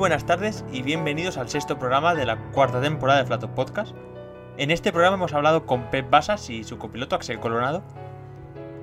[0.00, 3.94] Buenas tardes y bienvenidos al sexto programa de la cuarta temporada de Flato Podcast.
[4.56, 7.84] En este programa hemos hablado con Pep Basas y su copiloto Axel Colorado,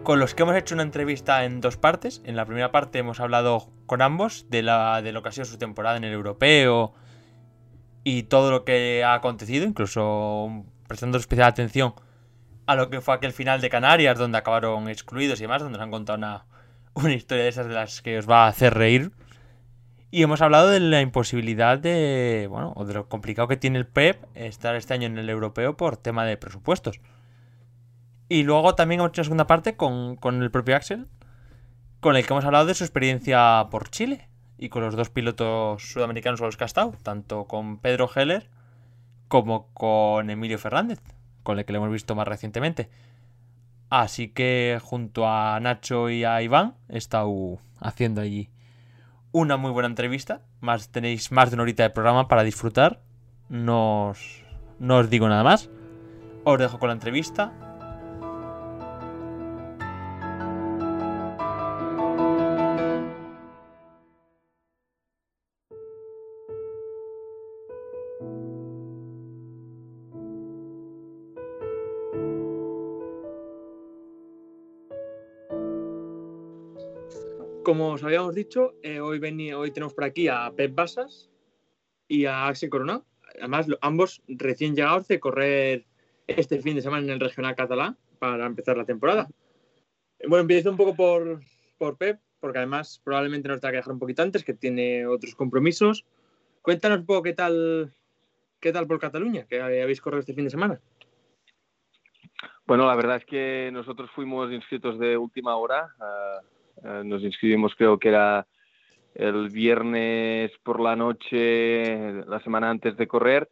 [0.03, 2.21] con los que hemos hecho una entrevista en dos partes.
[2.23, 5.45] En la primera parte hemos hablado con ambos de, la, de lo que ha sido
[5.45, 6.93] su temporada en el europeo
[8.03, 11.95] y todo lo que ha acontecido, incluso prestando especial atención
[12.67, 15.83] a lo que fue aquel final de Canarias, donde acabaron excluidos y demás, donde nos
[15.83, 16.45] han contado una,
[16.93, 19.13] una historia de esas de las que os va a hacer reír.
[20.17, 23.85] Y hemos hablado de la imposibilidad de, bueno, o de lo complicado que tiene el
[23.85, 27.01] PEP estar este año en el europeo por tema de presupuestos.
[28.27, 31.05] Y luego también hemos hecho una segunda parte con, con el propio Axel,
[31.99, 34.27] con el que hemos hablado de su experiencia por Chile
[34.57, 38.49] y con los dos pilotos sudamericanos con los que ha estado, tanto con Pedro Heller
[39.27, 40.99] como con Emilio Fernández,
[41.43, 42.89] con el que lo hemos visto más recientemente.
[43.91, 48.49] Así que junto a Nacho y a Iván he estado haciendo allí
[49.31, 50.41] una muy buena entrevista.
[50.59, 53.01] Más, tenéis más de una horita de programa para disfrutar.
[53.49, 54.13] No
[54.79, 55.69] no os digo nada más.
[56.43, 57.66] Os dejo con la entrevista.
[77.67, 79.19] Como os habíamos dicho, eh, hoy,
[79.51, 81.29] hoy tenemos por aquí a Pep Basas
[82.07, 83.03] y a Axel Corona.
[83.37, 85.83] Además, lo- ambos recién llegados de correr
[86.27, 89.27] este fin de semana en el regional catalán para empezar la temporada.
[90.17, 91.41] Eh, Bueno, empiezo un poco por,
[91.77, 95.35] por Pep, porque además probablemente nos tenga que dejar un poquito antes, que tiene otros
[95.35, 96.05] compromisos.
[96.61, 97.93] Cuéntanos un poco qué tal,
[98.61, 100.79] qué tal por Cataluña, que habéis corrido este fin de semana.
[102.65, 105.93] Bueno, la verdad es que nosotros fuimos inscritos de última hora.
[105.99, 106.39] ah,
[107.03, 108.47] nos inscribimos, creo que era
[109.15, 113.49] el viernes por la noche, la semana antes de correr.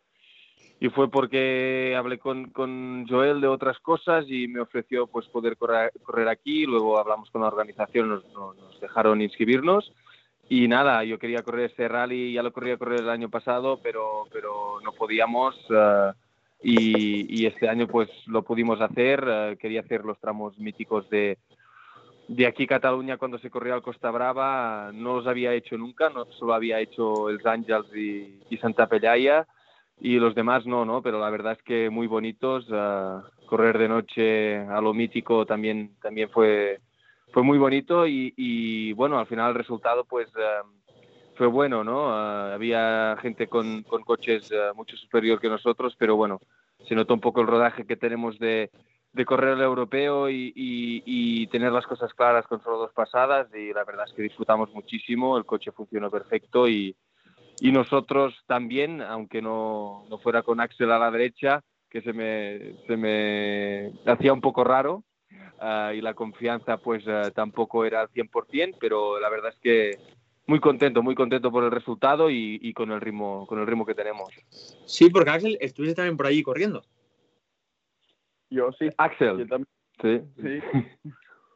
[0.79, 5.55] Y fue porque hablé con, con Joel de otras cosas y me ofreció pues poder
[5.57, 6.65] correr, correr aquí.
[6.65, 9.91] Luego hablamos con la organización, nos, nos- dejaron inscribirnos.
[10.49, 14.27] Y nada, yo quería correr este rally, ya lo quería correr el año pasado, pero,
[14.31, 15.55] pero no podíamos.
[15.71, 16.13] ah,
[16.61, 19.23] y, y este año pues lo pudimos hacer.
[19.27, 21.37] eh, quería hacer los tramos míticos de,
[22.27, 24.91] de aquí Cataluña cuando se corría al Costa Brava.
[24.93, 29.47] No los había hecho nunca, no solo había hecho el Àngels y, Santa Pelaia
[29.99, 31.01] y los demás no, ¿no?
[31.01, 32.67] Pero la verdad es que muy bonitos.
[32.71, 36.79] eh, correr de noche a lo mítico también, también fue,
[37.31, 40.63] fue muy bonito y, bueno, al final el resultado pues eh,
[41.35, 42.09] fue bueno, ¿no?
[42.09, 46.39] Ah, había gente con, con coches eh, mucho superior que nosotros, pero bueno,
[46.87, 48.71] se notó un poco el rodaje que tenemos de,
[49.15, 53.47] de correr el europeo y, y- y tener las cosas claras con solo dos pasadas
[53.55, 56.95] y la verdad es que disfrutamos muchísimo, el coche funcionó perfecto y,
[57.61, 62.73] y nosotros también, aunque no, no fuera con Axel a la derecha, que se me,
[62.87, 65.05] se me hacía un poco raro,
[65.59, 69.97] ah, y la confianza pues eh, tampoco era al 100%, pero la verdad es que
[70.45, 73.85] muy contento, muy contento por el resultado y, y con el ritmo, con el ritmo
[73.85, 74.27] que tenemos.
[74.85, 76.83] Sí, porque Axel, estuviste también por allí corriendo.
[78.55, 78.85] Yo sí.
[78.85, 79.67] Yo Axel, también,
[80.01, 80.21] sí.
[80.41, 80.61] sí.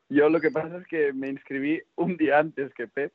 [0.09, 3.13] Yo lo que pasa es que me inscribí un día antes que Pep,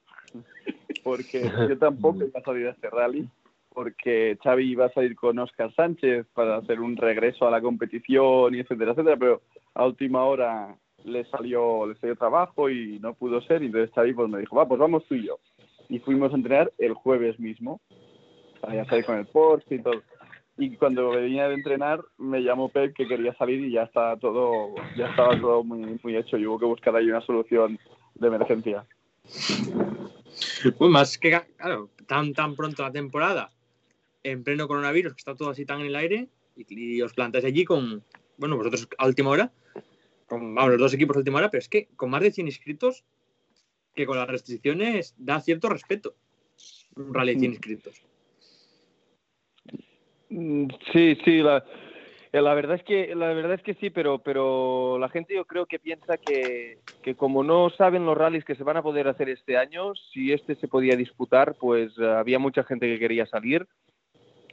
[1.02, 3.28] porque yo tampoco iba a salir a este rally,
[3.68, 8.54] porque Xavi iba a salir con Oscar Sánchez para hacer un regreso a la competición
[8.54, 9.42] y etcétera, etcétera, pero
[9.74, 14.14] a última hora le salió, le salió trabajo y no pudo ser, y entonces Xavi
[14.14, 15.38] pues me dijo, va, pues vamos tú y yo.
[15.88, 17.80] Y fuimos a entrenar el jueves mismo,
[18.60, 20.00] para ya salir con el Porsche y todo.
[20.56, 24.74] Y cuando venía de entrenar, me llamó Pep que quería salir y ya estaba todo,
[24.96, 26.38] ya estaba todo muy, muy hecho.
[26.38, 27.78] Y hubo que buscar ahí una solución
[28.14, 28.86] de emergencia.
[30.78, 33.50] Pues más que, claro, tan, tan pronto la temporada,
[34.22, 37.44] en pleno coronavirus, que está todo así tan en el aire, y, y os plantáis
[37.44, 38.02] allí con,
[38.38, 39.52] bueno, vosotros a última hora,
[40.26, 42.46] con, vamos, los dos equipos a última hora, pero es que con más de 100
[42.46, 43.04] inscritos,
[43.94, 46.14] que con las restricciones da cierto respeto.
[46.96, 48.02] Un rally de 100 inscritos.
[50.34, 51.64] Mm, Sí, sí, la,
[52.32, 55.44] eh, la verdad es que la verdad es que sí, pero pero la gente yo
[55.44, 59.06] creo que piensa que, que como no saben los rallies que se van a poder
[59.06, 63.26] hacer este año, si este se podía disputar, pues eh, había mucha gente que quería
[63.26, 63.68] salir.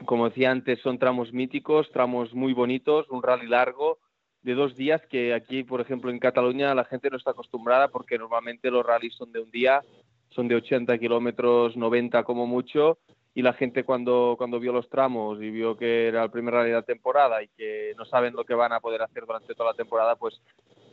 [0.06, 3.98] Como decía antes, son tramos míticos, tramos muy bonitos, un rally largo
[4.42, 8.18] de dos días que aquí, por ejemplo, en Cataluña la gente no está acostumbrada porque
[8.18, 9.82] normalmente los rallies son de un día,
[10.30, 12.98] son de 80 kilómetros, 90 como mucho,
[13.34, 16.70] y la gente cuando, cuando vio los tramos y vio que era el primer rally
[16.70, 19.70] de la temporada y que no saben lo que van a poder hacer durante toda
[19.70, 20.40] la temporada, pues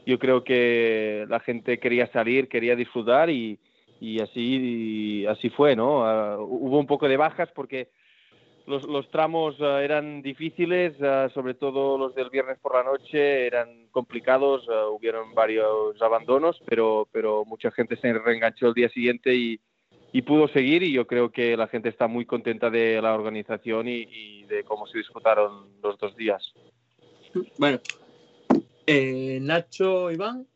[0.06, 3.60] yo creo que la gente quería salir, quería disfrutar y,
[4.00, 6.06] y así, así fue, ¿no?
[6.06, 7.90] Ah, hubo un poco de bajas porque
[8.66, 13.48] los, los tramos ah, eran difíciles, ah, sobre todo los del viernes por la noche
[13.48, 19.60] eran complicados, hubieron varios abandonos, pero, pero mucha gente se reenganchó el día siguiente y,
[20.12, 23.88] y pudo seguir y yo creo que la gente está muy contenta de la organización
[23.88, 26.54] y, de cómo se disfrutaron los dos días.
[27.58, 27.80] Bueno,
[28.88, 30.48] eh, Nacho, Iván,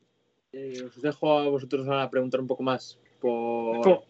[0.52, 4.04] eh, os dejo a vosotros a preguntar un poco más por,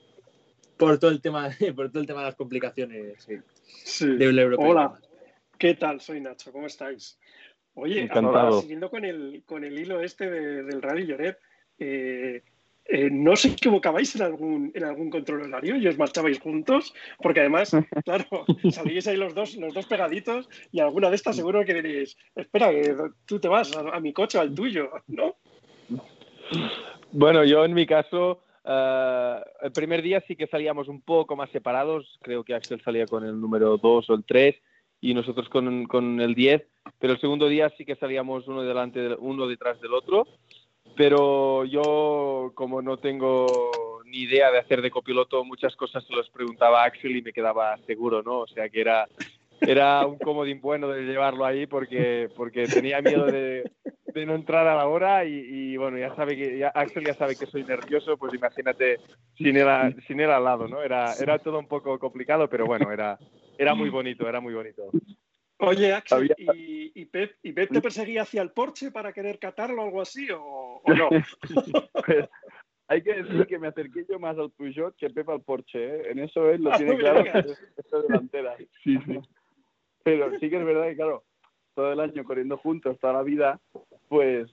[0.78, 3.28] por todo el tema por todo el tema de las complicaciones
[3.84, 4.08] sí.
[4.08, 5.00] de Hola,
[5.58, 6.00] ¿qué tal?
[6.00, 7.20] Soy Nacho, ¿cómo estáis?
[7.76, 11.40] Oye, ahora, siguiendo con el, con el hilo este del Rally Lloret,
[11.80, 12.44] eh,
[12.86, 16.94] eh, ¿no os equivocabais en algún, en algún control horario y os marchabais juntos?
[17.22, 17.72] Porque además,
[18.06, 22.18] claro, salíais ahí los dos, los dos pegaditos y alguna de estas seguro que diréis,
[22.36, 22.96] espera, que
[23.26, 25.36] tú te vas a, mi coche o al tuyo, ¿no?
[27.12, 31.50] Bueno, yo en mi caso, eh, el primer día sí que salíamos un poco más
[31.52, 34.56] separados, creo que Axel salía con el número 2 o el 3
[35.00, 36.68] y nosotros con, con el 10,
[37.00, 40.28] pero el segundo día sí que salíamos uno delante, uno detrás del otro
[40.96, 46.30] pero yo como no tengo ni idea de hacer de copiloto, muchas cosas se las
[46.30, 48.40] preguntaba Axel y me quedaba seguro, ¿no?
[48.42, 49.08] O sea que era,
[49.62, 53.64] era un comodín bueno de llevarlo ahí porque, porque tenía miedo de,
[54.14, 57.48] de no entrar a la hora y, bueno, ya sabe que Axel ya sabe que
[57.48, 59.00] soy nervioso, pues imagínate
[59.36, 59.68] sin él,
[60.08, 60.82] sin él al lado, ¿no?
[60.84, 63.18] Era, era todo un poco complicado, pero bueno, era,
[63.58, 64.84] era muy bonito, era muy bonito.
[65.66, 70.02] Oye, Axel, ¿y, Pep, ¿y, te perseguía hacia el Porsche para querer catarlo o algo
[70.02, 71.10] así o, no?
[72.06, 72.30] pues,
[72.88, 76.12] hay que decir que me acerqué yo más al Peugeot que Pep al Porsche, ¿eh?
[76.12, 77.24] En eso él lo ah, tiene claro,
[77.78, 78.58] esta delantera.
[78.84, 79.20] Sí, sí.
[80.04, 81.24] Pero sí que es verdad que, claro,
[81.76, 83.60] todo el año corriendo juntos, toda la vida,
[84.10, 84.50] pues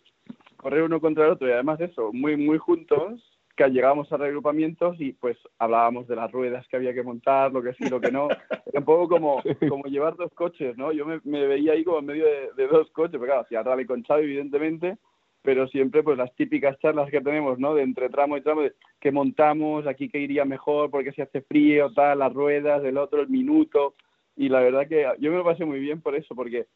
[0.57, 4.99] correr uno contra el otro y además eso, muy, muy juntos, que llegábamos a regrupamientos
[5.01, 8.11] y pues hablábamos de las ruedas que había que montar, lo que sí, lo que
[8.11, 8.29] no.
[8.31, 10.93] Era un poco como, como llevar dos coches, ¿no?
[10.93, 12.25] Yo me, veía ahí como en medio
[12.57, 14.97] de, dos coches, porque claro, hacía rally con Xavi, evidentemente,
[15.43, 17.75] pero siempre pues las típicas charlas que tenemos, ¿no?
[17.75, 21.43] De entre tramo y tramo, de que montamos, aquí que iría mejor, porque si hace
[21.43, 23.95] frío, tal, las ruedas, el otro, el minuto.
[24.37, 26.67] Y la verdad que yo me lo pasé muy bien por eso, porque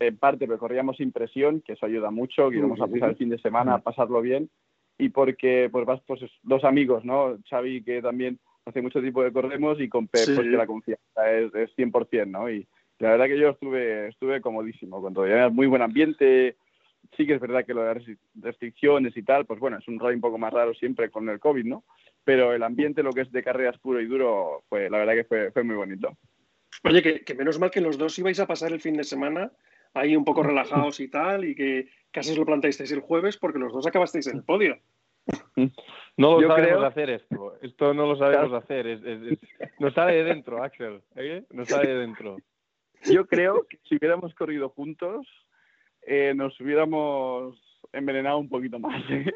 [0.00, 3.38] en parte recorríamos impresión, que eso ayuda mucho, que íbamos a pasar el fin de
[3.38, 4.50] semana a pasarlo bien,
[4.98, 7.38] y porque pues vas pues dos amigos, ¿no?
[7.48, 11.32] Xavi que también hace mucho tiempo que corremos y con Pep pues, que la confianza
[11.32, 12.50] es, es 100%, ¿no?
[12.50, 12.66] Y
[12.98, 15.26] la verdad que yo estuve estuve comodísimo con todo.
[15.26, 16.56] Era muy buen ambiente.
[17.16, 20.14] Sí que es verdad que lo de restricciones y tal, pues bueno, es un rol
[20.14, 21.84] un poco más raro siempre con el COVID, ¿no?
[22.24, 25.24] Pero el ambiente, lo que es de carreras puro y duro, fue la verdad que
[25.24, 26.16] fue, fue muy bonito.
[26.82, 29.52] Oye, que, que menos mal que los dos ibais a pasar el fin de semana
[29.96, 33.58] ahí un poco relajados y tal, y que casi os lo planteasteis el jueves porque
[33.58, 34.78] los dos acabasteis en el podio.
[36.18, 39.00] No lo sabemos hacer esto, esto no lo sabemos hacer, es,
[39.78, 41.44] nos sale de dentro, Axel, ¿eh?
[41.50, 42.38] nos sale de dentro.
[43.04, 45.26] Yo creo que si hubiéramos corrido juntos,
[46.00, 47.60] eh, nos hubiéramos
[47.92, 49.02] envenenado un poquito más.
[49.10, 49.30] ¿eh?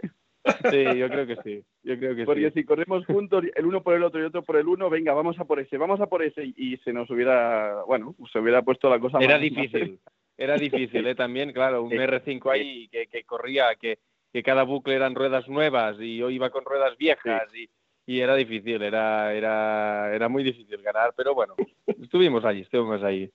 [0.70, 1.62] Sí, yo creo que sí.
[1.82, 4.56] Yo creo que Porque si corremos juntos, el uno por el otro y otro por
[4.56, 7.82] el uno, venga, vamos a por ese, vamos a por ese, y se nos hubiera,
[7.86, 10.00] bueno, se hubiera puesto la cosa Era difícil
[10.40, 11.14] era difícil, ¿eh?
[11.14, 13.98] También, claro, un R5 ahí que, que corría, que,
[14.32, 17.68] que, cada bucle eran ruedas nuevas y yo iba con ruedas viejas y,
[18.06, 21.54] y, era difícil, era, era, era muy difícil ganar, pero bueno,
[21.86, 23.30] estuvimos allí, estuvimos ahí.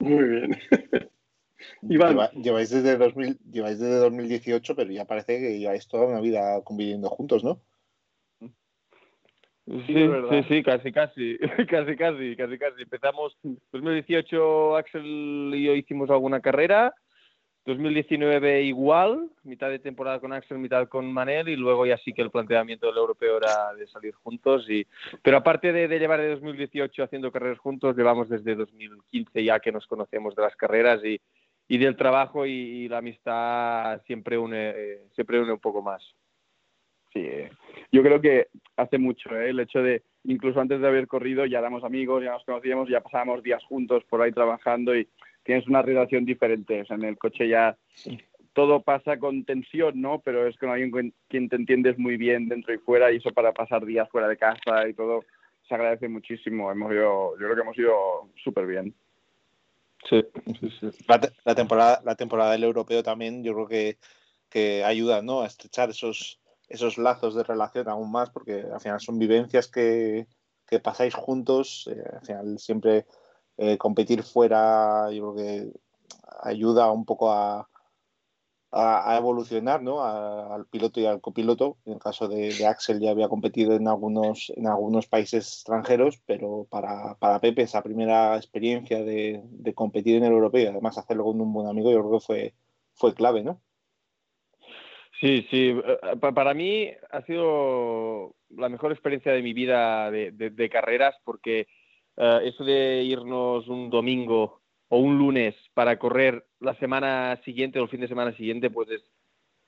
[0.00, 0.58] Muy bien.
[1.82, 7.08] lleváis, desde 2000, lleváis desde 2018, pero ya parece que lleváis toda una vida conviviendo
[7.08, 7.62] juntos, ¿no?
[9.66, 12.82] Sí, sí, sí, casi, casi, casi, casi, casi, casi.
[12.82, 13.36] Empezamos
[13.72, 16.94] 2018, Axel y yo hicimos alguna carrera,
[17.64, 22.20] 2019 igual, mitad de temporada con Axel, mitad con Manel y luego ya sí que
[22.20, 24.68] el planteamiento del europeo era de salir juntos.
[24.68, 24.86] Y...
[25.22, 29.86] Pero aparte de, llevar de 2018 haciendo carreras juntos, llevamos desde 2015 ya que nos
[29.86, 31.18] conocemos de las carreras y,
[31.66, 36.02] y del trabajo y, la amistad siempre une, eh, siempre une un poco más.
[37.14, 37.28] Sí,
[37.92, 39.50] yo creo que hace mucho ¿eh?
[39.50, 43.00] el hecho de, incluso antes de haber corrido, ya éramos amigos, ya nos conocíamos, ya
[43.00, 45.06] pasábamos días juntos por ahí trabajando y
[45.44, 46.84] tienes una relación diferente.
[46.88, 47.76] en el coche ya
[48.52, 50.20] todo pasa con tensión, ¿no?
[50.24, 53.30] Pero es con alguien con quien te entiendes muy bien dentro y fuera y eso
[53.32, 55.24] para pasar días fuera de casa y todo
[55.68, 56.70] se agradece muchísimo.
[56.70, 58.94] Hemos ido, yo creo que hemos ido súper bien.
[60.08, 60.22] Sí,
[60.60, 61.04] sí, sí.
[61.44, 63.98] La, temporada, la temporada del europeo también yo creo que,
[64.50, 65.42] que ayuda, ¿no?
[65.42, 70.26] A estrechar esos esos lazos de relación aún más, porque al final son vivencias que,
[70.82, 73.06] pasáis juntos, eh, al final siempre
[73.56, 75.72] eh, competir fuera, yo creo que
[76.42, 77.68] ayuda un poco a,
[78.74, 80.02] a, evolucionar ¿no?
[80.02, 81.78] al piloto y al copiloto.
[81.84, 86.66] En el caso de, Axel ya había competido en algunos, en algunos países extranjeros, pero
[86.68, 91.24] para, para Pepe esa primera experiencia de, de, competir en el europeo y además hacerlo
[91.24, 92.54] con un buen amigo, yo creo que fue,
[92.94, 93.60] fue clave, ¿no?
[95.20, 95.68] Sí, sí.
[95.70, 101.66] Eh, para mí ha sido la mejor experiencia de mi vida de, de, carreras porque
[102.16, 107.84] eh, eso de irnos un domingo o un lunes para correr la semana siguiente o
[107.84, 109.02] el fin de semana siguiente, pues es,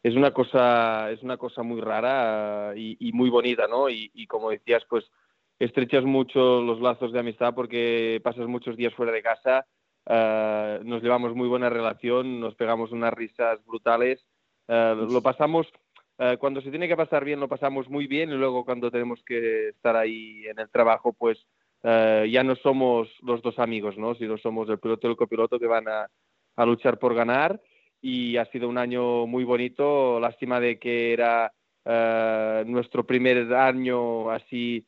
[0.03, 3.89] es una cosa es una cosa muy rara y, y muy bonita, ¿no?
[3.89, 5.05] Y, y, como decías, pues
[5.59, 9.67] estrechas mucho los lazos de amistad porque pasas muchos días fuera de casa,
[10.07, 14.25] uh, nos llevamos muy buena relación, nos pegamos unas risas brutales,
[14.69, 15.67] uh, lo pasamos
[16.19, 19.23] uh, cuando se tiene que pasar bien lo pasamos muy bien y luego cuando tenemos
[19.25, 21.39] que estar ahí en el trabajo, pues
[21.83, 24.15] eh, ya no somos los dos amigos, ¿no?
[24.15, 26.09] sino somos el piloto y el copiloto que van a,
[26.57, 27.61] a, luchar por ganar.
[28.01, 31.53] Y ha sido un año muy bonito, lástima de que era
[32.65, 34.85] nuestro primer año así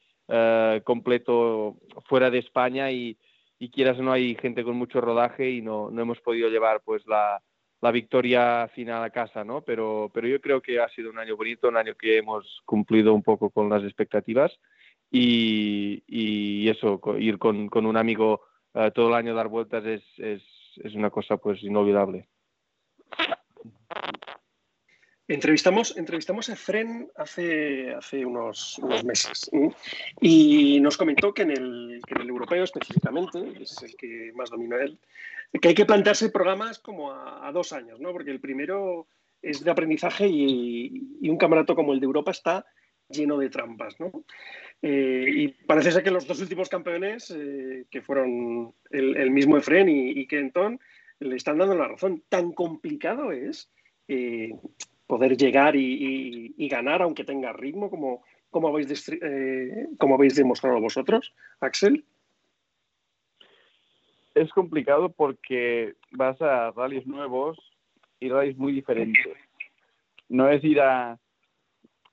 [0.85, 3.17] completo fuera de España y,
[3.59, 6.81] y, quieras o no hay gente con mucho rodaje y no, no hemos podido llevar
[6.85, 7.41] pues la,
[7.81, 9.63] la victoria final a casa, ¿no?
[9.63, 13.15] Pero, pero yo creo que ha sido un año bonito, un año que hemos cumplido
[13.15, 14.53] un poco con las expectativas
[15.11, 18.43] y, eso, ir con, un amigo
[18.75, 20.43] uh, todo el año a dar vueltas es, es,
[20.95, 22.29] una cosa pues inolvidable.
[25.29, 29.51] Entrevistamos, entrevistamos a Fren hace, hace unos, unos meses
[30.23, 34.77] y nos comentó que en, el, en el europeo específicamente, es el que más domina
[34.77, 34.99] él,
[35.61, 38.11] que hay que plantearse programas como a, dos años, ¿no?
[38.13, 39.07] porque el primero
[39.43, 42.65] es de aprendizaje y, un campeonato como el de Europa está
[43.11, 44.01] lleno de trampas.
[44.01, 44.11] ¿no?
[44.81, 49.91] Eh, y parece ser que los dos últimos campeones, eh, que fueron el, mismo Efren
[49.91, 50.81] y, y Kenton,
[51.21, 52.23] le están dando la razón.
[52.31, 53.69] Tan complicado es
[54.09, 54.55] eh,
[55.09, 60.37] poder llegar y, y, y, ganar, aunque tenga ritmo, como, como, habéis, eh, como habéis
[60.37, 62.05] demostrado vosotros, Axel.
[64.35, 67.59] Es complicado porque vas a rallies nuevos
[68.21, 69.27] y rallies muy diferentes.
[70.29, 71.19] No es ir a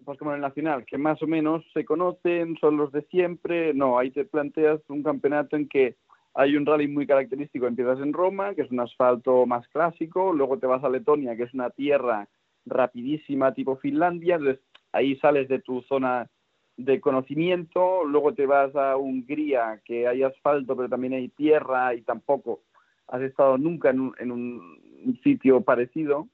[0.06, 3.74] pues como en el Nacional, que más o menos se conocen, son los de siempre.
[3.74, 5.96] No, ahí te planteas un campeonato en que
[6.36, 7.66] hay un rally muy característico.
[7.66, 11.44] Empiezas en Roma, que es un asfalto más clásico, luego te vas a Letonia, que
[11.44, 12.28] es una tierra
[12.65, 16.29] rapidísima tipo Finlandia, entonces ahí sales de tu zona
[16.77, 22.01] de conocimiento, luego te vas a Hungría, que hay asfalto, pero también hay tierra y
[22.01, 22.62] tampoco
[23.07, 26.27] has estado nunca en un, en un sitio parecido.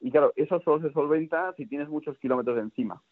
[0.00, 3.02] Y claro, eso solo se solventa si tienes muchos kilómetros encima.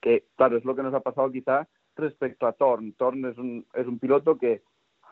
[0.00, 2.92] Que, claro, es lo que nos ha pasado quizá respecto a Thorn.
[2.94, 4.62] Thorn es un, es un piloto que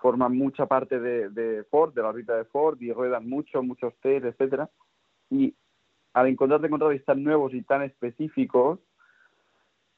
[0.00, 3.94] forma mucha parte de, de Ford, de la ruta de Ford, y ruedan mucho, muchos
[4.00, 4.70] test, etcétera.
[5.30, 5.54] Y
[6.14, 8.78] al encontrarte con tan nuevos y tan específicos,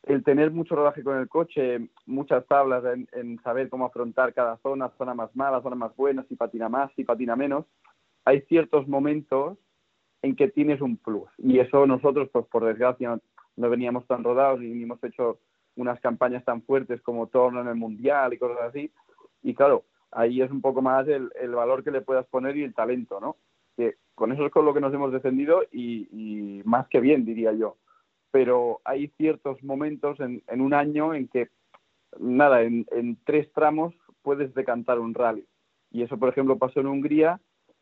[0.05, 2.83] el tener mucho rodaje con el coche, muchas tablas
[3.13, 6.91] en, saber cómo afrontar cada zona, zona más mala, zona más buena, si patina más,
[6.95, 7.67] si patina menos,
[8.25, 9.59] hay ciertos momentos
[10.23, 11.29] en que tienes un plus.
[11.39, 13.21] Y eso nosotros, pues por desgracia, no,
[13.57, 15.39] no veníamos tan rodados ni hemos hecho
[15.75, 18.91] unas campañas tan fuertes como Torno en el Mundial y cosas así.
[19.43, 22.63] Y claro, ahí es un poco más el, el valor que le puedas poner y
[22.63, 23.37] el talento, ¿no?
[23.77, 27.25] Que con eso es con lo que nos hemos defendido y, y más que bien,
[27.25, 27.77] diría yo.
[28.31, 31.49] Pero hay ciertos momentos en, en un año en que,
[32.19, 35.47] nada, en, en tres tramos puedes decantar un rally.
[35.91, 37.41] Y eso, por ejemplo, pasó en Hungría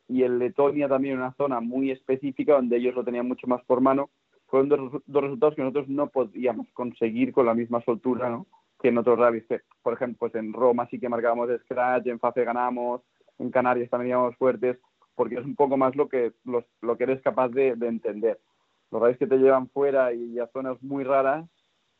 [0.09, 3.81] y en Letonia también una zona muy específica donde ellos lo tenían mucho más por
[3.81, 4.11] mano.
[4.47, 8.47] Fueron dos, dos resultados que nosotros no podíamos conseguir con la misma soltura ¿no?
[8.81, 9.47] que en otros rallies.
[9.83, 13.01] Por ejemplo, pues en Roma sí que marcábamos scratch, en Face ganamos,
[13.39, 14.79] en Canarias también íbamos fuertes,
[15.15, 18.41] porque es un poco más lo que, lo que eres capaz de, de entender.
[18.91, 21.47] Los rallies que te llevan fuera y a zonas muy raras,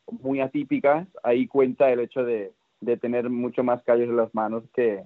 [0.07, 4.63] muy atípicas, ahí cuenta el hecho de, de tener mucho más callos en las manos
[4.73, 5.05] que,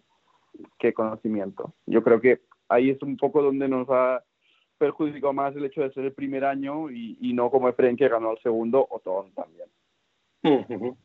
[0.77, 1.73] que conocimiento.
[1.85, 4.23] Yo creo que ahí es un poco donde nos ha
[4.77, 8.31] perjudicado más el hecho de ser el primer año y, no como Efren que ganó
[8.31, 9.67] el segundo o todos también.
[10.43, 10.95] Uh.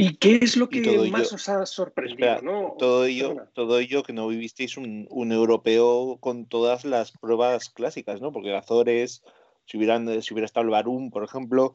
[0.00, 2.28] ¿Y qué es lo que más os ha sorprendido?
[2.28, 2.76] Espera, ¿no?
[2.78, 8.20] todo, ello, todo ello que no vivisteis un, un, europeo con todas las pruebas clásicas,
[8.20, 8.30] ¿no?
[8.30, 9.24] Porque Azores,
[9.64, 11.74] si, hubieran, si hubiera estado el Barum, por ejemplo,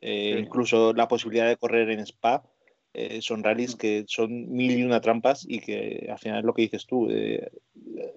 [0.00, 0.40] eh, sí.
[0.40, 2.42] incluso la posibilidad de correr en Spa,
[2.92, 6.54] eh, son rallies que son mil y una trampas y que al final es lo
[6.54, 7.52] que dices tú, eh,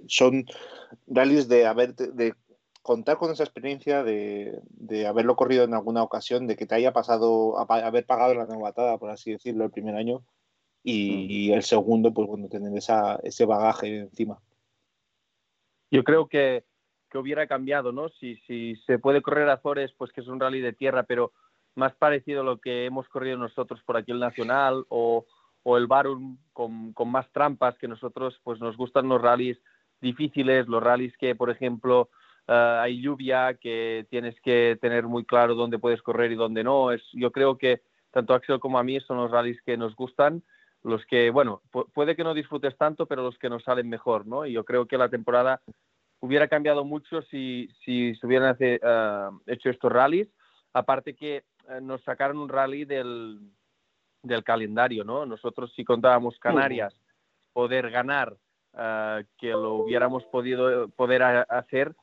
[0.07, 0.47] son
[1.05, 2.33] rallies de haber de
[2.87, 6.93] contar con esa experiencia, de, de, haberlo corrido en alguna ocasión, de que te haya
[6.93, 10.23] pasado, haber pagado la novatada, por así decirlo, el primer año
[10.83, 14.39] y, y el segundo, pues bueno, tener esa, ese bagaje encima.
[15.91, 16.63] Yo creo que,
[17.11, 18.07] que hubiera cambiado, ¿no?
[18.07, 21.33] Si, si se puede correr Azores, pues que es un rally de tierra, pero
[21.75, 25.25] más parecido a lo que hemos corrido nosotros por aquí el Nacional o,
[25.63, 29.59] o el Barum con, con, más trampas que nosotros, pues nos gustan los rallies
[29.99, 32.09] difíciles, los rallies que, por ejemplo,
[32.47, 36.91] eh, hay lluvia, que tienes que tener muy claro dónde puedes correr y dónde no.
[36.91, 40.43] Es, yo creo que tanto Axel como a mí son los rallies que nos gustan,
[40.83, 41.61] los que, bueno,
[41.93, 44.45] puede que no disfrutes tanto, pero los que nos salen mejor, ¿no?
[44.45, 45.61] Y yo creo que la temporada
[46.19, 50.29] hubiera cambiado mucho si, si se hubieran hace, uh, hecho estos rallies.
[50.73, 53.39] Aparte que uh, nos sacaron un rally del,
[54.23, 55.25] del calendario, ¿no?
[55.25, 56.93] Nosotros si contábamos Canarias,
[57.53, 58.33] poder ganar,
[58.73, 61.95] uh, que lo hubiéramos podido poder hacer,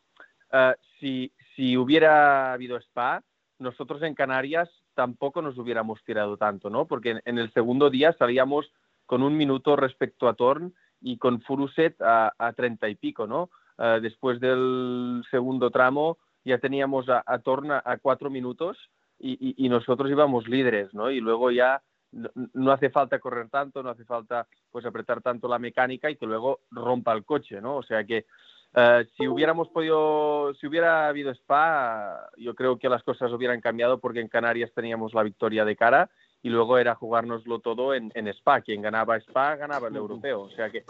[1.00, 3.22] si, si hubiera habido Spa,
[3.58, 6.86] nosotros en Canarias tampoco nos hubiéramos tirado tanto, ¿no?
[6.86, 8.72] Porque en, en el segundo día salíamos
[9.06, 13.50] con un minuto respecto a Torn y con Furuset a, a 30 y pico, ¿no?
[13.76, 18.78] Uh, después del segundo tramo ya teníamos a, a Torna a cuatro minutos
[19.18, 21.10] y, y, y, nosotros íbamos líderes, ¿no?
[21.10, 25.48] Y luego ya no, no, hace falta correr tanto, no hace falta pues apretar tanto
[25.48, 27.76] la mecánica y que luego rompa el coche, ¿no?
[27.76, 28.26] O sea que
[28.76, 33.98] Uh, si hubiéramos podido, si hubiera habido Spa, yo creo que las cosas hubieran cambiado
[34.00, 36.10] porque en Canarias teníamos la victoria de cara
[36.42, 38.62] y luego era jugárnoslo todo en, en Spa.
[38.62, 40.40] Quien ganaba Spa ganaba el europeo.
[40.42, 40.84] O sea que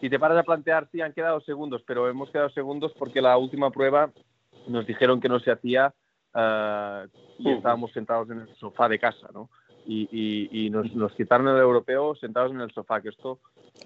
[0.00, 3.36] si te paras a plantear, sí, han quedado segundos, pero hemos quedado segundos porque la
[3.36, 4.12] última prueba
[4.68, 5.92] nos dijeron que no se hacía
[6.34, 9.50] uh, y estábamos sentados en el sofá de casa, ¿no?
[9.84, 13.40] Y, y, y nos, nos, quitaron el europeo sentados en el sofá, que esto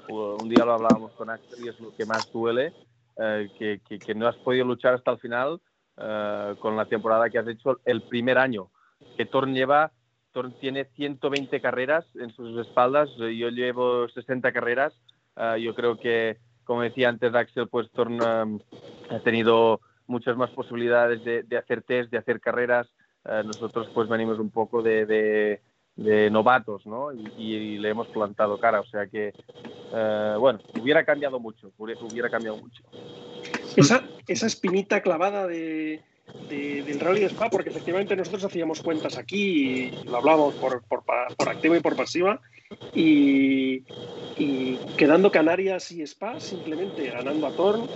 [0.08, 2.74] un día lo hablábamos con Axel y es lo que más duele
[3.16, 5.60] eh, que, que, que, no has podido luchar hasta el final
[5.96, 8.70] eh, con la temporada que has hecho el primer año.
[9.16, 9.92] Que Torn lleva,
[10.32, 14.92] Torn tiene 120 carreras en sus espaldas, yo llevo 60 carreras.
[15.36, 21.24] Eh, yo creo que, como decía antes Axel, pues Torn ha tenido muchas más posibilidades
[21.24, 22.88] de, de, hacer test, de hacer carreras.
[23.44, 25.62] nosotros pues venimos un poco de, de
[25.96, 27.12] de novatos, ¿no?
[27.12, 29.32] Y, y, le hemos plantado cara, o sea que,
[29.92, 32.82] eh, bueno, hubiera cambiado mucho, hubiera cambiado mucho.
[33.76, 36.02] Esa, esa espinita clavada de,
[36.48, 40.82] de, del Rally de Spa, porque efectivamente nosotros hacíamos cuentas aquí y lo hablábamos por,
[40.84, 42.40] por, por activa y por pasiva,
[42.92, 43.84] y,
[44.36, 47.88] y, quedando Canarias y Spa, simplemente ganando a Torn,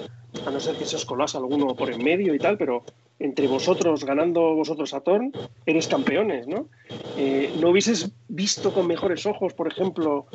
[0.46, 2.84] a no ser que se os colase alguno por en medio y tal, pero
[3.20, 5.32] entre vosotros, ganando vosotros a Torn,
[5.66, 6.68] eres campeones, ¿no?
[7.16, 10.26] Eh, ¿No hubieses visto con mejores ojos, por ejemplo,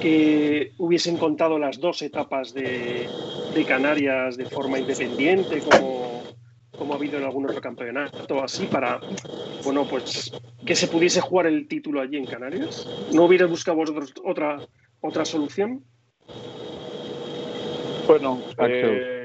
[0.00, 3.08] que hubiesen contado las dos etapas de,
[3.54, 6.22] de Canarias de forma independiente, como,
[6.76, 9.00] como ha habido en algún otro campeonato, así, para,
[9.64, 10.30] bueno, pues
[10.66, 12.86] que se pudiese jugar el título allí en Canarias?
[13.12, 14.58] ¿No hubieras buscado vosotros otra,
[15.00, 15.82] otra solución?
[18.06, 19.15] Bueno, eh,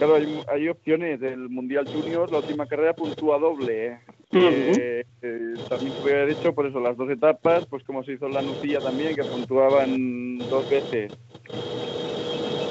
[0.00, 1.20] claro, hay, hay, opciones.
[1.20, 3.86] del Mundial Junior, la última carrera puntúa doble.
[3.86, 3.98] ¿eh?
[4.32, 4.78] Uh -huh.
[4.78, 8.26] eh, eh, también se hubiera hecho por eso las dos etapas, pues como se hizo
[8.26, 11.12] en la Nucilla también, que puntuaban dos veces.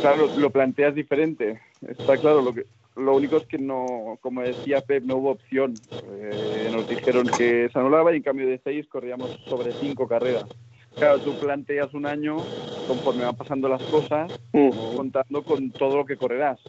[0.01, 1.59] Claro, lo planteas diferente.
[1.87, 2.65] Está claro, lo que
[2.95, 5.73] lo único es que no, como decía Pep, no hubo opción.
[5.91, 10.45] Eh, nos dijeron que se anulaba y en cambio de seis corríamos sobre cinco carreras.
[10.95, 12.37] Claro, tú planteas un año
[12.87, 14.95] conforme van pasando las cosas, uh.
[14.95, 16.59] contando con todo lo que correrás.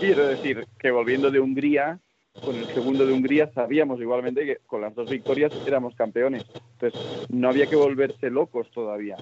[0.00, 1.98] Quiero decir que volviendo de Hungría,
[2.44, 6.44] con el segundo de Hungría sabíamos igualmente que con las dos victorias éramos campeones.
[6.72, 9.16] Entonces no había que volverse locos todavía.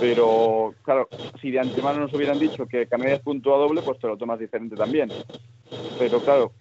[0.00, 1.08] Pero claro,
[1.40, 4.74] si de antemano nos hubieran dicho que Canarias puntúa doble, pues te lo tomas diferente
[4.74, 5.10] también.
[5.98, 6.52] Pero claro,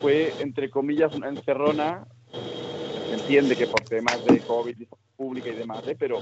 [0.00, 2.06] fue entre comillas una encerrona.
[2.32, 4.76] Se entiende que por temas de COVID
[5.16, 5.96] pública y demás, ¿eh?
[5.98, 6.20] pero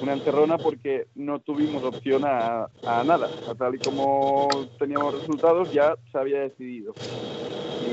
[0.00, 3.28] una encerrona porque no tuvimos opción a, a nada.
[3.48, 6.94] A tal y como teníamos resultados, ya se había decidido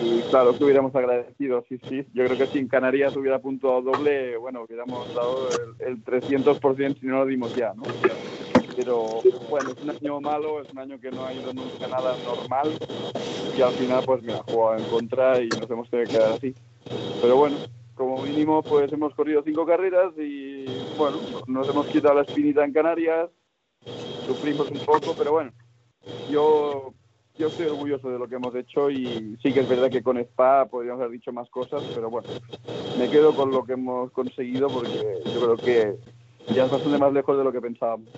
[0.03, 2.05] y claro que hubiéramos agradecido, sí, sí.
[2.13, 6.99] Yo creo que si en Canarias hubiera puntuado doble, bueno, hubiéramos dado el, el 300%
[6.99, 7.83] si no lo dimos ya, ¿no?
[8.75, 12.15] Pero bueno, es un año malo, es un año que no ha ido nunca nada
[12.25, 12.71] normal
[13.55, 16.31] y al final pues me ha jugado en contra y nos hemos tenido que quedar
[16.33, 16.55] así.
[17.21, 17.57] Pero bueno,
[18.01, 20.65] como mínimo pues hemos corrido cinco carreras y
[20.97, 23.29] bueno, nos hemos quitado la espinita en Canarias,
[24.25, 25.51] sufrimos un poco, pero bueno,
[26.31, 26.95] yo
[27.37, 30.17] yo estoy orgulloso de lo que hemos hecho y sí que es verdad que con
[30.17, 32.27] Spa podríamos haber dicho más cosas, pero bueno,
[32.97, 35.95] me quedo con lo que hemos conseguido porque yo creo que
[36.55, 38.09] ya es bastante más lejos de lo que pensábamos.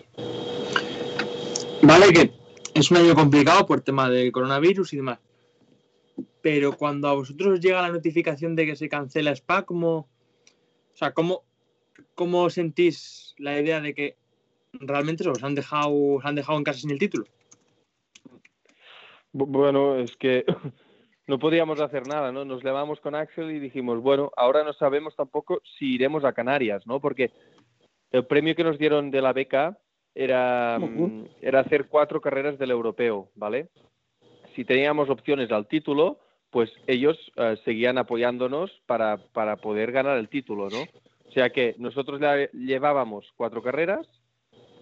[1.81, 2.31] Vale, que
[2.73, 5.19] es un año complicado por tema del coronavirus y demás.
[6.43, 11.13] Pero cuando a vosotros llega la notificación de que se cancela Spa, ¿cómo, o sea,
[11.13, 11.43] cómo,
[12.15, 14.17] cómo sentís la idea de que
[14.73, 17.23] realmente os han dejado, os han dejado en casa sin el título?
[19.31, 20.43] Bueno, es que
[21.27, 22.43] no podíamos hacer nada, ¿no?
[22.43, 26.85] Nos levamos con Axel y dijimos, bueno, ahora no sabemos tampoco si iremos a Canarias,
[26.85, 26.99] ¿no?
[26.99, 27.31] Porque
[28.11, 29.79] el premio que nos dieron de la beca
[30.13, 30.77] era,
[31.41, 33.69] era hacer cuatro carreras del europeo, ¿vale?
[34.57, 36.19] Si teníamos opciones al título,
[36.53, 40.83] pues ellos eh, seguían apoyándonos para, para, poder ganar el título, ¿no?
[41.27, 42.21] O sea que nosotros
[42.53, 44.07] llevábamos cuatro carreras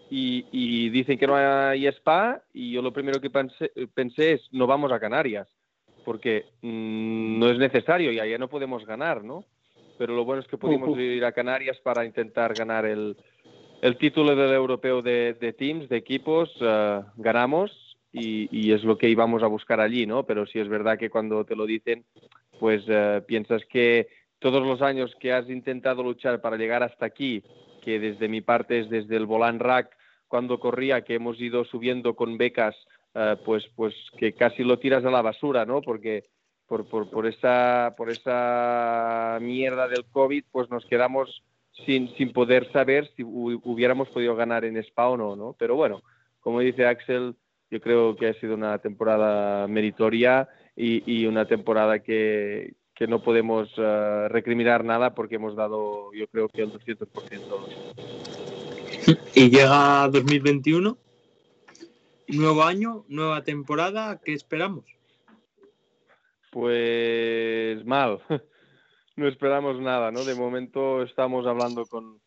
[0.09, 4.91] y, dicen que no hay spa y yo lo primero que pensé, es no vamos
[4.91, 5.47] a Canarias
[6.03, 9.45] porque mm, no es necesario y allá no podemos ganar, ¿no?
[9.97, 13.15] Pero lo bueno es que pudimos ir a Canarias para intentar ganar el,
[13.81, 19.09] el título del europeo de, de teams, de equipos, eh, ganamos y, es lo que
[19.09, 20.25] íbamos a buscar allí, ¿no?
[20.25, 22.05] Pero sí es verdad que cuando te lo dicen,
[22.59, 24.07] pues uh, piensas que
[24.39, 27.43] todos los años que has intentado luchar para llegar hasta aquí,
[27.81, 29.95] que desde mi parte es desde el Volan Rack,
[30.27, 32.75] cuando corría, que hemos ido subiendo con becas,
[33.15, 35.81] uh, pues, pues que casi lo tiras a la basura, ¿no?
[35.81, 36.25] Porque
[36.67, 41.43] por, por, por, esa, por esa mierda del COVID, pues nos quedamos
[41.85, 45.55] sin, sin poder saber si hubiéramos podido ganar en Spa o no, ¿no?
[45.57, 46.01] Pero bueno,
[46.39, 47.35] como dice Axel,
[47.71, 52.75] yo creo que ha sido una temporada meritoria y, una temporada que,
[53.07, 57.07] no podemos uh, recriminar nada porque hemos dado, yo creo que el 200%.
[59.33, 60.95] Y llega 2021,
[62.27, 64.85] nuevo año, nueva temporada, ¿qué esperamos?
[66.51, 68.19] Pues mal,
[69.15, 70.23] no esperamos nada, ¿no?
[70.23, 72.19] De momento estamos hablando con,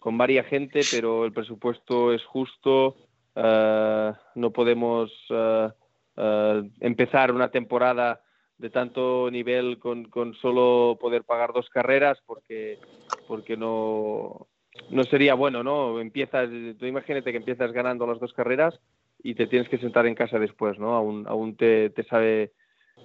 [0.00, 2.96] con varias gente, pero el presupuesto es justo,
[3.36, 5.68] no podemos eh,
[6.16, 8.20] eh, empezar una temporada
[8.58, 12.78] de tanto nivel con, con, solo poder pagar dos carreras porque,
[13.26, 14.46] porque no,
[14.90, 16.00] no sería bueno, ¿no?
[16.00, 18.78] Empiezas, tú imagínate que empiezas ganando las dos carreras
[19.22, 20.94] y te tienes que sentar en casa después, ¿no?
[20.94, 22.52] Aún, aún te, te sabe,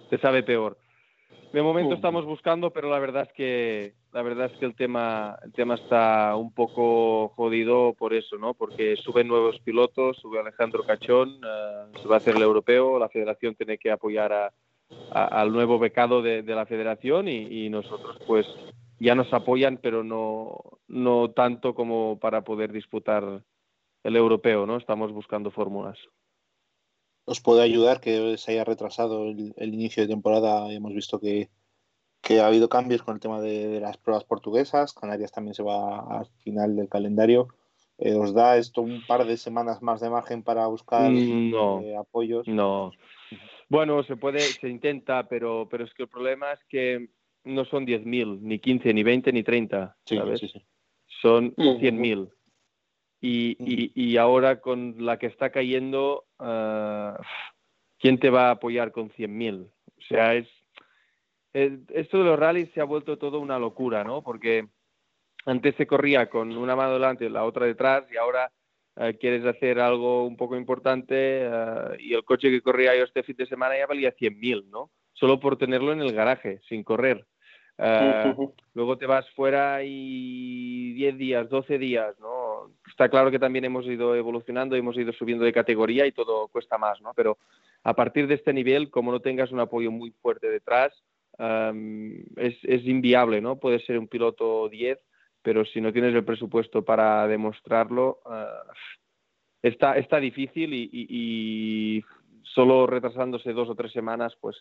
[0.10, 0.78] te sabe peor.
[1.52, 5.38] De momento estamos buscando, pero la verdad es que la verdad es que el tema
[5.44, 8.54] el tema está un poco jodido por eso, ¿no?
[8.54, 13.10] Porque suben nuevos pilotos, sube Alejandro Cachón, eh, se va a hacer el europeo, la
[13.10, 14.54] Federación tiene que apoyar a,
[15.12, 18.46] al nuevo becado de, la Federación y, nosotros pues
[19.00, 23.44] ya nos apoyan, pero no no tanto como para poder disputar
[24.04, 24.78] el europeo, ¿no?
[24.78, 25.98] Estamos buscando fórmulas
[27.30, 30.72] os puede ayudar que se haya retrasado el, inicio de temporada.
[30.74, 31.50] Hemos visto que,
[32.42, 34.94] ha habido cambios con el tema de, las pruebas portuguesas.
[34.94, 37.48] Canarias también se va al final del calendario.
[38.00, 41.98] Eh, ¿Os da esto un par de semanas más de margen para buscar mm, eh,
[41.98, 42.48] apoyos?
[42.48, 42.92] No.
[43.68, 47.10] Bueno, se puede, se intenta, pero, pero es que el problema es que
[47.44, 49.98] no son 10.000, ni 15, ni 20, ni 30.
[50.04, 50.40] ¿sabes?
[50.40, 50.66] Sí, sí,
[51.22, 52.32] Son 100.000.
[53.22, 57.22] Y, y, y, ahora con la que está cayendo, uh,
[58.00, 59.66] ¿quién te va a apoyar con 100.000?
[59.66, 60.48] O sea, es,
[61.54, 64.22] esto de los rallies se ha vuelto todo una locura, ¿no?
[64.22, 64.68] Porque
[65.46, 68.52] antes se corría con una mano delante y la otra detrás y ahora
[68.96, 73.24] uh, quieres hacer algo un poco importante uh, y el coche que corría yo este
[73.24, 74.92] fin de semana ya valía 100.000, ¿no?
[75.14, 77.26] Solo por tenerlo en el garaje, sin correr.
[78.74, 82.49] luego te vas fuera y 10 días, 12 días, ¿no?
[82.88, 86.78] Está claro que también hemos ido evolucionando, hemos ido subiendo de categoría y todo cuesta
[86.78, 87.14] más, ¿no?
[87.16, 87.38] Pero
[87.84, 90.94] a partir de este nivel, como no tengas un apoyo muy fuerte detrás,
[92.36, 93.58] es, inviable, ¿no?
[93.58, 95.00] Puedes ser un piloto 10,
[95.42, 98.64] pero si no tienes el presupuesto para demostrarlo, ah,
[99.62, 102.04] está, está difícil y,
[102.44, 104.58] solo retrasándose dos o tres semanas, pues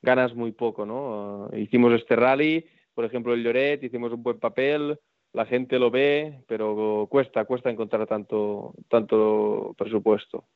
[0.00, 1.50] ganas muy poco, ¿no?
[1.56, 4.98] hicimos este rally, por ejemplo, el Lloret, hicimos un buen papel,
[5.32, 10.46] la gente lo ve, pero cuesta, cuesta encontrar tanto, tanto presupuesto.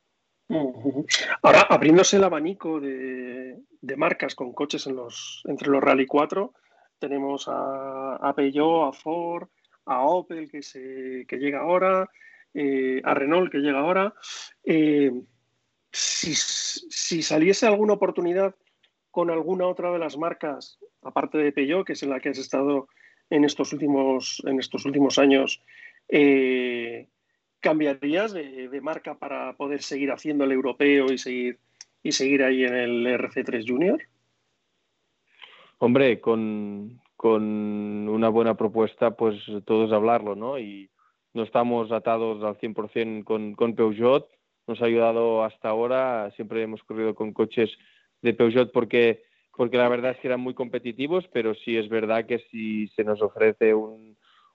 [1.41, 3.57] Ahora, abriéndose el abanico de,
[3.97, 6.53] marcas con coches en los, entre los Rally 4,
[6.99, 9.47] tenemos a, a Peugeot, a Ford,
[9.85, 12.09] a Opel que, se, que llega ahora,
[12.53, 14.13] eh, a Renault que llega ahora.
[14.63, 15.11] Eh,
[15.91, 18.55] si, si, saliese alguna oportunidad
[19.11, 22.37] con alguna otra de las marcas, aparte de Peugeot, que es en la que has
[22.37, 22.87] estado
[23.33, 25.63] en estos últimos, en estos últimos años,
[26.07, 27.07] eh,
[27.59, 31.57] ¿cambiarías de, marca para poder seguir haciendo el europeo y seguir,
[32.03, 33.99] y seguir ahí en el RC3 Junior?
[35.79, 37.43] Hombre, con, con
[38.07, 40.59] una buena propuesta, pues todos hablarlo, ¿no?
[40.59, 40.91] Y
[41.33, 44.29] no estamos atados al 100% con, con Peugeot,
[44.67, 47.71] nos ha ayudado hasta ahora, siempre hemos corrido con coches
[48.21, 49.23] de Peugeot porque
[49.55, 53.03] porque la verdad es que eran muy competitivos, pero sí es verdad que si se
[53.03, 53.73] nos ofrece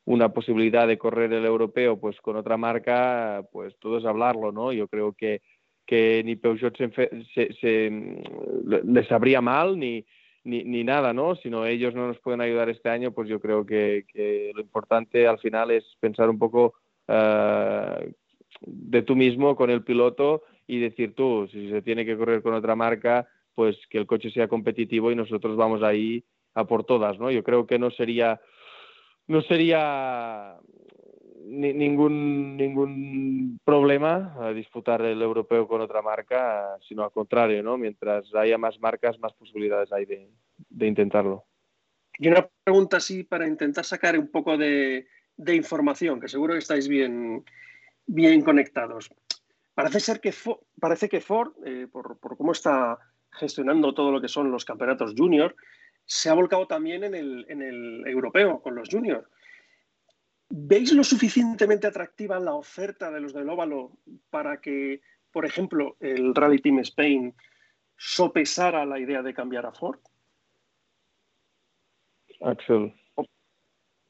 [0.04, 4.72] una posibilidad de correr el europeo pues con otra marca, pues todo es hablarlo, ¿no?
[4.72, 5.42] Yo creo que,
[5.86, 7.90] que ni Peugeot se, se,
[8.84, 10.04] les sabría mal ni,
[10.44, 11.36] ni, nada, ¿no?
[11.36, 14.04] Sino ellos no nos pueden ayudar este año, pues yo creo que,
[14.54, 16.74] lo importante al final es pensar un poco
[17.06, 18.12] eh,
[18.62, 22.54] de tú mismo con el piloto y decir tú, si se tiene que correr con
[22.54, 23.28] otra marca,
[23.58, 26.22] pues que el coche sea competitivo y nosotros vamos ahí
[26.54, 27.28] a por todas, ¿no?
[27.28, 28.40] Yo creo que no sería
[29.26, 30.56] no sería
[31.44, 37.76] ningún, ningún problema disputar el europeo con otra marca, sino al contrario, ¿no?
[37.76, 41.44] Mientras haya más marcas, más posibilidades hay de, intentarlo.
[42.16, 45.04] Y una pregunta así para intentar sacar un poco de,
[45.52, 47.44] información, que seguro que estáis bien,
[48.06, 49.10] bien conectados.
[49.74, 52.98] Parece ser que Ford, parece que Ford eh, por, cómo está
[53.30, 55.54] gestionando todo lo que son los campeonatos junior,
[56.04, 59.28] se ha volcado también en el, en el europeo con los juniors.
[60.50, 63.92] ¿Veis lo suficientemente atractiva la oferta de los del óvalo
[64.30, 67.34] para que, por ejemplo, el Rally Team Spain
[67.96, 70.00] sopesara la idea de cambiar a Ford?
[72.40, 72.94] Axel.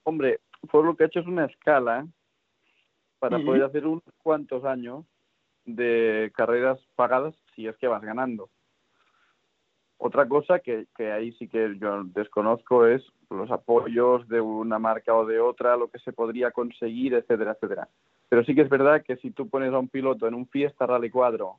[0.05, 2.07] Hombre, Ford lo que ha hecho es una escala
[3.19, 5.05] para poder hacer unos cuantos años
[5.65, 8.49] de carreras pagadas si es que vas ganando.
[10.01, 15.13] Otra cosa que, que, ahí sí que yo desconozco es los apoyos de una marca
[15.13, 17.89] o de otra, lo que se podría conseguir, etcétera, etcétera.
[18.29, 20.87] Pero sí que es verdad que si tú pones a un piloto en un Fiesta
[20.87, 21.53] Rally 4,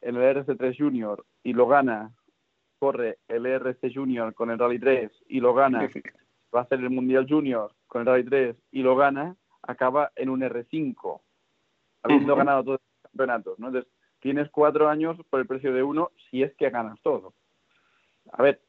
[0.00, 2.10] en el RC3 Junior y lo gana,
[2.80, 5.78] corre el RC Junior con el Rally 3 y lo gana,
[6.54, 10.28] va a hacer el Mundial Junior con el Rally 3 y lo gana, acaba en
[10.28, 11.20] un R5,
[12.02, 13.60] habiendo ganado todos los campeonatos.
[13.60, 13.68] ¿no?
[13.68, 17.32] Entonces, tienes cuatro años por el precio de uno si es que ganas todo
[18.32, 18.60] a ver,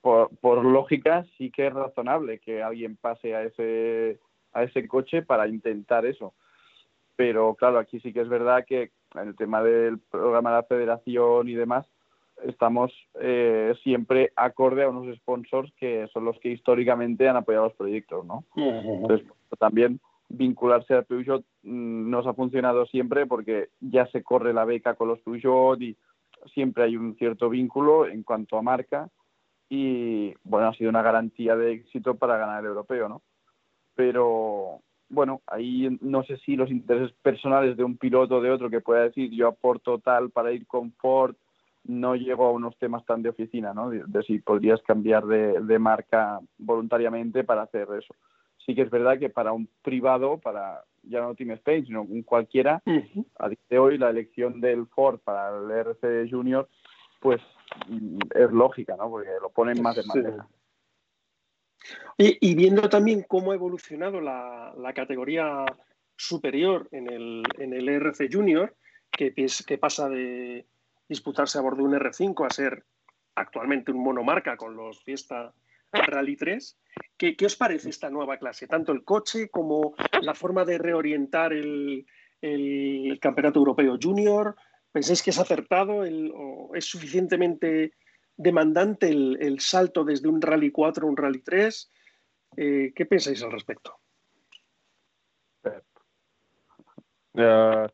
[0.00, 4.18] por, lógica sí que es razonable que alguien pase a ese,
[4.52, 6.34] a ese coche para intentar eso.
[7.16, 10.62] Pero claro, aquí sí que es verdad que en el tema del programa de la
[10.64, 11.86] federación y demás,
[12.42, 17.76] estamos eh, siempre acorde a unos sponsors que son los que históricamente han apoyado los
[17.76, 18.44] proyectos, ¿no?
[18.56, 19.26] Entonces,
[19.58, 24.94] también vincularse a Peugeot mm, nos ha funcionado siempre porque ya se corre la beca
[24.94, 25.96] con los Peugeot y
[26.52, 29.08] siempre hay un cierto vínculo en cuanto a marca
[29.68, 33.22] y bueno, ha sido una garantía de éxito para ganar el europeo, ¿no?
[33.94, 38.70] Pero bueno, ahí no sé si los intereses personales de un piloto o de otro
[38.70, 41.34] que pueda decir yo aporto tal para ir con Ford,
[41.84, 43.90] no llego a unos temas tan de oficina, ¿no?
[43.90, 48.14] De, si podrías cambiar de, de, marca voluntariamente para hacer eso.
[48.64, 52.22] Sí que es verdad que para un privado, para ya no Team Spain, sino un
[52.22, 52.82] cualquiera,
[53.38, 56.68] a día de hoy la elección del Ford para el RC Junior,
[57.20, 57.40] pues
[57.88, 59.10] mm, es lógica, ¿no?
[59.10, 60.48] Porque lo ponen más de manera.
[62.16, 65.64] Y, viendo también cómo ha evolucionado la, categoría
[66.16, 68.74] superior en el, en el RC Junior,
[69.10, 70.66] que, que pasa de
[71.08, 72.84] disputarse a bordo de un R5 a ser
[73.34, 75.52] actualmente un monomarca con los Fiesta
[76.02, 76.78] Rally 3.
[77.16, 78.66] ¿Qué, os parece esta nueva clase?
[78.66, 82.06] Tanto el coche como la forma de reorientar el,
[83.20, 84.54] Campeonato Europeo Junior.
[84.92, 86.04] ¿Pensáis que es acertado
[86.34, 87.94] o es suficientemente
[88.36, 91.92] demandante el, salto desde un Rally 4 a un Rally 3?
[92.56, 93.98] Eh, ¿Qué pensáis al respecto?
[97.32, 97.88] Uh,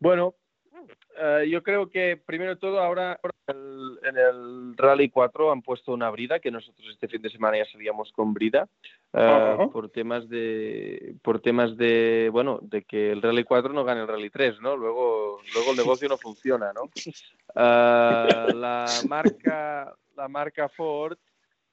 [0.00, 0.34] bueno,
[1.20, 6.10] uh, yo creo que primero de todo ahora en el Rally 4 han puesto una
[6.10, 8.68] brida, que nosotros este fin de semana ya salíamos con brida,
[9.12, 14.02] eh, por temas de por temas de bueno de que el Rally 4 no gane
[14.02, 14.76] el Rally 3, ¿no?
[14.76, 16.82] Luego, luego el negocio no funciona, ¿no?
[17.52, 21.18] Eh, la marca la marca Ford,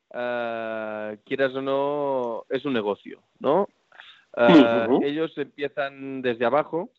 [0.10, 3.68] uh, quieras o no, es un negocio, ¿no?
[5.04, 6.90] Ellos empiezan desde abajo,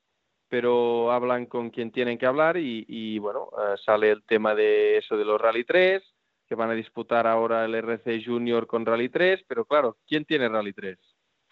[0.48, 5.16] pero hablan con quien tienen que hablar y, bueno, eh, sale el tema de eso
[5.16, 6.02] de los Rally 3,
[6.46, 10.48] que van a disputar ahora el RC Junior con Rally 3, pero claro, ¿quién tiene
[10.48, 10.98] Rally 3?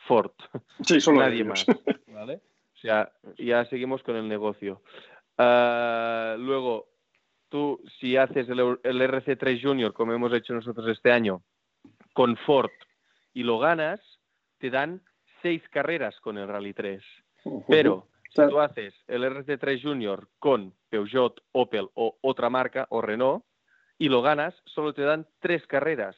[0.07, 0.33] Ford.
[0.83, 1.67] Sí, solo Nadie más,
[2.07, 2.41] ¿vale?
[2.75, 4.83] O sea, ya seguimos con el negocio.
[5.37, 6.89] Eh, luego,
[7.49, 11.43] tú, si haces el, el RC3 Junior, como hemos hecho nosotros este año,
[12.15, 12.71] con Ford
[13.35, 14.01] y lo ganas,
[14.59, 15.03] te dan
[15.43, 17.03] seis carreras con el Rally 3.
[17.69, 23.45] Pero si tú haces el RC3 Junior con Peugeot, Opel o otra marca o Renault
[23.99, 26.17] y lo ganas, solo te dan tres carreras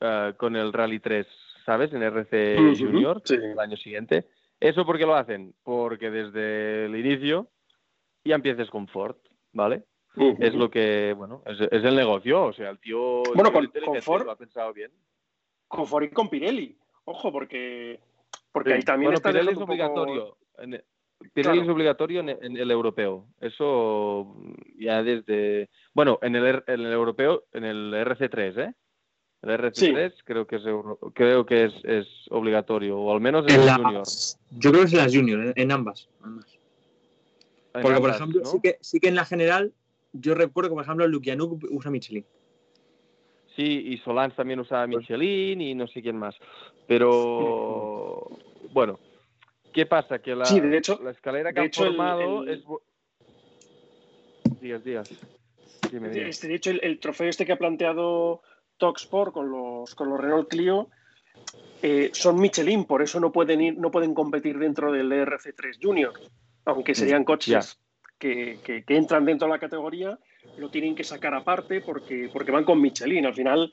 [0.00, 1.26] eh, con el Rally 3,
[1.66, 1.92] ¿sabes?
[1.92, 4.26] En RC Junior el año siguiente.
[4.60, 5.54] ¿Eso por qué lo hacen?
[5.62, 7.48] Porque desde el inicio
[8.24, 9.16] ya empieces con Ford,
[9.52, 9.84] ¿vale?
[10.40, 13.70] Es lo que, bueno, es, el negocio, o sea, el tío, bueno, con,
[14.02, 14.90] Ford, lo ha pensado bien.
[15.68, 18.00] Con Ford y con Pirelli, ojo, porque,
[18.50, 20.36] porque ahí también está Pirelli es obligatorio.
[21.34, 23.26] Pirelli es obligatorio en, el europeo.
[23.40, 24.36] Eso
[24.78, 25.68] ya desde.
[25.92, 28.74] Bueno, en el, en el europeo, en el RC3, ¿eh?
[29.42, 30.62] El RC3 creo que es
[31.14, 34.02] creo que es, es, obligatorio, o al menos en, el junior.
[34.50, 36.08] Yo creo que es en las junior, en, ambas.
[37.72, 39.72] Porque, por ejemplo, sí, que, sí que en la general,
[40.12, 42.24] yo recuerdo que, por ejemplo, Lukianuk usa Michelin.
[43.54, 46.34] Sí, y Solans también usa pues Michelin y no sé quién más.
[46.88, 48.28] Pero,
[48.72, 48.98] bueno,
[49.78, 50.18] ¿qué pasa?
[50.18, 50.44] Que la,
[51.02, 52.64] la escalera que han formado es...
[54.60, 55.08] Días, días.
[55.92, 58.42] Este, de hecho, el, trofeo este que ha planteado
[58.76, 60.88] Toxport con los, con los Renault Clio
[61.80, 66.12] eh, son Michelin, por eso no pueden ir, no pueden competir dentro del RC3 Junior,
[66.64, 67.78] aunque serían coches
[68.18, 70.18] que, entran dentro de la categoría,
[70.56, 73.26] lo tienen que sacar aparte porque, porque van con Michelin.
[73.26, 73.72] Al final,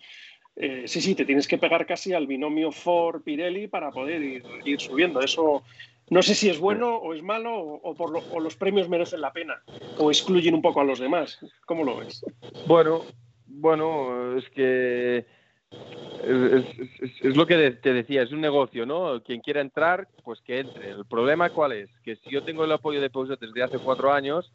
[0.55, 5.19] eh, sí, sí, te tienes que pegar casi al binomio Ford-Pirelli para poder ir, subiendo.
[5.19, 5.63] Eso
[6.09, 9.33] no sé si es bueno o es malo o, por o los premios merecen la
[9.33, 9.61] pena
[9.97, 11.39] o excluyen un poco a los demás.
[11.65, 12.23] ¿Cómo lo ves?
[12.67, 13.03] Bueno,
[13.47, 15.25] bueno, es que
[16.23, 19.21] es, lo que te decía, es un negocio, ¿no?
[19.23, 20.91] Quien quiera entrar, pues que entre.
[20.91, 21.89] El problema cuál es?
[22.03, 24.51] Que si yo tengo el apoyo de Peugeot desde hace cuatro años,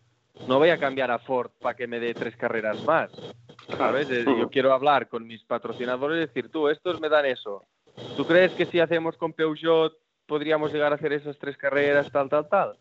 [0.49, 3.11] no voy a cambiar a Ford para que me dé tres carreras más.
[3.77, 4.09] ¿Sabes?
[4.09, 7.65] Yo quiero hablar con mis patrocinadores y decir, tú, estos me dan eso.
[8.17, 9.93] ¿Tú crees que si hacemos con Peugeot
[10.31, 12.77] podríamos llegar a hacer esas tres carreras, tal, tal, tal?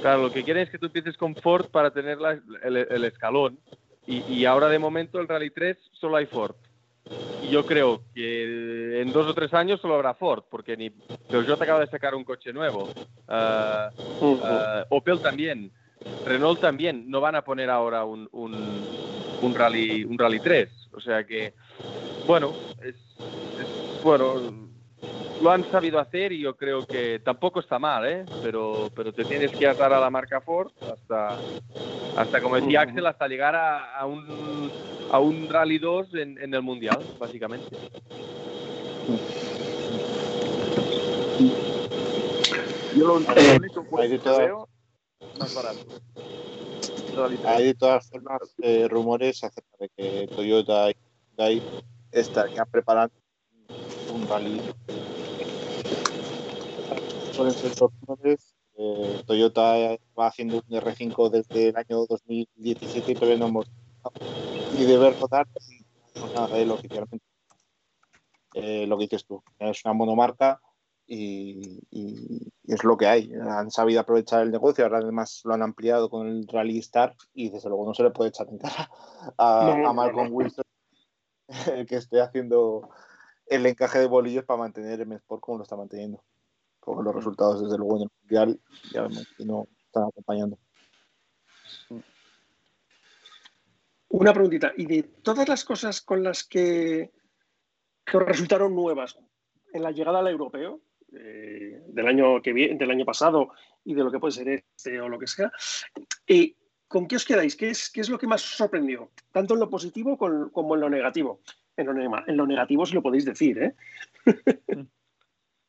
[0.00, 2.18] Claro, lo que quieren es que tú empieces con Ford para tener
[2.62, 3.58] el, escalón.
[4.06, 6.54] Y, y ahora de momento el Rally 3 solo hay Ford.
[7.42, 11.60] Y yo creo que en dos o tres años solo habrá Ford, porque ni Peugeot
[11.60, 12.90] acaba de sacar un coche nuevo.
[13.26, 15.72] Uh, uh, Opel también.
[16.24, 17.10] Renault también.
[17.10, 18.54] No van a poner ahora un, un,
[19.42, 20.68] un, rally, un Rally 3.
[20.92, 21.54] O sea que,
[22.24, 24.67] bueno, es, es, bueno,
[25.42, 28.24] lo han sabido hacer y yo creo que tampoco está mal, ¿eh?
[28.42, 31.38] Pero, pero te tienes que atar a la marca Ford hasta,
[32.16, 34.70] hasta como decía Axel, hasta llegar a, a un,
[35.10, 37.76] a un Rally 2 en, en el Mundial, básicamente.
[42.96, 44.68] Yo lo, único hay de todas, veo,
[45.38, 45.78] más barato.
[47.46, 50.94] Hay de todas formas eh, rumores acerca de que Toyota y
[51.36, 51.62] Hyundai
[52.12, 53.14] estarían preparando
[54.12, 54.60] un rally
[57.38, 58.56] suelen ser sorpresas.
[58.76, 63.70] Eh, Toyota va haciendo un R5 desde el año 2017 y todavía no hemos
[64.76, 65.46] y de ver rodar
[66.16, 67.24] no nada de él oficialmente.
[68.54, 70.60] Eh, lo que dices tú, es una monomarca
[71.06, 71.80] y,
[72.66, 73.32] es lo que hay.
[73.34, 77.50] Han sabido aprovechar el negocio, ahora además lo han ampliado con el Rally Star y
[77.50, 78.90] desde luego no se le puede echar en cara
[79.38, 80.64] a, Malcolm Wilson
[81.86, 82.88] que esté haciendo
[83.46, 86.22] el encaje de bolillos para mantener el Sport como lo está manteniendo
[86.96, 88.60] los resultados desde luego en el Mundial
[88.92, 90.58] ya vemos que no están acompañando.
[94.10, 97.12] Una preguntita, y de todas las cosas con las que,
[98.04, 99.18] que resultaron nuevas
[99.72, 100.80] en la llegada al europeo,
[101.12, 103.50] eh, del, año que viene, del año pasado
[103.84, 105.50] y de lo que puede ser este o lo que sea,
[106.26, 106.54] eh,
[106.86, 107.56] ¿con qué os quedáis?
[107.56, 109.10] ¿Qué es, ¿Qué es lo que más os sorprendió?
[109.32, 111.40] Tanto en lo positivo como en lo negativo.
[111.76, 113.74] En lo, en lo negativo si lo podéis decir, ¿eh?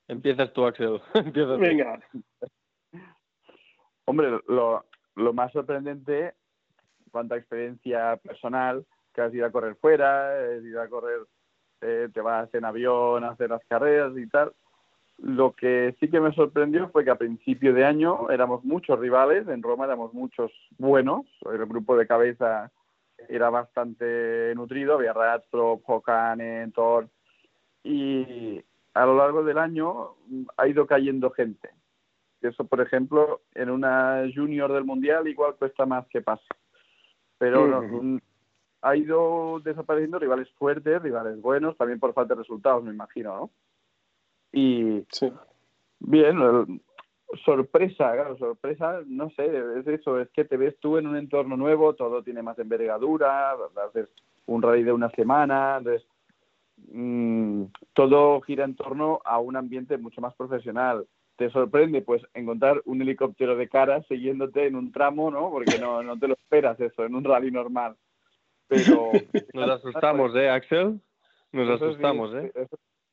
[0.09, 0.99] Empiezas tú, Axel.
[1.59, 1.99] Venga.
[4.05, 4.83] Hombre, lo,
[5.15, 6.33] lo, más sorprendente,
[7.11, 8.83] cuanto a experiencia personal,
[9.13, 11.19] que has ido a correr fuera, has ido a correr,
[11.81, 14.51] eh, te vas en avión a hacer las carreras y tal.
[15.19, 19.47] Lo que sí que me sorprendió fue que a principio de año éramos muchos rivales,
[19.47, 22.71] en Roma éramos muchos buenos, el grupo de cabeza
[23.27, 27.07] era bastante nutrido, había Ratstrop, Hokanen, Thor,
[27.83, 28.63] y,
[28.93, 30.15] a lo largo del año
[30.57, 31.69] ha ido cayendo gente.
[32.41, 36.47] Eso, por ejemplo, en una junior del mundial igual cuesta más que pase.
[37.37, 38.01] Pero
[38.81, 43.49] ha ido desapareciendo rivales fuertes, rivales buenos, también por falta de resultados, me imagino, ¿no?
[44.51, 45.05] Y
[45.99, 46.81] bien,
[47.43, 49.45] sorpresa, claro, sorpresa, no sé,
[49.79, 53.51] es eso, es que te ves tú en un entorno nuevo, todo tiene más envergadura,
[53.87, 54.09] haces
[54.45, 56.07] un rally de una semana, entonces
[56.87, 61.05] Mm, todo gira en torno a un ambiente mucho más profesional.
[61.35, 65.49] Te sorprende, pues, encontrar un helicóptero de cara siguiéndote en un tramo, ¿no?
[65.49, 67.95] Porque no, no te lo esperas eso en un rally normal.
[68.67, 69.11] Pero
[69.53, 70.99] nos asustamos, ¿eh, Axel?
[71.51, 72.51] Nos asustamos, ¿eh?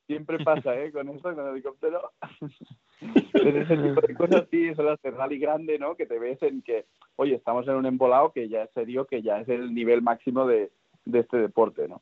[0.07, 0.91] siempre pasa, ¿eh?
[0.91, 2.11] Con eso, con el helicóptero.
[3.33, 5.95] ese tipo de cosas sí, son las de rally grande, ¿no?
[5.95, 6.85] Que te ves en que,
[7.17, 10.47] oye, estamos en un embolado que ya es serio, que ya es el nivel máximo
[10.47, 10.71] de,
[11.05, 12.01] de este deporte, ¿no?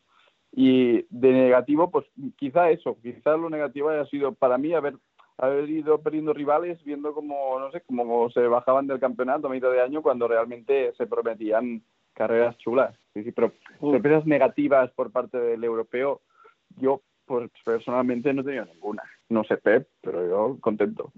[0.57, 2.05] Y de negativo, pues
[2.37, 4.95] quizá eso, quizá lo negativo haya sido para mí haber,
[5.37, 9.69] haber ido perdiendo rivales viendo cómo, no sé, cómo se bajaban del campeonato a mitad
[9.69, 11.83] de año cuando realmente se prometían
[12.13, 12.97] carreras chulas.
[13.13, 13.49] Sí, sí, pero
[13.81, 13.91] mm.
[13.91, 16.21] sorpresas negativas por parte del europeo,
[16.77, 19.03] yo pues personalmente no he tenido ninguna.
[19.27, 21.11] No sé Pep, pero yo contento.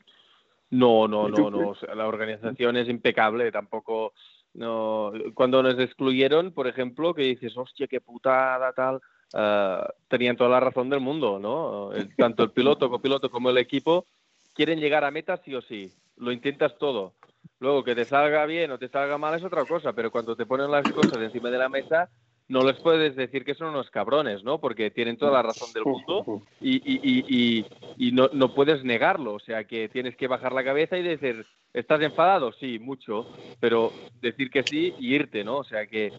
[0.71, 1.73] No, no, no, no.
[1.93, 3.51] la organización es impecable.
[3.51, 4.13] Tampoco,
[4.55, 5.11] no.
[5.35, 8.99] Cuando nos excluyeron, por ejemplo, que dices, hostia, qué putada, tal,
[9.33, 11.91] uh, tenían toda la razón del mundo, ¿no?
[12.17, 14.05] tanto el piloto, copiloto como el equipo
[14.53, 15.93] quieren llegar a meta sí o sí.
[16.17, 17.13] Lo intentas todo.
[17.59, 20.45] Luego, que te salga bien o te salga mal es otra cosa, pero cuando te
[20.45, 22.09] ponen las cosas encima de la mesa,
[22.49, 24.59] no les puedes decir que son unos cabrones, ¿no?
[24.59, 27.65] Porque tienen toda la razón del mundo y, y, y,
[27.97, 29.33] y no, no, puedes negarlo.
[29.33, 32.53] O sea, que tienes que bajar la cabeza y decir, ¿estás enfadado?
[32.53, 33.27] Sí, mucho,
[33.59, 33.91] pero
[34.21, 35.57] decir que sí y irte, ¿no?
[35.57, 36.13] O sea, que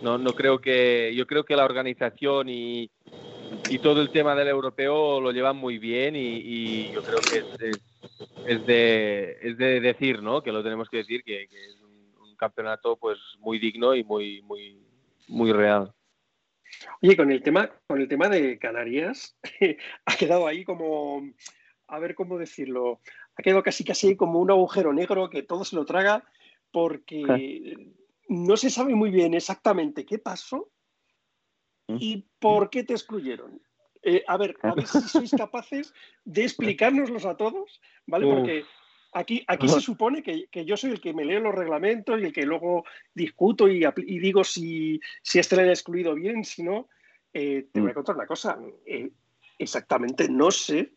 [0.00, 2.90] no, no creo que, yo creo que la organización y,
[3.82, 7.80] todo el tema del europeo lo llevan muy bien y, yo creo que es,
[8.46, 10.42] es, de, es de decir, ¿no?
[10.42, 14.02] Que lo tenemos que decir, que, que es un, un campeonato pues muy digno y
[14.02, 14.83] muy, muy
[15.28, 15.94] muy real.
[17.02, 19.36] Oye, con el tema, con el tema de Canarias,
[20.06, 21.22] ha quedado ahí como,
[21.88, 23.00] a ver cómo decirlo,
[23.36, 26.24] ha quedado casi casi como un agujero negro que todo se lo traga
[26.70, 27.94] porque
[28.28, 30.70] no se sabe muy bien exactamente qué pasó
[31.88, 31.96] mm.
[32.00, 33.60] y por qué te excluyeron.
[34.02, 35.94] Eh, a ver, a ver si sois capaces
[36.24, 38.26] de explicárnoslos a todos, ¿vale?
[38.26, 38.64] Porque
[39.14, 42.32] Aquí, aquí se supone que, yo soy el que me leo los reglamentos y el
[42.32, 42.84] que luego
[43.14, 43.86] discuto y,
[44.18, 46.88] digo si, si este le excluido bien, si no.
[47.32, 47.94] Eh, te voy a mm.
[47.94, 48.58] contar una cosa.
[48.84, 49.10] Eh,
[49.58, 50.94] exactamente, no sé,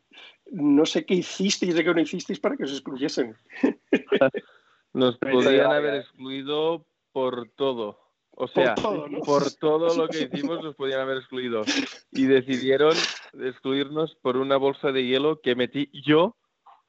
[0.51, 3.35] no sé qué hicisteis de qué no hicisteis para que os excluyesen.
[4.93, 7.99] Nos podrían haber excluido por todo.
[8.31, 11.63] O sea, por todo, lo que hicimos nos podían haber excluido.
[12.11, 12.95] Y decidieron
[13.39, 16.35] excluirnos por una bolsa de hielo que metí yo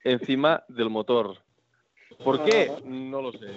[0.05, 1.37] encima del motor.
[2.25, 2.73] ¿Por qué?
[2.85, 3.49] No lo sé.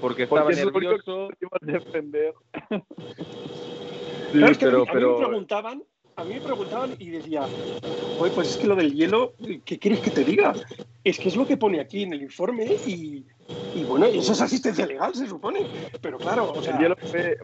[0.00, 1.28] Porque estaba nervioso.
[1.60, 2.34] defender.
[4.32, 5.82] sí, pero, a, mí, me preguntaban,
[6.16, 7.46] a mí me preguntaban y decía,
[8.18, 9.34] pues es que lo del hielo,
[9.64, 10.54] ¿qué quieres que te diga?
[11.02, 13.24] Es que es lo que pone aquí en el informe y,
[13.74, 15.66] y bueno, eso es asistencia legal, se supone.
[16.00, 16.76] Pero claro, o sea...
[16.76, 16.96] El hielo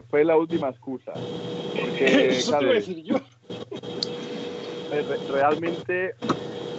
[0.09, 1.13] fue, la última excusa.
[1.99, 3.17] eso te voy a decir yo.
[5.29, 6.15] Realmente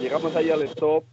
[0.01, 1.03] llegamos ahí al stop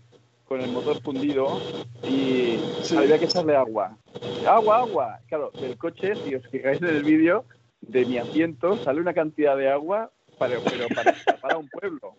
[0.50, 1.60] con el motor fundido
[2.02, 2.58] y
[2.96, 3.96] había que echarle agua.
[4.44, 5.20] Agua, agua.
[5.28, 7.44] Claro, del coche, si os fijáis en el vídeo,
[7.80, 12.16] de mi asiento sale una cantidad de agua, para, pero para, para un pueblo.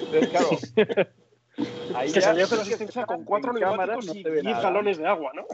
[0.00, 0.48] Entonces, claro.
[1.96, 2.46] Ahí que salía
[3.04, 5.44] con cuatro cámaras y 10 galones de agua, ¿no?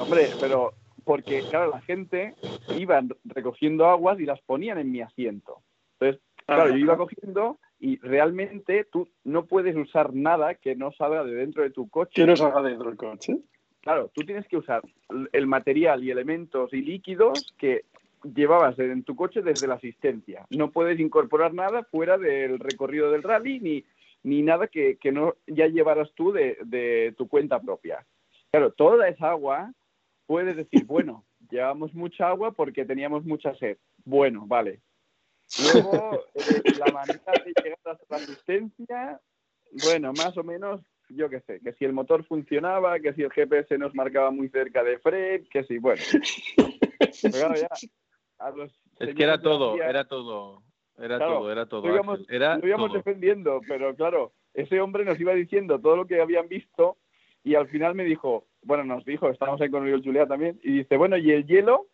[0.00, 2.36] Hombre, pero porque, claro, la gente
[2.76, 5.60] iba recogiendo aguas y las ponían en mi asiento.
[5.98, 11.24] Entonces, claro, yo iba cogiendo y realmente tú no puedes usar nada que no salga
[11.24, 12.12] de dentro de tu coche.
[12.14, 13.38] Que no salga dentro del coche.
[13.80, 14.82] Claro, tú tienes que usar
[15.32, 17.84] el material y elementos y líquidos que
[18.34, 20.44] llevabas en tu coche desde la asistencia.
[20.50, 23.84] No puedes incorporar nada fuera del recorrido del rally ni,
[24.24, 28.04] ni nada que, que no ya llevaras tú de, de tu cuenta propia.
[28.50, 29.72] Claro, toda esa agua
[30.26, 33.78] puedes decir, bueno, llevamos mucha agua porque teníamos mucha sed.
[34.04, 34.80] Bueno, vale,
[35.72, 39.20] Luego, eh, la manera de llegar a la asistencia,
[39.84, 43.32] bueno, más o menos, yo qué sé, que si el motor funcionaba, que si el
[43.32, 46.02] GPS nos marcaba muy cerca de Fred, que si, bueno.
[48.98, 50.62] es que era todo, era todo.
[51.00, 51.86] Era todo, era todo.
[51.86, 56.20] Lo íbamos, lo íbamos defendiendo, pero claro, ese hombre nos iba diciendo todo lo que
[56.20, 56.98] habían visto
[57.44, 60.78] y al final me dijo, bueno, nos dijo, estábamos ahí con Oriol Julia también, y
[60.78, 61.86] dice, bueno, ¿y el hielo?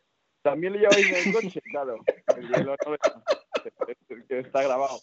[0.43, 1.61] ¿También lo lleváis en el coche?
[1.71, 1.99] Claro,
[2.37, 2.97] el hielo no,
[4.29, 4.99] que está grabado.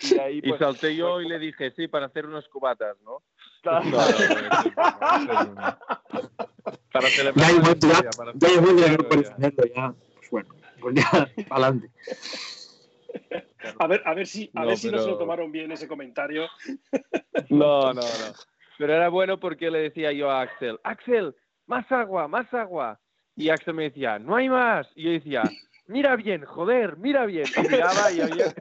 [0.00, 3.22] Y, ahí, pues, salté yo pues y le dije, sí, para hacer unos cubatas, ¿no?
[3.62, 3.84] Claro.
[6.92, 7.50] para celebrar.
[7.50, 9.30] Ya, para ya, ya, pues
[10.30, 11.90] bueno, pues ya, adelante.
[13.78, 15.88] A ver, a ver si, a no, ver si no se lo tomaron bien ese
[15.88, 16.46] comentario.
[17.48, 18.32] No, no, no.
[18.78, 21.34] Pero era bueno porque le decía yo a Axel, Axel,
[21.66, 23.00] más agua, más agua.
[23.34, 24.88] Y Axel me decía, no hay más.
[24.94, 25.42] Y yo decía,
[25.88, 27.46] mira bien, joder, mira bien.
[27.56, 28.54] Y miraba y había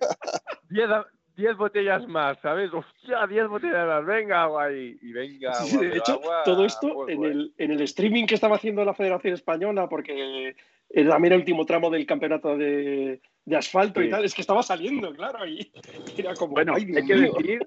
[1.38, 2.74] 10 botellas más, ¿sabes?
[2.74, 4.72] Hostia, 10 botellas más, venga agua.
[4.72, 5.82] Y venga agua.
[5.82, 9.88] de hecho, todo esto en, el, en el streaming que estaba haciendo la Federación Española,
[9.88, 10.56] porque
[10.90, 14.64] era también el último tramo del campeonato de, de asfalto y tal, es que estaba
[14.64, 15.72] saliendo, claro, y
[16.18, 16.54] era como...
[16.54, 17.60] Bueno, hay que, decir,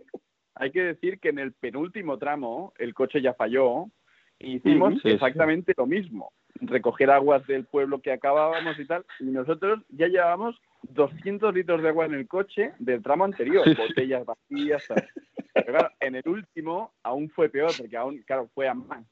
[0.55, 3.87] hay que decir que en el penúltimo tramo el coche ya falló
[4.39, 9.81] y hicimos exactamente lo mismo recoger aguas del pueblo que acabábamos y tal, y nosotros
[9.89, 14.85] ya llevábamos 200 litros de agua en el coche del tramo anterior, botellas vacías.
[15.53, 19.05] Pero claro, en el último aún fue peor, porque aún, claro, fue a más.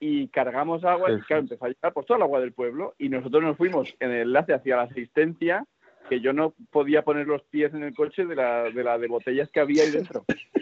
[0.00, 3.08] Y cargamos agua y claro, empezó a llegar por toda el agua del pueblo y
[3.08, 5.64] nosotros nos fuimos en el enlace hacia la asistencia
[6.08, 9.08] que yo no podía poner los pies en el coche de la de, la de
[9.08, 10.24] botellas que había ahí dentro.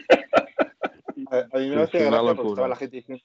[1.30, 3.24] a, mí me hacía gracia porque estaba la gente diciendo,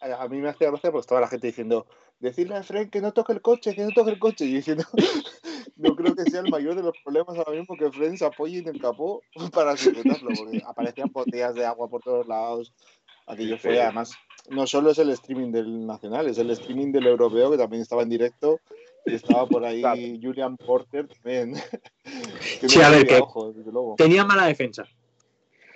[0.00, 1.86] a mí me hacía gracia porque estaba la gente diciendo,
[2.18, 4.84] decirle a Fren que no toque el coche, que no toque el coche, y diciendo,
[5.76, 8.58] no creo que sea el mayor de los problemas ahora mismo que Fren se apoye
[8.58, 9.22] en el capó
[9.52, 12.72] para sujetarlo, porque aparecían botellas de agua por todos lados.
[13.26, 14.14] Aquello fue, además,
[14.48, 18.02] no solo es el streaming del nacional, es el streaming del europeo que también estaba
[18.02, 18.60] en directo
[19.06, 19.82] y estaba por ahí
[20.20, 21.54] Julian Porter también.
[22.66, 23.20] sí, a ver, que
[23.96, 24.84] tenía mala defensa.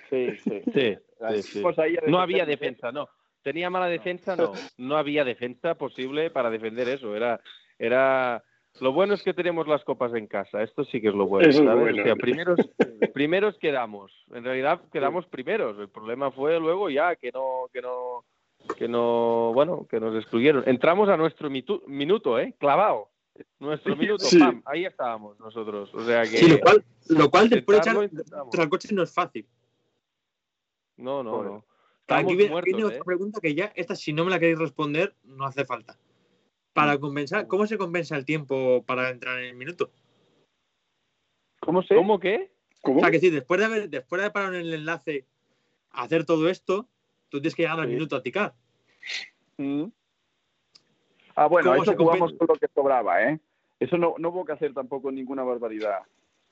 [0.09, 0.61] Sí, sí.
[0.73, 1.61] sí,
[2.07, 3.07] no había defensa, no.
[3.45, 4.53] Tenía mala defensa, no.
[4.77, 7.15] No había defensa posible para defender eso.
[7.15, 7.39] Era,
[7.77, 8.43] era.
[8.81, 10.63] Lo bueno es que tenemos las copas en casa.
[10.63, 11.47] Esto sí que es lo bueno.
[12.17, 12.59] primeros,
[13.13, 14.11] primeros quedamos.
[14.33, 15.77] En realidad quedamos primeros.
[15.77, 18.25] El problema fue luego ya que no, que no,
[18.77, 20.63] que no, bueno, que nos excluyeron.
[20.65, 22.55] Entramos a nuestro minuto, ¿eh?
[22.57, 23.11] Clavado.
[23.59, 25.93] Nuestro minuto, pam, ahí estábamos nosotros.
[25.93, 26.37] O sea que.
[26.37, 29.47] Sí, lo cual, lo cual después echar el coche no es fácil.
[30.97, 31.74] No, no, no.
[32.07, 33.01] Aquí viene, otra ¿eh?
[33.03, 35.97] pregunta que ya, esta si no me la queréis responder, no hace falta.
[36.73, 36.99] Para mm.
[36.99, 39.91] compensar, ¿cómo se compensa el tiempo para entrar en el minuto?
[41.59, 41.95] ¿Cómo se?
[41.95, 42.51] ¿Cómo qué?
[42.81, 45.25] O sea, que sí, después de, haber, después de parar en el enlace
[45.89, 46.87] a hacer todo esto,
[47.29, 48.53] tú tienes que llegar al minuto a ticar.
[49.57, 49.85] Mm.
[51.35, 53.39] Ah, bueno, eso jugamos con lo que sobraba, ¿eh?
[53.79, 55.99] Eso no, no hubo que hacer tampoco ninguna barbaridad.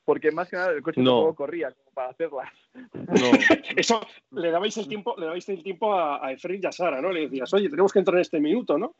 [0.04, 1.34] Porque más que nada el coche no.
[1.34, 2.52] corría como para hacerlas.
[2.92, 2.92] No.
[3.76, 4.00] Eso
[4.32, 7.10] le dabais el tiempo, le dabais el tiempo a, a Efren y a Sara, ¿no?
[7.10, 8.94] Le decías, oye, tenemos que entrar en este minuto, ¿no?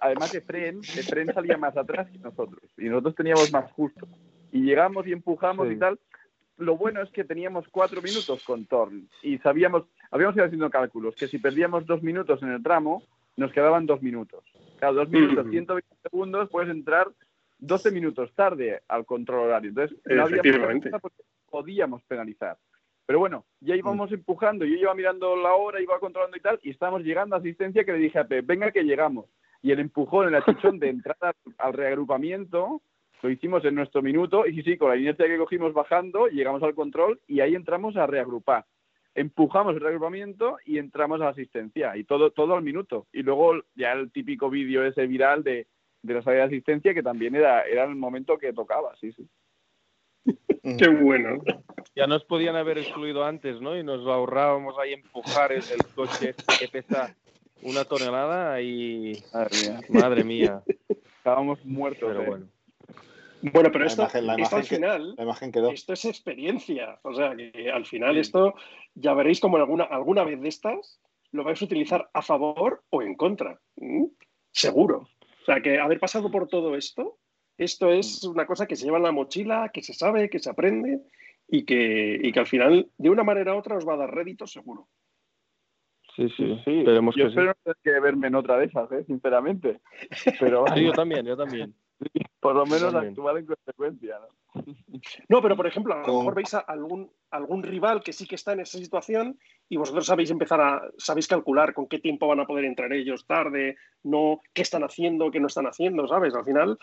[0.00, 2.62] además Efren, Efren salía más atrás que nosotros.
[2.76, 4.06] Y nosotros teníamos más justo.
[4.52, 5.98] Y llegamos y empujamos y tal.
[6.58, 9.08] Lo bueno es que teníamos cuatro minutos con Torn.
[9.22, 13.02] Y sabíamos, habíamos ido haciendo cálculos, que si perdíamos dos minutos en el tramo,
[13.36, 14.44] nos quedaban dos minutos.
[14.78, 17.08] Cada dos minutos, 120 segundos, puedes entrar
[17.66, 19.70] 12 minutos tarde al control horario.
[19.70, 20.42] Entonces, no había
[21.00, 22.56] porque podíamos penalizar.
[23.06, 26.70] Pero bueno, ya íbamos empujando, yo iba mirando la hora, iba controlando y tal, y
[26.70, 29.26] estábamos llegando a asistencia que le dije a Pep, venga que llegamos.
[29.62, 32.82] Y el empujón, el achichón de entrada al reagrupamiento,
[33.22, 36.62] lo hicimos en nuestro minuto, y sí, sí, con la inercia que cogimos bajando, llegamos
[36.64, 38.64] al control y ahí entramos a reagrupar
[39.16, 43.92] empujamos el reagrupamiento y entramos a asistencia y todo todo al minuto y luego ya
[43.92, 45.66] el típico vídeo ese viral de,
[46.06, 49.28] de la salida de asistencia que también era era el momento que tocaba sí sí.
[50.78, 51.40] Qué bueno.
[51.94, 55.62] Ya nos podían haber excluido antes no y nos ahorrábamos ahí empujar el,
[55.94, 57.14] coche que pesa
[57.62, 59.22] una tonelada y
[59.88, 60.62] madre mía,
[61.18, 62.26] estábamos muertos pero ¿eh?
[62.26, 62.48] bueno.
[63.42, 65.14] Bueno, pero esto, al final,
[65.72, 66.98] esto es experiencia.
[67.02, 68.54] O sea, que al final esto
[68.94, 70.98] ya veréis como alguna, alguna vez de estas
[71.32, 73.60] lo vais a utilizar a favor o en contra.
[74.52, 75.08] Seguro.
[75.46, 77.18] O sea, que haber pasado por todo esto,
[77.56, 78.30] esto es mm.
[78.30, 81.02] una cosa que se lleva en la mochila, que se sabe, que se aprende
[81.46, 84.12] y que, y que al final, de una manera u otra, os va a dar
[84.12, 84.88] rédito seguro.
[86.16, 86.78] Sí, sí, sí.
[86.78, 89.04] Esperemos yo espero no tener que verme en otra de esas, ¿eh?
[89.04, 89.80] sinceramente.
[90.40, 90.64] Pero...
[90.74, 91.72] sí, yo también, yo también.
[92.46, 94.20] por lo menos actuar en consecuencia.
[94.20, 94.62] ¿no?
[95.28, 98.36] no, pero por ejemplo, a lo mejor veis a algún, algún rival que sí que
[98.36, 99.36] está en esa situación
[99.68, 103.26] y vosotros sabéis empezar a, sabéis calcular con qué tiempo van a poder entrar ellos
[103.26, 106.36] tarde, no, qué están haciendo, qué no están haciendo, ¿sabes?
[106.36, 106.78] Al final,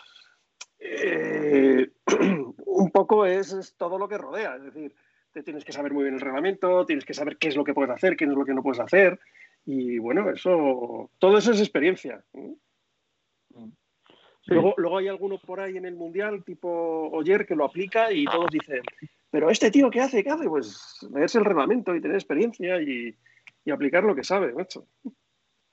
[0.78, 1.90] eh,
[2.66, 4.94] un poco es, todo lo que rodea, es decir,
[5.32, 7.72] te tienes que saber muy bien el reglamento, tienes que saber qué es lo que
[7.72, 9.18] puedes hacer, qué es lo que no puedes hacer,
[9.64, 12.22] y bueno, eso, todo eso es experiencia.
[14.46, 18.24] Luego, luego hay alguno por ahí en el Mundial, tipo Oyer, que lo aplica y
[18.26, 18.82] todos dicen,
[19.30, 20.22] pero este tío, ¿qué hace?
[20.22, 20.48] ¿Qué hace?
[20.48, 23.16] Pues leerse el reglamento y tener experiencia y,
[23.72, 24.86] aplicar lo que sabe, macho.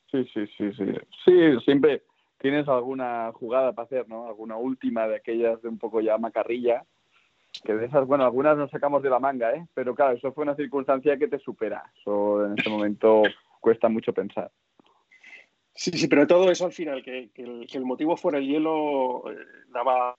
[0.10, 0.86] Sí, sí, sí, sí.
[1.26, 2.04] Sí, siempre
[2.40, 4.28] tienes alguna jugada para hacer, ¿no?
[4.28, 6.84] Alguna última de aquellas de un poco ya macarrilla,
[7.64, 9.68] que de esas, bueno, algunas nos sacamos de la manga, ¿eh?
[9.74, 11.84] Pero claro, eso fue una circunstancia que te supera.
[12.00, 13.24] Eso en este momento
[13.60, 14.50] cuesta mucho pensar.
[15.74, 19.38] Sí, sí, pero todo eso al final, que, el, motivo fuera el hielo, eh,
[19.74, 20.16] daba,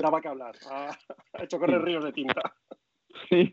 [0.00, 0.54] daba, que hablar.
[0.70, 0.96] Ha,
[1.42, 2.42] hecho correr ríos de tinta.
[3.28, 3.48] Sí.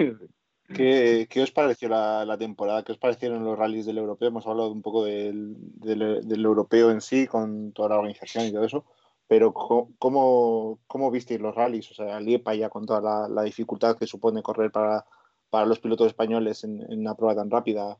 [0.73, 2.83] ¿Qué, ¿Qué, os pareció la, temporada?
[2.83, 4.27] ¿Qué os parecieron los rallies del europeo?
[4.27, 8.65] Hemos hablado un poco del, del, europeo en sí, con toda la organización y todo
[8.65, 8.85] eso,
[9.27, 11.89] pero ¿cómo, cómo visteis los rallies?
[11.91, 15.05] O sea, Liepa ya con toda la, dificultad que supone correr para,
[15.49, 17.97] para los pilotos españoles en, en, una prueba tan rápida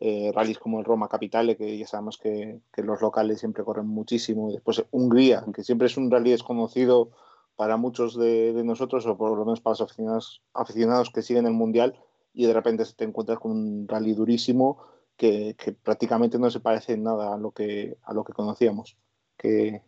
[0.00, 4.52] eh, rallies como el Roma Capitale, que ya sabemos que, los locales siempre corren muchísimo.
[4.52, 7.10] Después Hungría, que siempre es un rally desconocido
[7.56, 11.52] para muchos de, nosotros, o por lo menos para los aficionados, aficionados que siguen el
[11.52, 11.98] Mundial,
[12.32, 14.78] y de repente te encuentras con un rally durísimo
[15.16, 18.96] que, prácticamente no se parece en nada a lo que, a lo que conocíamos.
[19.36, 19.82] Que,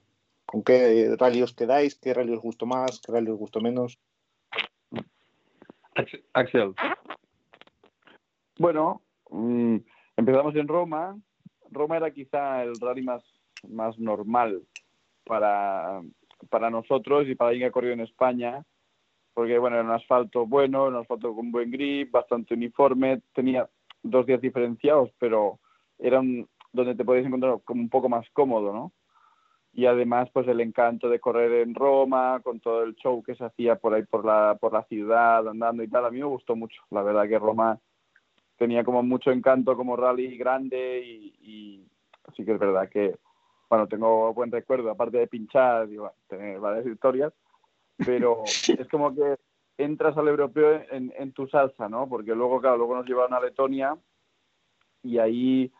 [0.44, 1.94] ¿Con qué rally os quedáis?
[1.94, 3.00] ¿Qué rally os gustó más?
[3.00, 4.00] ¿Qué rally os gustó menos?
[6.32, 6.74] Axel.
[8.58, 9.76] Bueno, mm,
[10.20, 11.18] empezamos en Roma.
[11.70, 13.22] Roma era quizá el rally más,
[13.68, 14.62] más normal
[15.24, 16.02] para,
[16.48, 18.64] para nosotros y para alguien que ha corrido en España,
[19.34, 23.68] porque bueno, era un asfalto bueno, un asfalto con buen grip, bastante uniforme, tenía
[24.02, 25.58] dos días diferenciados, pero
[25.98, 28.92] eran donde te podías encontrar como un poco más cómodo, ¿no?
[29.72, 33.44] Y además, pues el encanto de correr en Roma, con todo el show que se
[33.44, 36.56] hacía por ahí por la, por la ciudad, andando y tal, a mí me gustó
[36.56, 36.82] mucho.
[36.90, 37.78] La verdad que Roma
[38.60, 41.88] tenía como mucho encanto como rally grande y, y
[42.36, 43.16] sí que es verdad que,
[43.70, 47.32] bueno, tengo buen recuerdo, aparte de pinchar y bueno, tener varias historias,
[48.04, 48.42] pero
[48.78, 49.36] es como que
[49.78, 52.06] entras al europeo en, en, tu salsa, ¿no?
[52.06, 53.96] Porque luego, claro, luego nos llevaron a Letonia
[55.02, 55.72] y ahí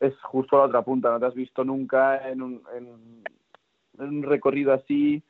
[0.00, 3.22] es justo la otra punta, no te has visto nunca en un, en,
[4.04, 5.22] un recorrido así,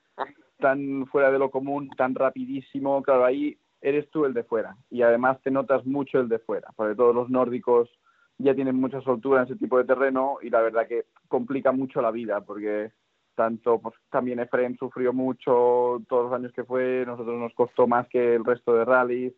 [0.58, 5.02] tan fuera de lo común, tan rapidísimo, claro, ahí eres tú el de fuera y
[5.02, 7.88] además te notas mucho el de fuera, porque todos los nórdicos
[8.36, 12.02] ya tienen mucha soltura en ese tipo de terreno y la verdad que complica mucho
[12.02, 12.90] la vida porque
[13.36, 18.08] tanto pues también Efrem sufrió mucho todos los años que fue, nosotros nos costó más
[18.08, 19.34] que el resto de rallies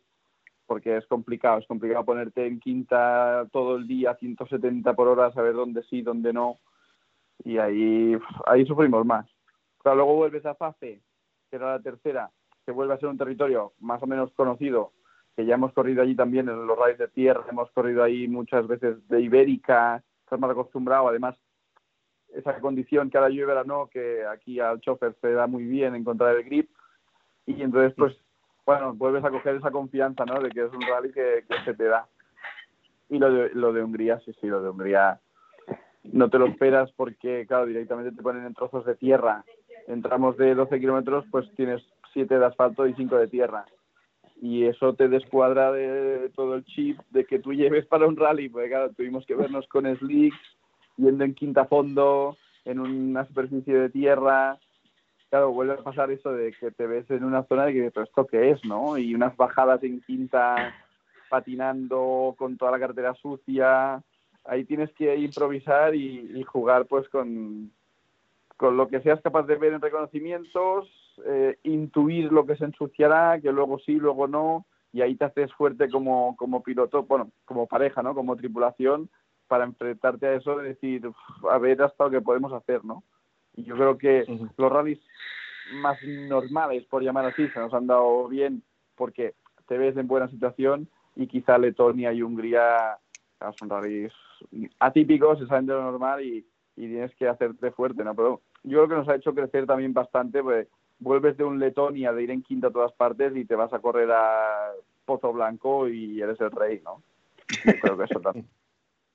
[0.65, 5.53] porque es complicado, es complicado ponerte en quinta todo el día 170 por hora, saber
[5.53, 6.57] dónde sí, dónde no
[7.45, 9.29] y ahí ahí sufrimos más.
[9.85, 11.03] Pero luego vuelves a Fafe,
[11.51, 12.31] que era la tercera,
[12.69, 14.93] que vuelve a ser un territorio más o menos conocido,
[15.35, 18.67] que ya hemos corrido allí también en los rallies de tierra, hemos corrido ahí muchas
[18.67, 21.35] veces de Ibérica, estás más acostumbrado, además
[22.29, 25.95] esa condición que ahora llueve ahora no, que aquí al chofer se da muy bien
[25.95, 26.69] encontrar el grip
[27.47, 28.15] y entonces pues
[28.67, 30.39] bueno, vuelves a coger esa confianza, ¿no?
[30.39, 32.07] De que es un rally que, se te da.
[33.09, 35.19] Y lo de, lo de Hungría, sí, sí, lo de Hungría
[36.03, 39.43] no te lo esperas porque, claro, directamente te ponen en trozos de tierra.
[39.87, 41.83] En tramos de 12 kilómetros, pues tienes
[42.13, 43.65] 7 de asfalto y 5 de tierra.
[44.41, 48.49] Y eso te descuadra de todo el chip de que tú lleves para un rally,
[48.49, 50.39] porque, claro, tuvimos que vernos con slicks,
[50.97, 54.59] yendo en quinta fondo, en una superficie de tierra.
[55.31, 58.05] Claro, vuelve a pasar eso de que te ves en una zona de que dices,
[58.05, 58.97] ¿esto qué es, no?
[58.97, 60.75] Y unas bajadas en quinta
[61.29, 64.03] patinando con toda la cartera sucia.
[64.45, 67.71] Ahí tienes que improvisar y, jugar pues con,
[68.57, 70.89] con lo que seas capaz de ver en reconocimientos,
[71.27, 75.53] eh, intuir lo que se ensuciará, que luego sí, luego no, y ahí te haces
[75.53, 78.15] fuerte como, como piloto, bueno, como pareja, ¿no?
[78.15, 79.09] Como tripulación,
[79.47, 81.11] para enfrentarte a eso de decir,
[81.51, 83.03] a ver hasta lo que podemos hacer, ¿no?
[83.55, 84.25] Y yo creo que
[84.57, 85.01] los rallies
[85.81, 88.63] más normales, por llamar así, se nos han dado bien
[88.95, 89.35] porque
[89.67, 92.99] te ves en buena situación y quizá Letonia y Hungría
[93.59, 94.13] son rallies
[94.79, 98.15] atípicos, se salen de lo normal y, tienes que hacerte fuerte, ¿no?
[98.15, 102.13] Pero yo creo que nos ha hecho crecer también bastante, pues vuelves de un Letonia
[102.13, 104.73] de ir en quinta a todas partes y te vas a correr a
[105.05, 107.03] Pozo Blanco y eres el rey, ¿no?
[107.65, 108.49] Yo creo que eso también.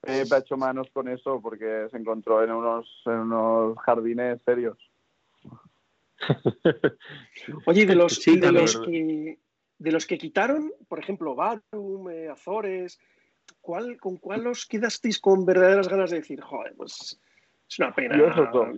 [0.05, 4.77] He hecho manos con eso porque se encontró en unos, en unos jardines serios.
[7.65, 9.39] Oye, de los, de, los que,
[9.77, 12.99] de los que quitaron, por ejemplo, Barum, eh, Azores,
[13.61, 17.19] ¿cuál, ¿con cuál os quedasteis con verdaderas ganas de decir, joder, pues
[17.73, 18.15] es una pena,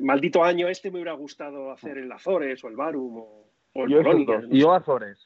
[0.02, 4.02] maldito año este me hubiera gustado hacer el Azores o el Barum o, el yo,
[4.50, 5.20] yo Azores,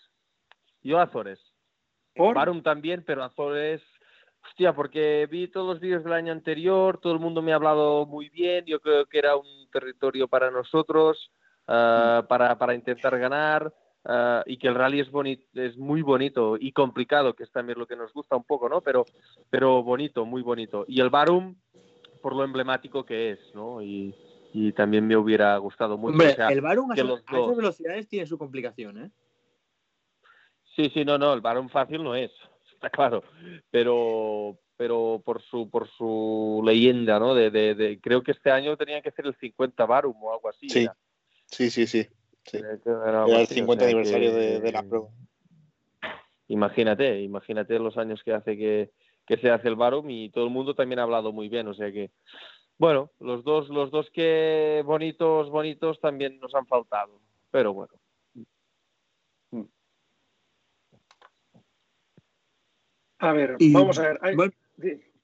[0.82, 1.40] yo Azores.
[2.16, 3.82] Barum también, pero Azores
[4.46, 8.06] Hostia, porque vi todos los vídeos del año anterior, todo el mundo me ha hablado
[8.06, 11.32] muy bien, yo creo que era un territorio para nosotros,
[11.68, 13.74] ah, para, para, intentar ganar,
[14.06, 17.80] ah, y que el rally es, bonito, es muy bonito y complicado, que es también
[17.80, 18.82] lo que nos gusta un poco, ¿no?
[18.82, 19.06] Pero,
[19.50, 20.86] pero bonito, muy bonito.
[20.88, 21.56] Y el Barum,
[22.22, 23.82] por lo emblemático que es, ¿no?
[23.82, 24.16] Y,
[24.54, 26.14] y también me hubiera gustado mucho.
[26.14, 29.12] Hombre, el Barum a, esas velocidades tiene su complicación, ¿eh?
[30.76, 32.32] Sí, sí, no, no, el Barum fácil no es
[32.74, 33.24] está claro,
[33.70, 37.36] pero pero por su por su leyenda, ¿no?
[37.36, 40.70] De, de, creo que este año tenía que ser el 50 Barum o algo así.
[40.70, 40.88] Sí,
[41.48, 42.08] sí, sí, sí.
[42.54, 45.10] Era, el 50 aniversario de, la prueba.
[46.48, 48.92] Imagínate, imagínate los años que hace que,
[49.30, 51.74] que se hace el Barum y todo el mundo también ha hablado muy bien, o
[51.76, 52.10] sea que
[52.80, 57.22] bueno, los dos los dos que bonitos bonitos también nos han faltado,
[57.52, 57.94] pero bueno.
[63.20, 64.54] A ver, vamos a ver.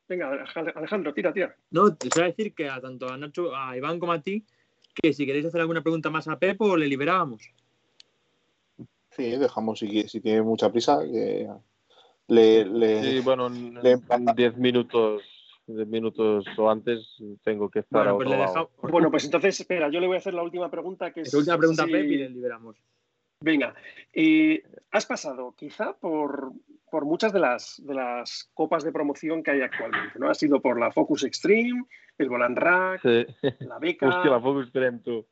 [0.07, 0.45] venga,
[0.75, 1.55] Alejandro, tira, tira.
[1.71, 4.45] No, te voy a decir que a tanto a Nacho, a Iván como a ti,
[4.93, 7.49] que si queréis hacer alguna pregunta más a Pepo, le liberábamos.
[9.11, 11.47] Sí, dejamos si, si tiene mucha prisa, que,
[12.28, 13.80] le, le, sí, bueno, en
[14.36, 15.21] 10 minutos,
[15.67, 18.49] diez minutos o antes tengo que estar bueno,
[18.82, 21.11] pues Bueno, pues entonces, espera, yo le voy a hacer la última pregunta.
[21.11, 22.76] que es, La última pregunta, Pepe, y le liberamos.
[23.41, 23.76] Venga,
[24.13, 26.53] eh, has pasado quizá por,
[26.89, 30.30] por muchas de las, de las copas de promoción que hay actualmente, ¿no?
[30.30, 31.84] Ha sido por la Focus Extreme,
[32.17, 33.03] el Volant Rack,
[33.59, 34.07] la beca...
[34.07, 35.28] Hostia, la Focus Extreme, tú.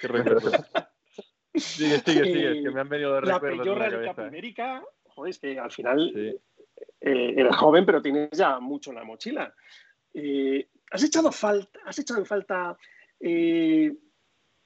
[0.00, 0.50] Qué recuerdo.
[1.54, 5.70] sigue, sigue, sigue, que me han venido de recuerdos La América, joder, es que al
[5.70, 6.40] final
[7.00, 9.54] eh, eres joven, pero tienes ya mucho en la mochila.
[10.14, 12.76] Eh, ¿Has echado falta, has echado en falta
[13.20, 13.92] eh,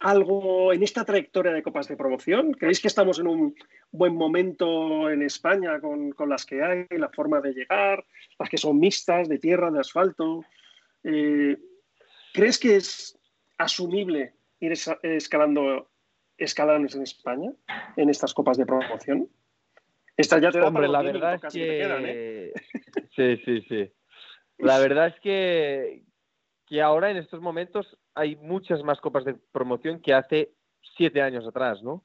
[0.00, 2.52] algo en esta trayectoria de copas de promoción?
[2.52, 3.54] ¿Creéis que estamos en un
[3.90, 8.04] buen momento en España con, las que hay, la forma de llegar,
[8.38, 10.44] las que son mixtas, de tierra, de asfalto?
[11.02, 13.18] ¿Crees que es
[13.58, 14.72] asumible ir
[15.02, 15.90] escalando
[16.38, 17.52] escalones en España
[17.96, 19.28] en estas copas de promoción?
[20.16, 21.82] Esta ya te da Hombre, la verdad es que...
[21.82, 22.52] ¿eh?
[23.16, 23.92] Sí, sí, sí.
[24.58, 26.04] La verdad es que,
[26.66, 30.52] que ahora en estos momentos hay muchas más copas de promoción que hace
[30.96, 32.04] siete años atrás, ¿no?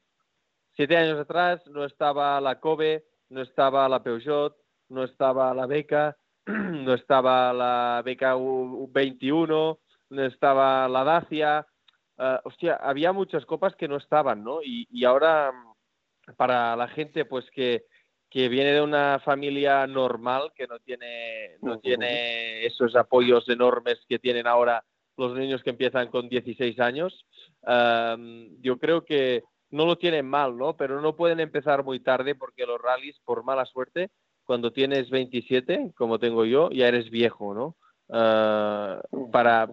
[0.74, 4.56] Siete años atrás no estaba la Kobe, no estaba la Peugeot,
[4.88, 9.78] no estaba la Beca, no estaba la Beca U21,
[10.10, 11.66] no estaba la Dacia.
[12.18, 14.62] Uh, hostia, había muchas copas que no estaban, ¿no?
[14.62, 15.52] Y, y ahora,
[16.36, 17.86] para la gente, pues que,
[18.30, 24.18] que viene de una familia normal, que no tiene, no tiene esos apoyos enormes que
[24.18, 24.84] tienen ahora
[25.16, 27.26] los niños que empiezan con 16 años.
[28.60, 30.76] yo creo que no lo tienen mal, ¿no?
[30.76, 34.10] Pero no pueden empezar muy tarde porque los rallies, por mala suerte,
[34.44, 37.76] cuando tienes 27, como tengo yo, ya eres viejo, ¿no?
[38.08, 39.00] Ah,
[39.30, 39.68] para,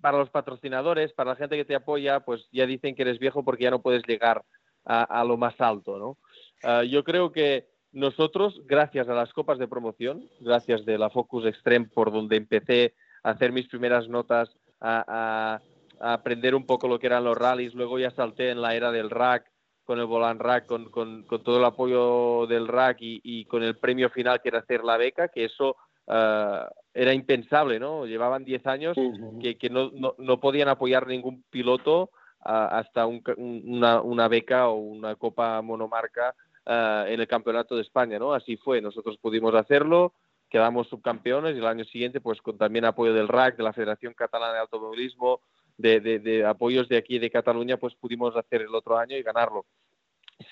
[0.00, 3.44] para los patrocinadores, para la gente que te apoya, pues ya dicen que eres viejo
[3.44, 4.42] porque ya no puedes llegar
[4.84, 6.16] a, lo más alto, ¿no?
[6.62, 11.46] Ah, yo creo que nosotros, gracias a las copas de promoción, gracias de la Focus
[11.46, 12.94] Extreme por donde empecé
[13.26, 14.48] hacer mis primeras notas,
[14.80, 15.60] a,
[15.98, 17.74] aprender un poco lo que eran los rallies.
[17.74, 19.50] Luego ya salté en la era del rack,
[19.84, 24.40] con el volant rack, con, todo el apoyo del rack y, con el premio final
[24.40, 25.76] que era hacer la beca, que eso
[26.06, 28.06] eh, era impensable, ¿no?
[28.06, 28.96] Llevaban 10 años
[29.40, 36.34] que, no, podían apoyar ningún piloto hasta una, beca o una copa monomarca
[36.66, 38.32] eh, en el campeonato de España, ¿no?
[38.34, 40.14] Así fue, nosotros pudimos hacerlo,
[40.48, 44.14] quedamos subcampeones y el año siguiente, pues con también apoyo del RAC, de la Federación
[44.14, 45.40] Catalana de Automovilismo,
[45.78, 49.66] de, apoyos de aquí de Cataluña, pues pudimos hacer el otro año y ganarlo.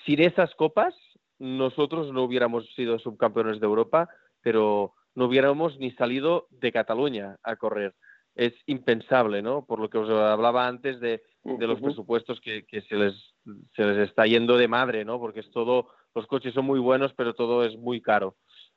[0.05, 0.93] Sin esas copas,
[1.39, 4.09] nosotros no hubiéramos sido subcampeones de Europa,
[4.41, 7.95] pero no hubiéramos ni salido de Cataluña a correr.
[8.35, 9.65] Es impensable, ¿no?
[9.65, 13.13] Por lo que os hablaba antes de, los presupuestos que, se, les,
[13.75, 15.19] se les está yendo de madre, ¿no?
[15.19, 18.29] Porque es todo, los coches son muy buenos, pero todo es muy caro.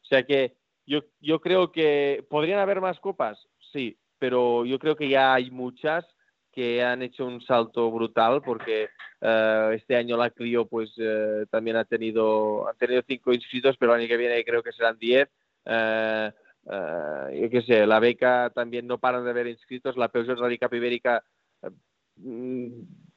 [0.02, 3.38] O sea que yo, yo creo que podrían haber más copas,
[3.72, 6.04] sí, pero yo creo que ya hay muchas
[6.52, 8.88] que han hecho un salto brutal porque
[9.20, 13.94] eh, este año la Clio pues eh, también ha tenido ha tenido cinco inscritos pero
[13.94, 15.28] el año que viene creo que serán diez
[15.66, 16.32] eh,
[16.64, 21.22] yo qué sé la beca también no paran de haber inscritos la Peugeot Rally Ibérica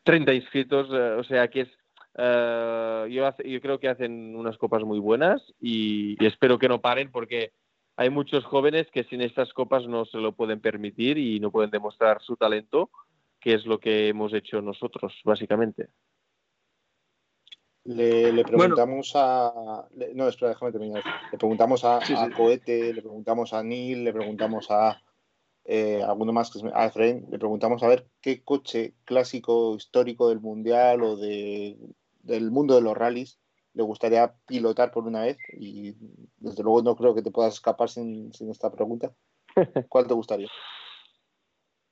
[0.04, 1.70] 30 inscritos o sea que es
[2.18, 7.54] yo, yo creo que hacen unas copas muy buenas y espero que no paren porque
[7.96, 11.72] hay muchos jóvenes que sin estas copas no se lo pueden permitir y no pueden
[11.72, 12.90] demostrar su talento,
[13.40, 15.90] que es lo que hemos hecho nosotros, básicamente.
[17.84, 19.88] Le, preguntamos a.
[20.14, 21.04] no, espera, déjame terminar.
[21.32, 22.00] Le preguntamos a,
[22.36, 25.02] Cohete, le preguntamos a Neil, le preguntamos a
[25.66, 30.30] eh, alguno más, que es a Efraín, le preguntamos a ver qué coche clásico histórico
[30.30, 31.78] del mundial o de,
[32.24, 33.40] del mundo de los rallies
[33.74, 35.96] le gustaría pilotar por una vez y
[36.38, 39.14] desde luego no creo que te puedas escapar sin, esta pregunta.
[39.90, 40.50] ¿Cuál te gustaría?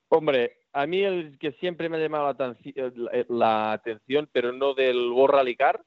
[0.08, 2.36] Hombre, a mí el que siempre me ha llamado
[3.28, 5.82] la, atención, pero no del World Rally Car,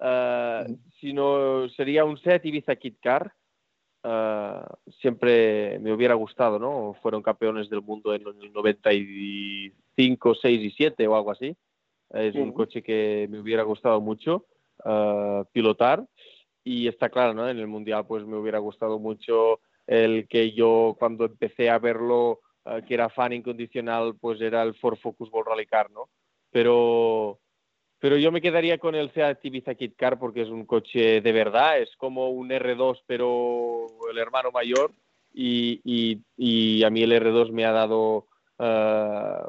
[0.00, 0.66] eh,
[1.00, 3.32] sino sería un Seat Ibiza Kit Car.
[4.04, 4.62] Eh,
[5.00, 6.94] siempre me hubiera gustado, ¿no?
[7.00, 11.56] Fueron campeones del mundo en el 95, 6 y 7 o algo así.
[12.12, 14.46] Es un coche que me hubiera gustado mucho.
[14.84, 16.04] Eh, pilotar
[16.64, 17.48] y está claro, ¿no?
[17.48, 22.40] En el Mundial pues me hubiera gustado mucho el que yo cuando empecé a verlo,
[22.64, 26.08] eh, que era fan incondicional, pues era el Ford Focus World Rally Car, ¿no?
[26.50, 27.38] Pero,
[27.98, 31.32] pero yo me quedaría con el Seat Ibiza Kit Car porque es un coche de
[31.32, 34.92] verdad, es como un R2 pero el hermano mayor
[35.32, 35.80] y,
[36.36, 38.26] y, a mí el R2 me ha dado
[38.58, 39.48] uh,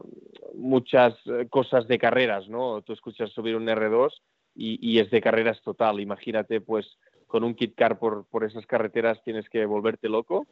[0.53, 1.15] muchas
[1.49, 2.81] cosas de carreras, ¿no?
[2.81, 4.11] Tú escuchas subir un R2
[4.55, 5.99] y, es de carreras total.
[5.99, 6.97] Imagínate, pues,
[7.27, 10.45] con un kit car por, por esas carreteras tienes que volverte loco.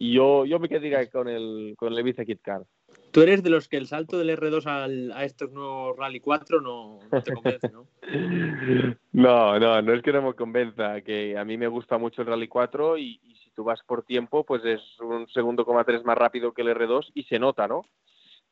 [0.00, 2.62] Y yo, yo me quedaría con el, con el Ibiza Kit Car.
[3.10, 6.60] Tú eres de los que el salto del R2 al, a estos nuevos Rally 4
[6.60, 7.88] no, te convence, ¿no?
[9.12, 12.28] no, no, no es que no me convenza, que a mí me gusta mucho el
[12.28, 16.16] Rally 4 y, si tú vas por tiempo, pues es un segundo coma tres más
[16.16, 17.82] rápido que el R2 y se nota, ¿no?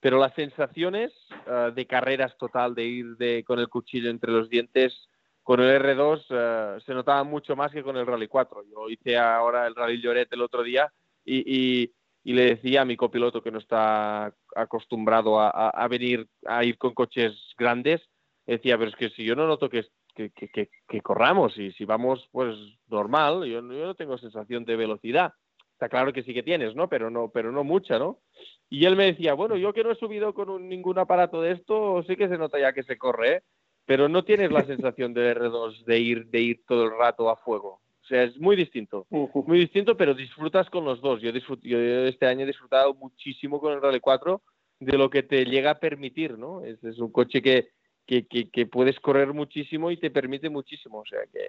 [0.00, 1.12] Pero las sensaciones
[1.46, 5.08] uh, de carreras total, de ir de, con el cuchillo entre los dientes,
[5.42, 8.64] con el R2 uh, se notaba mucho más que con el Rally 4.
[8.64, 10.92] Yo hice ahora el Rally Lloret el otro día
[11.24, 11.92] y,
[12.24, 17.32] le decía a mi copiloto que no está acostumbrado a, venir a ir con coches
[17.56, 18.02] grandes,
[18.44, 19.84] decía, pero es que si yo no noto que,
[20.14, 22.56] que, corramos y si vamos pues
[22.88, 25.32] normal, yo, no tengo sensación de velocidad.
[25.72, 26.88] Está claro que sí que tienes, ¿no?
[26.88, 28.20] Pero no, pero no mucha, ¿no?
[28.68, 32.02] Y él me decía, bueno, yo que no he subido con ningún aparato de esto,
[32.06, 33.42] sí que se nota ya que se corre, ¿eh?
[33.84, 37.36] pero no tienes la sensación de R2 de ir, de ir todo el rato a
[37.36, 37.80] fuego.
[38.02, 41.20] O sea, es muy distinto, muy distinto, pero disfrutas con los dos.
[41.20, 44.42] Yo, yo este año he disfrutado muchísimo con el Rally 4
[44.78, 46.62] de lo que te llega a permitir, ¿no?
[46.62, 47.70] Es, es un coche que,
[48.06, 51.00] que, que, puedes correr muchísimo y te permite muchísimo.
[51.00, 51.40] O sea que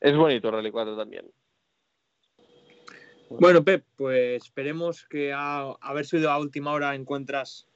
[0.00, 1.26] es bonito el Rally 4 también.
[3.40, 7.66] Bueno, Pep, pues esperemos que a haber sido a última hora encuentras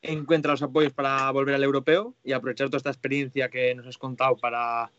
[0.00, 3.98] encuentras los apoyos para volver al europeo y aprovechar toda esta experiencia que nos has
[3.98, 4.92] contado para,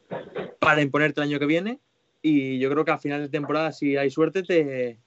[0.60, 1.80] para imponerte el año que viene
[2.22, 5.00] y yo creo que a final de temporada, si hay suerte, te,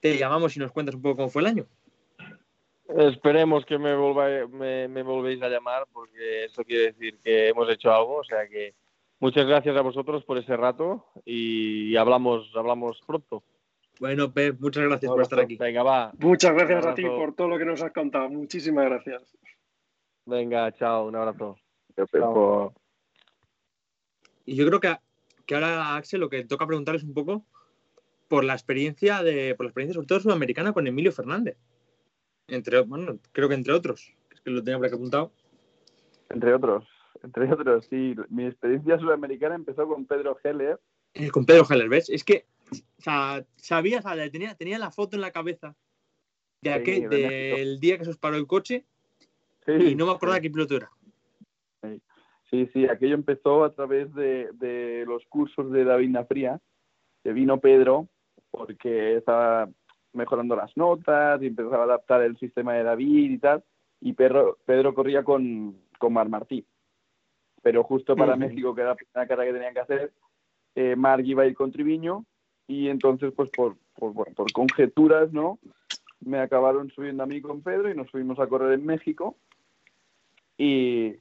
[0.00, 1.66] te llamamos y nos cuentas un poco cómo fue el año.
[2.88, 8.16] Esperemos que me, me, volvéis a llamar porque eso quiere decir que hemos hecho algo.
[8.16, 8.74] O sea que
[9.20, 13.44] muchas gracias a vosotros por ese rato y hablamos, hablamos pronto.
[14.00, 15.56] Bueno, Pep, muchas gracias por estar aquí.
[15.56, 16.12] Venga, va.
[16.18, 18.30] Muchas gracias a ti por todo lo que nos has contado.
[18.30, 19.36] Muchísimas gracias.
[20.24, 21.56] Venga, chao, un abrazo.
[24.46, 24.96] Y yo creo que
[25.50, 27.44] que ahora, Axel, lo que toca preguntar es un poco
[28.28, 31.58] por la experiencia de, por la experiencia sobre todo sudamericana con Emilio Fernández.
[32.46, 35.32] Entre, bueno, creo que entre otros, es que lo tenía por aquí apuntado.
[36.28, 36.86] Entre otros,
[37.24, 38.14] entre otros, sí.
[38.28, 40.80] Mi experiencia sudamericana empezó con Pedro Heller.
[41.14, 42.08] Eh, con Pedro Heller, ¿ves?
[42.08, 45.74] Es que o sea, sabía, tenía, tenía la foto en la cabeza
[46.60, 48.84] de aquel, del día que se os paró el coche
[49.66, 50.90] y no me acordaba qué piloto era.
[52.50, 56.60] Sí, sí, aquello empezó a través de, los cursos de David Nafría,
[57.22, 58.08] que vino Pedro
[58.50, 59.68] porque estaba
[60.12, 63.62] mejorando las notas y empezaba a adaptar el sistema de David y tal,
[64.00, 66.66] y Pedro, Pedro corría con, con Mar Martí.
[67.62, 70.12] Pero justo para México, que era la primera carrera que tenían que hacer,
[70.74, 72.24] eh, iba a ir con Triviño
[72.70, 75.58] y entonces, pues por, por, por conjeturas, ¿no?
[76.20, 79.34] Me acabaron subiendo a mí con Pedro y nos fuimos a correr en México.
[80.56, 81.16] Y,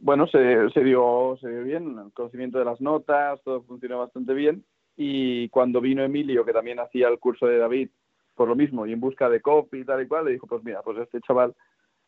[0.00, 4.34] bueno, se, se, dio, se dio bien, el conocimiento de las notas, todo funcionó bastante
[4.34, 4.64] bien.
[4.96, 7.90] Y cuando vino Emilio, que también hacía el curso de David,
[8.34, 10.64] por lo mismo, y en busca de copy y tal y cual, le dijo, pues
[10.64, 11.54] mira, pues este chaval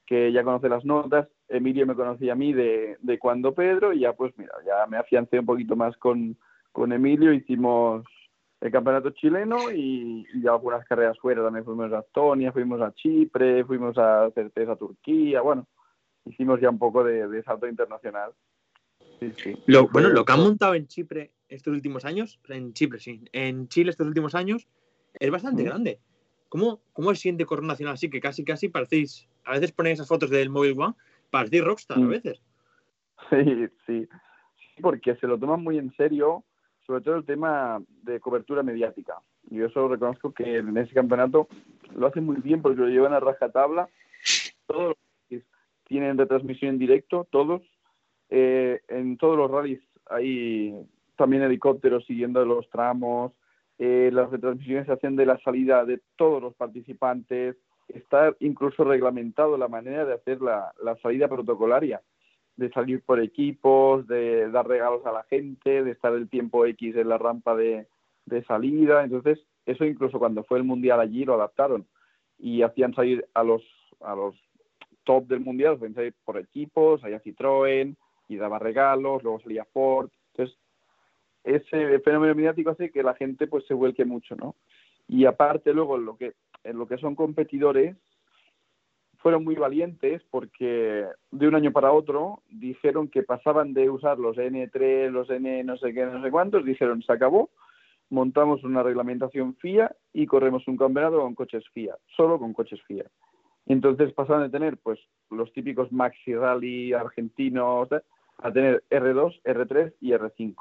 [0.05, 4.01] que ya conoce las notas, Emilio me conocía a mí de, de cuando Pedro, y
[4.01, 6.37] ya pues mira, ya me afiancé un poquito más con,
[6.73, 8.05] con Emilio, hicimos
[8.65, 13.63] el campeonato chileno y, y, algunas carreras fuera, también fuimos a Estonia, fuimos a Chipre,
[13.63, 15.69] fuimos a Certeza, a Turquía, bueno,
[16.25, 18.33] hicimos ya un poco de, salto internacional.
[19.67, 23.69] Lo, bueno, lo que han montado en Chipre estos últimos años, en Chipre sí, en
[23.69, 24.67] Chile estos últimos años,
[25.13, 26.01] es bastante grande.
[26.49, 28.09] ¿Cómo, ¿Cómo se siente correr nacional así?
[28.09, 30.95] Que casi, casi parecéis, a veces ponéis esas fotos del Mobile One,
[31.31, 32.09] parecéis rockstar a mm.
[32.09, 32.41] veces.
[33.31, 34.09] Sí, sí,
[34.83, 36.45] porque se lo toman muy en serio,
[36.87, 39.15] sobre todo el tema de cobertura mediática.
[39.51, 41.49] Yo eso reconozco que en ese campeonato
[41.95, 43.89] lo hacen muy bien porque lo llevan a rajatabla.
[44.67, 44.97] Todos
[45.85, 47.63] tienen retransmisión en directo, todos.
[48.31, 50.75] Eh, en todos los rallies hay
[51.17, 53.33] también helicópteros siguiendo los tramos.
[53.79, 57.57] Eh, las retransmisiones se hacen de la salida de todos los participantes.
[57.89, 60.73] Está incluso reglamentado la manera de hacer la,
[61.03, 62.01] salida protocolaria,
[62.57, 66.97] de salir por equipos, de dar regalos a la gente, de estar el tiempo X
[66.97, 67.87] en la rampa de,
[68.27, 69.05] de salida.
[69.05, 71.87] Entonces, eso incluso cuando fue el Mundial allí lo adaptaron
[72.39, 73.63] y hacían salir a los,
[74.01, 74.35] a los
[75.05, 77.95] top del mundial, pensé por equipos, había Citroën
[78.29, 80.11] y daba regalos, luego salía Ford.
[80.33, 80.59] Entonces,
[81.45, 84.57] ese fenómeno mediático hace que la gente pues se vuelque mucho, ¿no?
[85.07, 86.33] Y aparte luego lo que,
[86.65, 87.97] en lo que son competidores,
[89.25, 94.37] fueron muy valientes porque de un año para otro dijeron que pasaban de usar los
[94.37, 97.49] N3, los N no sé qué, no sé cuántos, dijeron se acabó,
[98.11, 103.07] montamos una reglamentación FIA y corremos un campeonato con coches FIA, solo con coches FIA.
[103.65, 105.01] Entonces pasaron de tener pues
[105.31, 107.89] los típicos maxi rally argentinos
[108.37, 110.55] a tener R2, R3 y R5.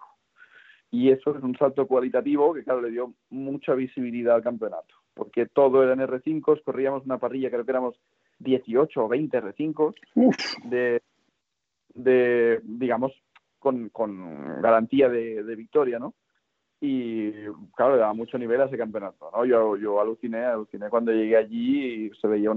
[0.89, 5.47] Y eso es un salto cualitativo que, claro, le dio mucha visibilidad al campeonato, porque
[5.47, 7.99] todo era en R5, corríamos una parrilla, creo que éramos
[8.39, 9.95] 18 o 20 R5
[10.65, 11.01] de,
[11.93, 13.11] de, digamos,
[13.59, 16.13] con, con garantía de, victoria, ¿no?
[16.81, 17.31] Y
[17.75, 19.45] claro, le daba mucho nivel a ese campeonato, ¿no?
[19.45, 22.51] Yo, yo aluciné, aluciné cuando llegué allí y se veía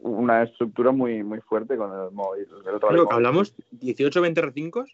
[0.00, 2.46] una estructura muy, muy fuerte con el móvil.
[3.10, 4.86] hablamos 18-20 R5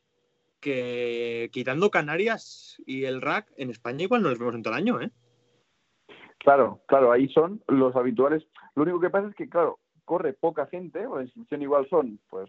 [0.60, 4.80] que quitando Canarias y el rack, en España igual no los vemos en todo el
[4.80, 5.10] año, ¿eh?
[6.38, 8.44] Claro, claro, ahí son los habituales.
[8.74, 12.48] Lo único que pasa es que, claro, corre poca gente, la inscripción igual son, pues,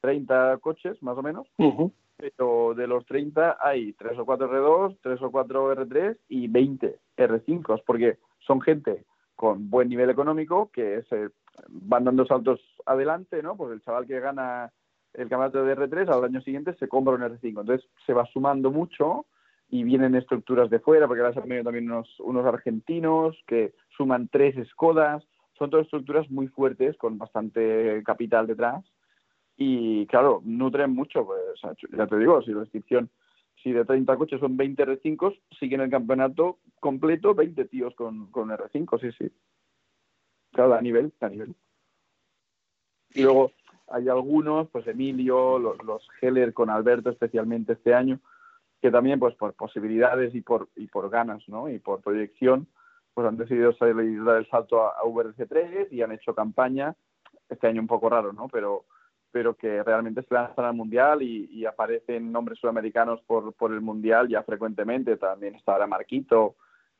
[0.00, 1.46] 30 coches, más o menos,
[2.16, 6.98] pero de los 30 hay 3 o 4 R2, 3 o 4 R3 y 20
[7.16, 9.04] R5, porque son gente
[9.36, 11.30] con buen nivel económico que se
[11.68, 13.56] van dando saltos adelante, ¿no?
[13.56, 14.72] Pues el chaval que gana
[15.14, 17.60] el campeonato de R3 al año siguiente se compra un R5.
[17.60, 19.26] Entonces se va sumando mucho
[19.70, 23.74] y vienen estructuras de fuera, porque ahora se han venido también unos, unos argentinos que
[23.96, 25.24] suman tres Skodas.
[25.58, 28.84] Son todas estructuras muy fuertes con bastante capital detrás.
[29.56, 31.26] Y claro, nutren mucho.
[31.26, 31.40] Pues,
[31.90, 33.10] ya te digo, si la inscripción,
[33.62, 38.50] si de 30 coches son 20 R5, siguen el campeonato completo 20 tíos con, con
[38.50, 39.32] R5, sí, sí.
[40.52, 41.54] Claro, a nivel, a nivel.
[43.14, 43.52] Y luego
[43.88, 48.20] hay algunos, pues Emilio, los, los Heller con Alberto especialmente este año,
[48.80, 51.68] que también pues por posibilidades y por, y por ganas, ¿no?
[51.68, 52.68] Y por proyección,
[53.18, 56.94] pues han decidido salir, dar el salto a, a VRC3 y han hecho campaña,
[57.48, 58.46] este año un poco raro, ¿no?
[58.46, 58.84] Pero,
[59.32, 64.28] pero que realmente se lanzan al Mundial y, aparecen nombres sudamericanos por, por el Mundial
[64.28, 66.54] ya frecuentemente, también está ahora Marquito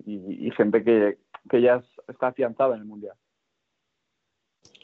[0.05, 3.14] y, y gente que, que ya está afianzada en el Mundial.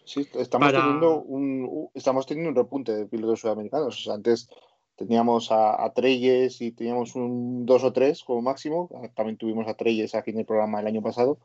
[0.04, 4.08] Sí, estamos, teniendo un, estamos teniendo un repunte de pilotos sudamericanos.
[4.08, 4.48] antes
[4.96, 8.88] teníamos a, a Treyes y teníamos un dos o tres como máximo.
[9.14, 11.38] También tuvimos a Treyes aquí en el programa el año pasado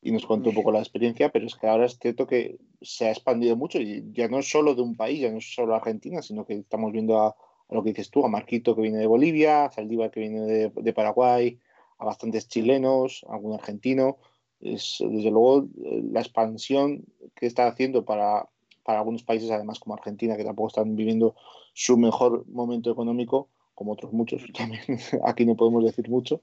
[0.00, 3.06] y nos contó un poco la experiencia, pero es que ahora es cierto que se
[3.06, 5.74] ha expandido mucho y ya no es solo de un país, ya no es solo
[5.74, 7.36] Argentina, sino que estamos viendo a,
[7.70, 10.72] lo que dices tú, a Marquito que viene de Bolivia, a Zaldívar que viene de,
[10.74, 11.58] de Paraguay,
[11.98, 14.18] a bastantes chilenos, algún argentino
[14.60, 18.48] es desde luego la expansión que está haciendo para,
[18.82, 21.36] para algunos países, además como Argentina, que tampoco están viviendo
[21.78, 24.82] su mejor momento económico, como otros muchos, también
[25.24, 26.42] aquí no podemos decir mucho,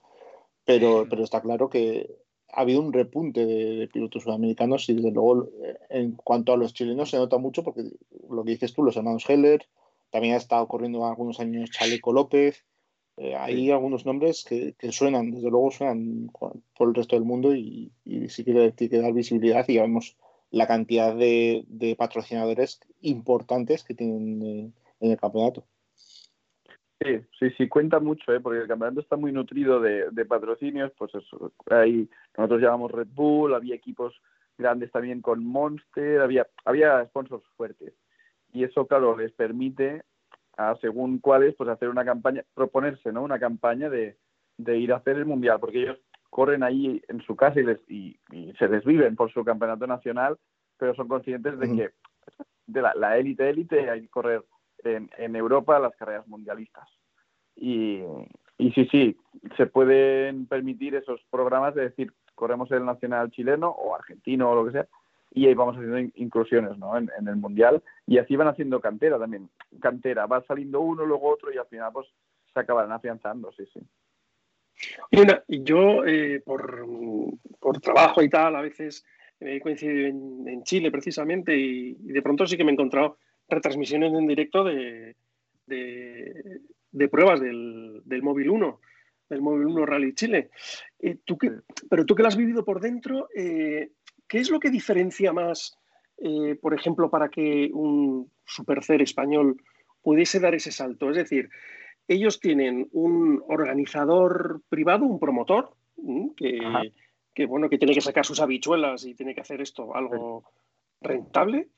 [0.63, 2.09] pero, pero está claro que
[2.53, 6.73] ha habido un repunte de, pilotos sudamericanos y desde luego eh, en cuanto a los
[6.73, 7.83] chilenos se nota mucho porque
[8.29, 9.67] lo que dices tú, los hermanos Heller,
[10.09, 12.63] también ha estado corriendo algunos años Chaleco López,
[13.17, 17.91] eh, hay algunos nombres que, suenan, desde luego suenan por el resto del mundo y,
[18.05, 20.15] y sí que hay que dar visibilidad y ya vemos
[20.49, 24.73] la cantidad de, patrocinadores importantes que tienen
[25.05, 25.63] en, el campeonato.
[27.01, 28.39] Sí, sí, sí, cuenta mucho, ¿eh?
[28.39, 33.53] porque el campeonato está muy nutrido de, patrocinios, pues eso, ahí nosotros llamamos Red Bull,
[33.53, 34.13] había equipos
[34.57, 37.93] grandes también con Monster, había, había sponsors fuertes.
[38.53, 40.03] Y eso, claro, les permite
[40.79, 43.23] según cuáles, pues hacer una campaña, proponerse, ¿no?
[43.23, 44.17] Una campaña de,
[44.57, 45.99] ir a hacer el mundial, porque ellos
[46.29, 48.19] corren ahí en su casa y, les, y,
[48.57, 50.37] se desviven por su campeonato nacional,
[50.77, 51.91] pero son conscientes de que
[52.67, 54.43] de la élite élite hay que correr
[54.83, 56.87] en, en, Europa las carreras mundialistas.
[57.55, 58.01] Y,
[58.57, 59.17] y sí, sí,
[59.57, 64.65] se pueden permitir esos programas de decir, corremos el nacional chileno o argentino o lo
[64.65, 64.87] que sea,
[65.35, 66.97] y ahí vamos haciendo inclusiones ¿no?
[66.97, 69.49] en, el mundial y así van haciendo cantera también
[69.81, 72.07] cantera va saliendo uno luego otro y al final pues
[72.53, 73.81] se acabarán afianzando sí sí
[75.11, 76.85] Mira, yo eh, por,
[77.61, 79.05] por, trabajo y tal a veces
[79.39, 83.17] he coincidido en, Chile precisamente y, de pronto sí que me he encontrado
[83.47, 85.15] retransmisiones en directo de,
[85.65, 88.79] de, pruebas del, del móvil 1
[89.27, 90.51] del móvil 1 Rally Chile.
[90.99, 91.51] Eh, ¿tú que,
[91.89, 93.89] pero tú que lo has vivido por dentro, eh,
[94.27, 95.77] ¿Qué es lo que diferencia más,
[96.17, 99.61] eh, por ejemplo, para que un supercer español
[100.01, 101.09] pudiese dar ese salto?
[101.09, 101.49] Es decir,
[102.07, 105.73] ellos tienen un organizador privado, un promotor,
[106.35, 110.43] que, bueno, que tiene que sacar sus habichuelas y tiene que hacer esto algo
[111.01, 111.69] rentable.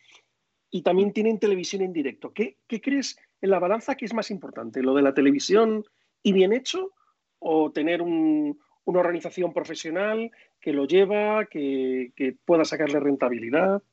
[0.70, 2.34] Y también tienen televisión en directo.
[2.34, 4.82] ¿Qué, ¿Qué, crees en la balanza que es más importante?
[4.82, 5.86] ¿Lo de la televisión
[6.24, 6.92] y bien hecho?
[7.40, 13.84] ¿O tener un, una organización profesional que lo lleva, que, pueda sacarle rentabilidad.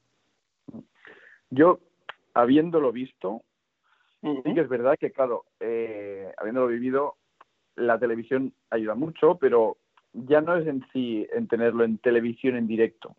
[1.51, 1.81] Yo,
[2.33, 3.43] habiéndolo visto,
[4.23, 7.17] sí que es verdad que, claro, eh, habiéndolo vivido,
[7.75, 9.79] la televisión ayuda mucho, pero
[10.13, 13.17] ya no es en sí en tenerlo en televisión en directo.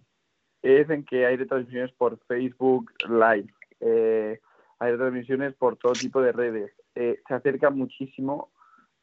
[0.65, 4.39] Es en que hay retransmisiones por Facebook Live, eh,
[4.79, 6.71] hay retransmisiones por todo tipo de redes.
[6.95, 8.49] Eh, se acerca muchísimo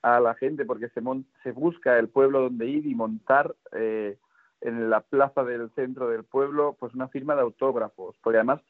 [0.02, 1.00] a la gente porque se,
[1.44, 4.16] se busca el pueblo donde ir y montar eh,
[4.60, 8.60] en la plaza del centro del pueblo pues una firma de autógrafos, porque además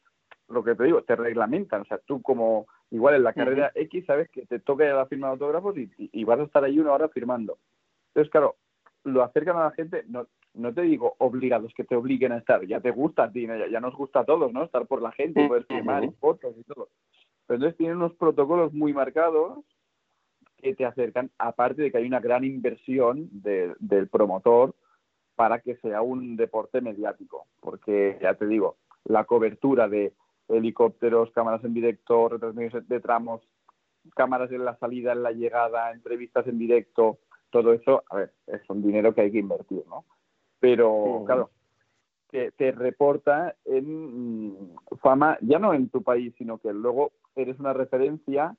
[0.47, 4.05] lo que te digo, te reglamentan, o sea, tú como igual en la carrera X
[4.05, 7.09] sabes que te toca la firma de autógrafos y, vas a estar ahí una hora
[7.09, 7.57] firmando.
[8.09, 8.55] Entonces, claro,
[9.03, 12.65] lo acercan a la gente, no, no te digo obligados que te obliguen a estar,
[12.65, 14.63] ya te gusta a ti, ya, nos gusta a todos, ¿no?
[14.63, 16.89] Estar por la gente, poder firmar fotos y todo.
[17.47, 19.59] Pero entonces tienen unos protocolos muy marcados
[20.57, 24.75] que te acercan, aparte de que hay una gran inversión del promotor
[25.35, 30.13] para que sea un deporte mediático, porque ya te digo, la cobertura de
[30.47, 33.41] helicópteros, cámaras en directo, retransmisiones de tramos,
[34.15, 37.17] cámaras en la salida, en la llegada, entrevistas en directo,
[37.49, 40.05] todo eso, a ver, es un dinero que hay que invertir, ¿no?
[40.63, 41.49] Pero, claro,
[42.29, 47.59] te, te, reporta en mm, fama, ya no en tu país, sino que luego eres
[47.59, 48.55] una referencia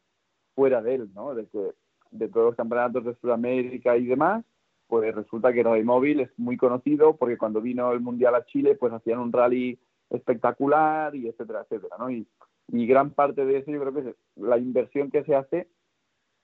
[0.55, 1.35] fuera de él, ¿no?
[1.35, 1.71] De que
[2.11, 4.45] de todos los campeonatos de Sudamérica y demás,
[4.87, 8.75] pues resulta que Rally Móvil es muy conocido porque cuando vino el Mundial a Chile,
[8.75, 9.79] pues hacían un rally
[10.11, 12.11] espectacular y etcétera, etcétera, ¿no?
[12.11, 12.29] Y,
[12.69, 15.69] gran parte de eso yo creo que es la inversión que se hace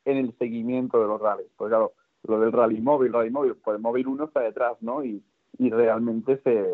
[0.06, 1.50] en el seguimiento de los rallies.
[1.54, 1.92] Pues claro,
[2.22, 5.04] lo del rally móvil, rally móvil, pues el móvil uno está detrás, ¿no?
[5.04, 5.22] Y,
[5.60, 6.66] y realmente se,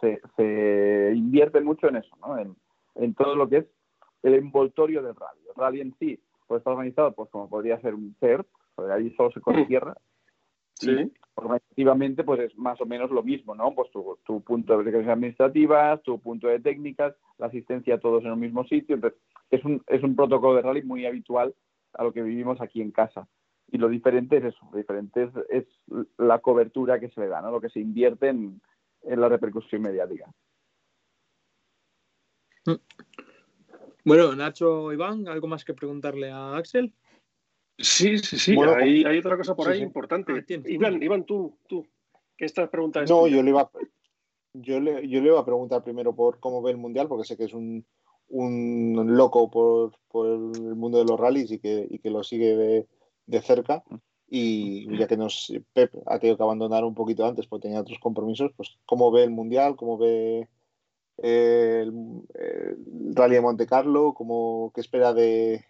[0.00, 2.38] se, se, invierte mucho en eso, ¿no?
[2.38, 2.54] En,
[2.94, 3.66] en todo lo que es
[4.22, 5.40] el envoltorio del rally.
[5.48, 9.10] El rally en sí, pues está organizado, pues como podría ser un CERT, porque ahí
[9.16, 9.96] solo se corre tierra,
[10.78, 11.10] Sí.
[11.36, 13.74] Organizativamente, pues es más o menos lo mismo, ¿no?
[13.74, 18.22] Pues tu, tu punto de verificación administrativas, tu punto de técnicas, la asistencia a todos
[18.24, 18.94] en el mismo sitio.
[18.94, 19.18] Entonces,
[19.50, 21.54] es un, es un protocolo de rally muy habitual
[21.94, 23.26] a lo que vivimos aquí en casa.
[23.68, 25.66] Y lo diferente es eso, lo diferente es,
[26.18, 27.50] la cobertura que se le da, ¿no?
[27.50, 28.60] Lo que se invierte en,
[29.02, 30.30] en la repercusión mediática.
[34.04, 36.92] Bueno, Nacho, Iván, ¿algo más que preguntarle a Axel?
[37.78, 38.56] Sí, sí, sí.
[38.58, 40.32] hay, hay, otra cosa por ahí importante.
[40.32, 41.86] Ah, Iván, Iván, tú, tú,
[42.36, 43.12] ¿qué estás preguntando?
[43.12, 43.70] No, yo le, iba,
[44.54, 47.36] yo, le, yo le iba a preguntar primero por cómo ve el Mundial, porque sé
[47.36, 47.84] que es un,
[48.28, 52.56] un loco por, por, el mundo de los rallies y que, y que lo sigue
[52.56, 52.86] de,
[53.26, 53.82] de, cerca.
[54.28, 57.98] Y ya que nos Pep ha tenido que abandonar un poquito antes porque tenía otros
[58.00, 60.48] compromisos, pues cómo ve el Mundial, cómo ve
[61.18, 61.92] el,
[62.34, 65.64] el Rally de Monte Carlo, cómo, qué espera de,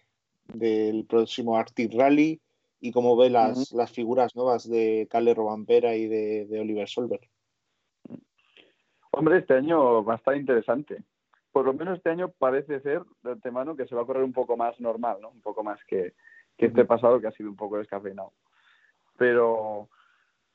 [0.53, 2.41] del próximo Arctic Rally
[2.79, 7.21] y cómo ve las, las figuras nuevas de Calle Robampera y de, Oliver Solver.
[9.11, 11.03] Hombre, este año va a estar interesante.
[11.51, 14.33] Por lo menos este año parece ser de antemano que se va a correr un
[14.33, 15.29] poco más normal, ¿no?
[15.29, 16.13] Un poco más que,
[16.57, 18.33] que este pasado que ha sido un poco descafeinado.
[19.17, 19.89] Pero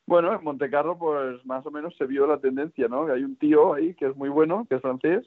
[0.07, 3.07] bueno, en Montecarlo pues más o menos se vio la tendencia, ¿no?
[3.07, 5.27] Que hay un tío ahí que es muy bueno, que es francés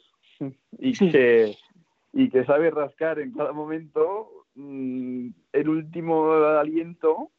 [0.77, 1.55] y que
[2.13, 7.31] y que sabe rascar en cada momento Mm, el último aliento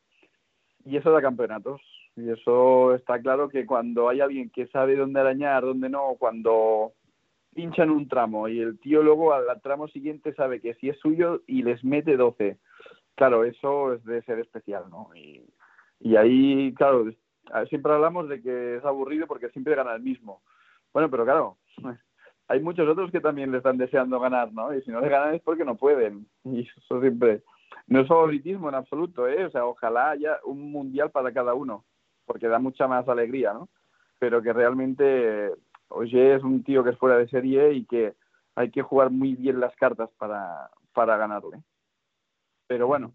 [0.85, 1.81] y eso da campeonatos.
[2.15, 6.93] Y eso está claro que cuando hay alguien que sabe dónde arañar, dónde no, cuando
[7.55, 11.43] pinchan un tramo y el tío luego al tramo siguiente sabe que si es suyo
[11.47, 12.59] y les mete 12.
[13.16, 15.10] Claro, eso es de ser especial, ¿no?
[15.14, 17.06] Y, ahí, claro,
[17.68, 20.43] siempre hablamos de que es aburrido porque siempre gana el mismo.
[20.93, 21.56] Bueno, pero claro,
[22.48, 24.74] hay muchos otros que también le están deseando ganar, ¿no?
[24.74, 26.26] Y si no le ganan es porque no pueden.
[26.44, 27.43] Y eso siempre
[27.88, 29.47] no es favoritismo en absoluto, ¿eh?
[29.47, 31.84] O sea, ojalá haya un mundial para cada uno,
[32.24, 33.68] porque da mucha más alegría, ¿no?
[34.18, 35.52] Pero que realmente
[35.88, 38.14] Oye es un tío que es fuera de serie y que
[38.55, 41.62] hay que jugar muy bien las cartas para, para ganarle.
[42.66, 43.12] Pero bueno,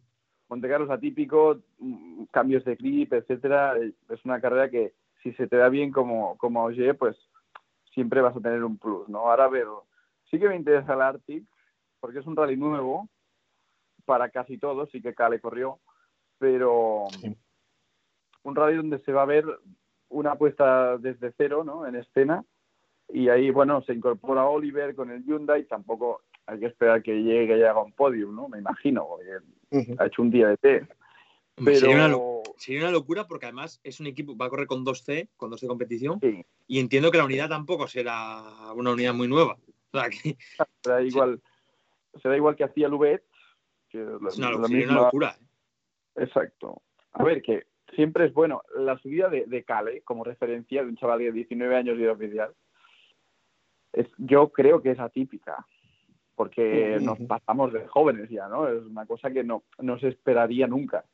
[0.52, 5.56] Montecarlo es atípico, mm, cambios de clip, etcétera, es una carrera que si se te
[5.56, 7.16] da bien como, como Oye, pues
[7.94, 9.20] siempre vas a tener un plus, ¿no?
[9.20, 9.68] Ahora ver,
[10.30, 11.46] sí que me interesa el Arctic,
[12.02, 13.08] porque es un rally nuevo
[14.04, 15.80] para casi todos, sí que Cale corrió,
[16.38, 17.06] pero
[18.44, 19.46] un rally donde se va a ver
[20.10, 21.86] una apuesta desde cero, ¿no?
[21.86, 22.44] En escena,
[23.08, 27.58] y ahí, bueno, se incorpora Oliver con el Hyundai, tampoco hay que esperar que llegue
[27.58, 28.50] y haga un podium, ¿no?
[28.50, 29.08] Me imagino,
[29.98, 30.88] ha hecho un día de té.
[31.56, 31.78] Pero...
[32.58, 35.68] Sería, una, locura porque además es un equipo, va a correr con 2C, con 2C
[35.68, 36.20] competición,
[36.68, 38.44] y entiendo que la unidad tampoco será
[38.76, 39.58] una unidad muy nueva.
[40.84, 41.42] será, igual,
[42.22, 43.24] será igual que hacía Lubet.
[43.90, 45.38] Que es una, locura.
[45.40, 46.24] ¿eh?
[46.24, 46.82] Exacto.
[47.14, 47.66] A ver, que
[47.96, 48.62] siempre es bueno.
[48.76, 52.10] La subida de, de Cale, como referencia de un chaval de 19 años y de
[52.10, 52.54] oficial,
[53.92, 55.66] es, yo creo que es atípica
[56.36, 58.68] porque nos pasamos de jóvenes ya, ¿no?
[58.68, 61.06] Es una cosa que no, no se esperaría nunca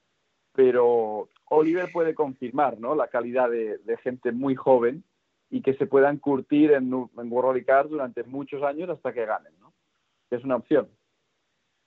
[0.58, 2.96] pero Oliver puede confirmar ¿no?
[2.96, 5.04] la calidad de, gente muy joven
[5.52, 9.54] y que se puedan curtir en, en World Cars durante muchos años hasta que ganen,
[9.60, 9.72] ¿no?
[10.32, 10.90] Es una opción.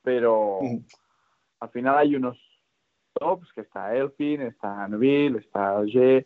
[0.02, 0.60] Pero
[1.58, 2.38] al final hay unos
[3.14, 6.24] tops, que está Elfin, está Neville, está G,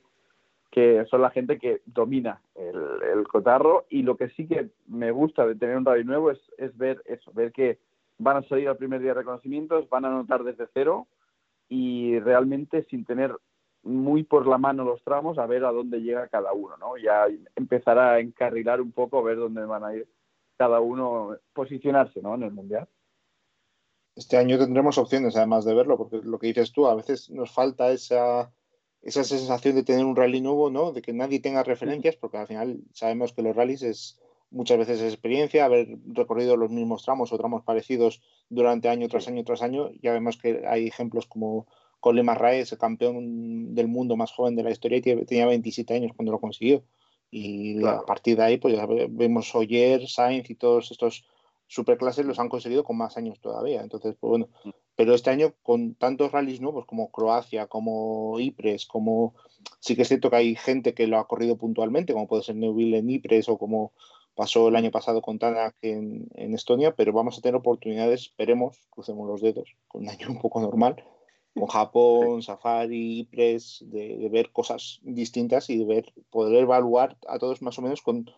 [0.75, 5.47] que son la gente que domina el, cotarro y lo que sí que me gusta
[5.47, 7.79] de tener un rally nuevo es, es ver eso, ver que
[8.19, 11.07] van a salir al primer día de reconocimientos, van a anotar desde cero
[11.69, 13.37] y realmente sin tener
[13.85, 16.97] muy por la mano los tramos a ver a dónde llega cada uno, ¿no?
[16.97, 20.09] Ya empezará a encarrilar un poco, ver dónde van a ir
[20.57, 22.35] cada uno, posicionarse, ¿no?
[22.35, 22.89] En el Mundial.
[24.17, 27.53] Este año tendremos opciones, además de verlo, porque lo que dices tú, a veces nos
[27.53, 28.53] falta esa,
[29.05, 30.93] esa sensación de tener un rally nuevo, ¿no?
[30.93, 34.19] De que nadie tenga referencias, porque al final sabemos que los rallies es
[34.51, 39.29] muchas veces es experiencia, haber recorrido los mismos tramos o tramos parecidos durante año tras
[39.29, 39.91] año tras año.
[40.01, 41.67] Ya vemos que hay ejemplos como
[42.01, 46.13] Colin McRae, el campeón del mundo más joven de la historia, y tenía 27 años
[46.17, 46.83] cuando lo consiguió.
[47.31, 51.27] Y a partir de ahí, pues ya vemos Oyer, Sainz y todos estos
[51.67, 53.83] superclases los han conseguido con más años todavía.
[53.83, 54.71] Entonces, pues bueno, mm.
[54.97, 59.35] pero este año con tantos rallies nuevos como Croacia, como Ypres, como
[59.81, 62.57] sí que es cierto que hay gente que lo ha corrido puntualmente, como puede ser
[62.57, 63.93] Neuville en Ypres o como
[64.35, 68.81] pasó el año pasado con Tanak en, en, Estonia, pero vamos a tener oportunidades, esperemos,
[68.91, 71.05] crucemos los dedos, con un año un poco normal,
[71.55, 77.39] con Japón, Safari, Ypres, de, de ver cosas distintas y de ver, poder evaluar a
[77.39, 78.29] todos más o menos con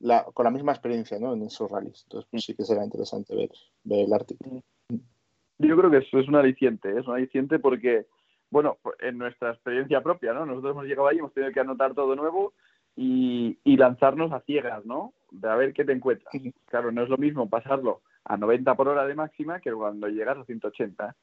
[0.00, 1.34] la, con la misma experiencia ¿no?
[1.34, 2.02] en esos rallies.
[2.04, 3.50] Entonces, pues, sí que será interesante ver,
[3.84, 4.62] ver el artículo.
[5.58, 7.00] Yo creo que eso es un aliciente, ¿eh?
[7.00, 8.06] es un aliciente porque,
[8.50, 10.44] bueno, en nuestra experiencia propia, ¿no?
[10.44, 12.52] Nosotros hemos llegado ahí, hemos tenido que anotar todo nuevo
[12.94, 15.14] y, y lanzarnos a ciegas, ¿no?
[15.30, 16.30] De a ver qué te encuentras.
[16.66, 20.36] Claro, no es lo mismo pasarlo a 90 por hora de máxima que cuando llegas
[20.36, 21.16] a 180.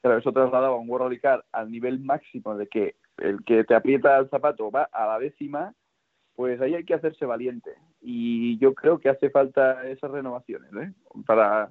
[0.00, 4.16] Claro, eso trasladaba un World Car al nivel máximo de que el que te aprieta
[4.18, 5.74] el zapato va a la décima,
[6.36, 10.92] pues ahí hay que hacerse valiente y yo creo que hace falta esas renovaciones, ¿eh?
[11.24, 11.70] Para,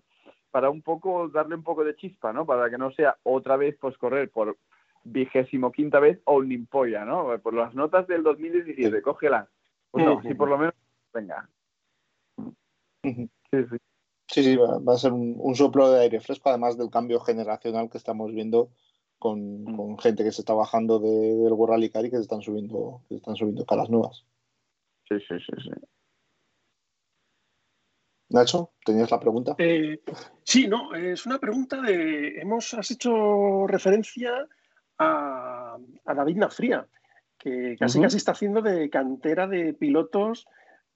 [0.50, 2.46] para un poco darle un poco de chispa, ¿no?
[2.46, 4.58] Para que no sea otra vez pues correr por
[5.04, 6.68] vigésimo quinta vez o un
[7.06, 7.40] ¿no?
[7.42, 9.50] Por las notas del 2017, cógelas.
[9.92, 10.74] Pues no, si por lo menos,
[11.14, 11.50] venga.
[13.04, 13.78] Sí, sí.
[14.28, 17.98] Sí, sí, va, a ser un, soplo de aire fresco, además del cambio generacional que
[17.98, 18.70] estamos viendo
[19.20, 19.76] con, mm.
[19.76, 23.16] con gente que se está bajando de, del World y que se están subiendo, que
[23.16, 24.26] se están subiendo caras nuevas.
[25.10, 25.72] Sí, sí, sí, sí.
[28.32, 29.56] Nacho, ¿tenías la pregunta?
[29.58, 30.00] Eh,
[30.44, 32.40] sí, no, es una pregunta de.
[32.40, 34.48] Hemos has hecho referencia
[34.98, 36.88] a, David Nafría,
[37.38, 40.48] que casi casi está haciendo de cantera de pilotos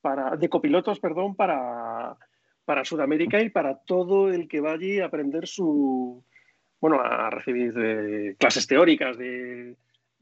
[0.02, 2.18] para, de copilotos, perdón, para,
[2.64, 6.24] para Sudamérica y para todo el que va allí a aprender su
[6.86, 9.76] bueno, a recibir eh, clases teóricas de,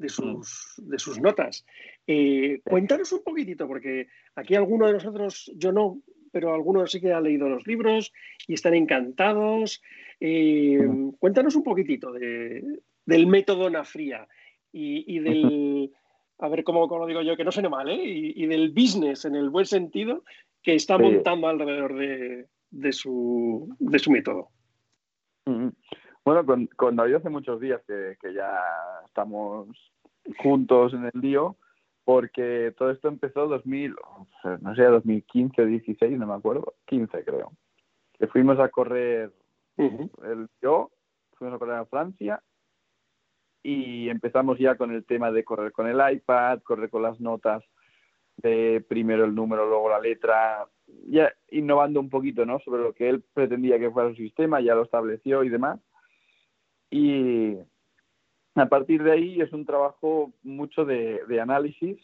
[0.07, 1.65] sus, de sus notas.
[2.07, 5.99] Eh, cuéntanos un poquitito, porque aquí alguno de nosotros, yo no,
[6.33, 8.11] pero algunos sí que han leído los libros
[8.47, 9.81] y están encantados.
[10.19, 10.79] Eh,
[11.19, 14.27] cuéntanos un poquitito del método Nafría
[14.71, 15.91] y, y del,
[16.39, 18.01] a ver cómo, lo digo yo, que no suene mal, ¿eh?
[18.03, 20.23] y, del business en el buen sentido
[20.63, 23.69] que está montando alrededor de, su,
[24.09, 24.49] método.
[26.25, 28.57] Bueno, con, David hace muchos días que, que ya
[29.05, 29.67] estamos
[30.39, 31.57] juntos en el lío
[32.05, 33.95] porque todo esto empezó 2000,
[34.61, 37.51] no sé, 2015 o 16, no me acuerdo, 15 creo,
[38.17, 39.31] que fuimos a correr,
[39.77, 40.91] el, yo,
[41.37, 42.41] fuimos a correr a Francia
[43.63, 47.63] y empezamos ya con el tema de correr con el iPad, correr con las notas
[48.37, 50.67] de primero el número, luego la letra,
[51.07, 52.59] ya innovando un poquito, ¿no?
[52.59, 55.79] Sobre lo que él pretendía que fuera su sistema, ya lo estableció y demás.
[56.89, 57.57] Y,
[58.55, 61.99] a partir de ahí es un trabajo mucho de, análisis,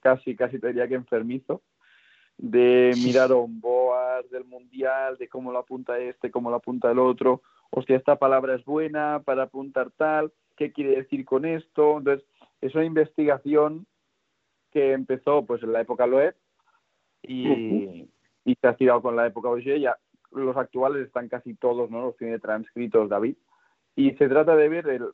[0.00, 1.62] casi, casi te diría que enfermizo,
[2.38, 6.98] de mirar un board del mundial, de cómo lo apunta este, cómo lo apunta el
[6.98, 11.98] otro, o si esta palabra es buena para apuntar tal, qué quiere decir con esto.
[11.98, 12.26] Entonces,
[12.60, 13.86] es una investigación
[14.72, 16.36] que empezó pues en la época Loeb
[17.22, 18.08] y,
[18.44, 19.96] y se ha tirado con la época Oye, ya
[20.30, 22.02] los actuales están casi todos, ¿no?
[22.02, 23.36] Los tiene transcritos David.
[23.94, 25.06] Y se trata de ver el,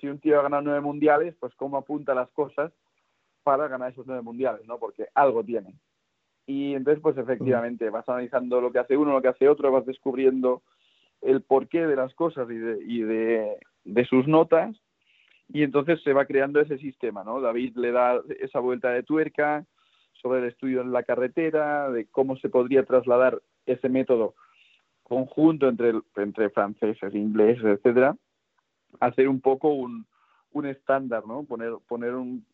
[0.00, 2.72] si un tío ha ganado nueve mundiales, pues cómo apunta las cosas
[3.42, 4.78] para ganar esos nueve mundiales, ¿no?
[4.78, 5.74] Porque algo tiene.
[6.46, 9.86] Y entonces, pues efectivamente, vas analizando lo que hace uno, lo que hace otro, vas
[9.86, 10.62] descubriendo
[11.20, 14.76] el porqué de las cosas y de, y de, de sus notas,
[15.48, 17.40] y entonces se va creando ese sistema, ¿no?
[17.40, 19.64] David le da esa vuelta de tuerca
[20.12, 24.34] sobre el estudio en la carretera, de cómo se podría trasladar ese método
[25.02, 28.16] conjunto entre, entre franceses, ingleses, etcétera,
[28.98, 30.06] hacer un poco un,
[30.52, 31.44] un estándar, ¿no?
[31.44, 32.44] Poner, poner un,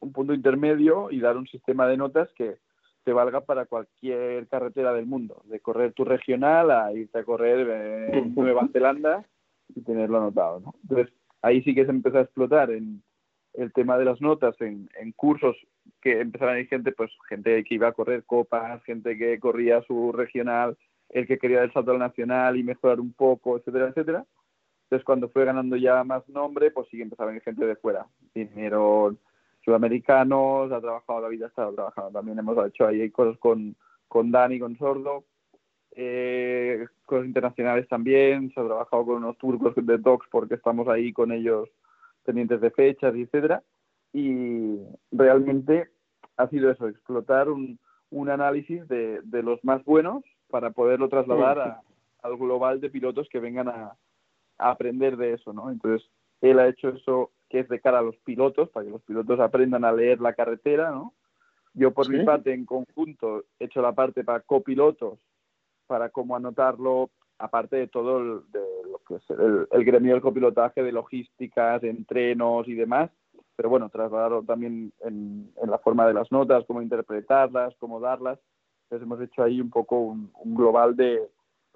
[0.00, 2.56] un, punto intermedio y dar un sistema de notas que
[3.04, 8.14] te valga para cualquier carretera del mundo, de correr tu regional a irte a correr
[8.14, 9.24] en Nueva Zelanda
[9.74, 10.74] y tenerlo anotado, ¿no?
[10.82, 11.12] Entonces,
[11.42, 13.02] ahí sí que se empezó a explotar en
[13.54, 15.56] el tema de las notas en, cursos
[16.00, 19.82] que empezaban a ir gente, pues gente que iba a correr copas, gente que corría
[19.82, 20.76] su regional,
[21.08, 24.24] el que quería el salto al nacional y mejorar un poco, etcétera, etcétera.
[24.90, 27.76] Entonces, cuando fue ganando ya más nombre, pues sí que empezaba a venir gente de
[27.76, 28.08] fuera.
[28.34, 29.20] Vinieron
[29.64, 32.10] sudamericanos, ha trabajado, la vida ha estado trabajando.
[32.10, 33.76] También hemos hecho ahí cosas con,
[34.08, 35.22] con Dani, con Sordo,
[35.92, 38.50] eh, cosas internacionales también.
[38.52, 41.68] Se ha trabajado con unos turcos de Docs porque estamos ahí con ellos
[42.24, 43.62] pendientes de fechas, etcétera.
[44.12, 44.76] Y
[45.12, 45.90] realmente
[46.36, 47.78] ha sido eso, explotar un,
[48.10, 51.78] un análisis de, de, los más buenos para poderlo trasladar
[52.24, 53.96] al global de pilotos que vengan a,
[54.60, 55.70] a, aprender de eso, ¿no?
[55.70, 56.08] Entonces,
[56.40, 59.40] él ha hecho eso que es de cara a los pilotos, para que los pilotos
[59.40, 61.14] aprendan a leer la carretera, ¿no?
[61.74, 65.20] Yo por mi parte, en conjunto, he hecho la parte para copilotos,
[65.86, 68.60] para cómo anotarlo, aparte de todo el, de
[68.90, 73.10] lo que es el, gremio del copilotaje, de logísticas, de entrenos y demás,
[73.56, 78.38] pero bueno, trasladarlo también en, la forma de las notas, cómo interpretarlas, cómo darlas.
[78.84, 81.20] Entonces hemos hecho ahí un poco un, global de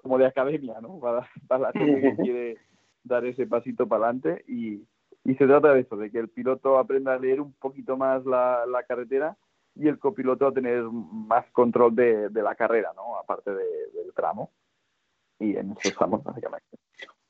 [0.01, 0.99] como de academia, ¿no?
[0.99, 2.57] Para, para la gente que quiere
[3.05, 4.83] dar ese pasito para adelante y,
[5.23, 8.25] y se trata de eso, de que el piloto aprenda a leer un poquito más
[8.25, 9.37] la, la carretera
[9.75, 13.17] y el copiloto a tener más control de, de la carrera, ¿no?
[13.17, 14.51] Aparte del tramo.
[15.39, 16.77] Y en eso estamos, básicamente.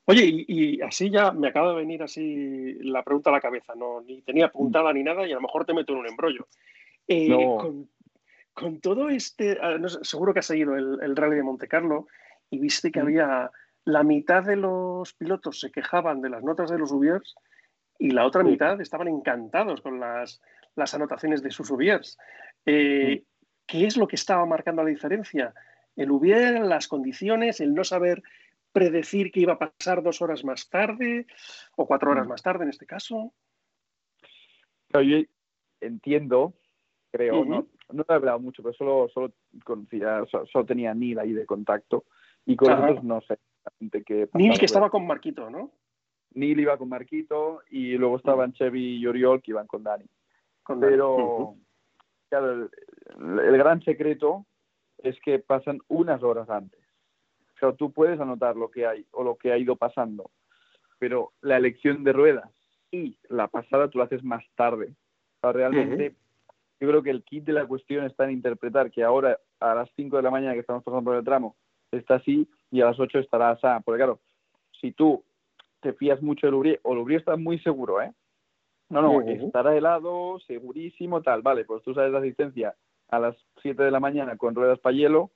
[0.08, 4.00] Oye, y, así ya me acaba de venir así la pregunta a la cabeza, no
[4.02, 6.46] ni tenía apuntada ni nada y a lo mejor te meto en un embrollo.
[7.08, 7.28] Eh,
[8.54, 12.06] con, todo este, ah, seguro que has seguido el, rally de Monte Carlo
[12.50, 13.50] y viste que había
[13.86, 17.36] la mitad de los pilotos se quejaban de las notas de los Ubiers
[17.98, 20.42] y la otra mitad estaban encantados con las,
[20.74, 22.18] las anotaciones de sus Ubiers.
[22.66, 23.22] Eh,
[23.64, 25.54] ¿Qué es lo que estaba marcando la diferencia?
[25.94, 28.24] El Ubier, las condiciones, el no saber
[28.72, 31.26] predecir que iba a pasar dos horas más tarde
[31.76, 33.32] o cuatro horas más tarde en este caso.
[34.92, 35.18] yo
[35.80, 36.54] entiendo,
[37.12, 39.32] creo, no, no he hablado mucho, pero solo, solo
[39.64, 42.04] conocía, solo, tenía Nil ahí de contacto
[42.44, 43.38] y con otros no sé
[44.04, 44.28] qué.
[44.34, 45.70] Nil que estaba con Marquito, ¿no?
[46.36, 50.04] Neil iba con Marquito y luego estaban Chevy y Oriol que iban con Dani.
[50.80, 51.54] Pero,
[52.28, 52.68] claro,
[53.18, 54.44] el, gran secreto
[54.98, 56.80] es que pasan unas horas antes.
[57.54, 60.30] O sea, tú puedes anotar lo que hay o lo que ha ido pasando,
[60.98, 62.50] pero la elección de ruedas
[62.90, 64.94] y la pasada tú la haces más tarde.
[65.40, 66.14] O realmente,
[66.80, 69.88] yo creo que el kit de la cuestión está en interpretar que ahora a las
[69.96, 71.56] 5 de la mañana que estamos pasando por el tramo
[71.98, 73.66] está así y a las 8 estará así.
[73.84, 74.20] Porque claro,
[74.80, 75.24] si tú
[75.80, 78.12] te fías mucho del Uri, o el Uri está muy seguro, ¿eh?
[78.88, 81.42] No, no, estará helado, segurísimo, tal.
[81.42, 82.74] Vale, pues tú sales de asistencia
[83.08, 85.30] a las 7 de la mañana con ruedas para hielo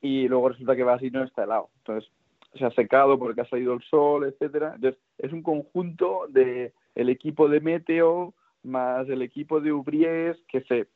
[0.00, 1.70] y luego resulta que va así y no está helado.
[1.78, 2.10] Entonces,
[2.54, 4.72] se ha secado porque ha salido el sol, etcétera.
[4.74, 10.62] Entonces, es un conjunto de el equipo de Meteo más el equipo de Ubriés que
[10.62, 10.88] se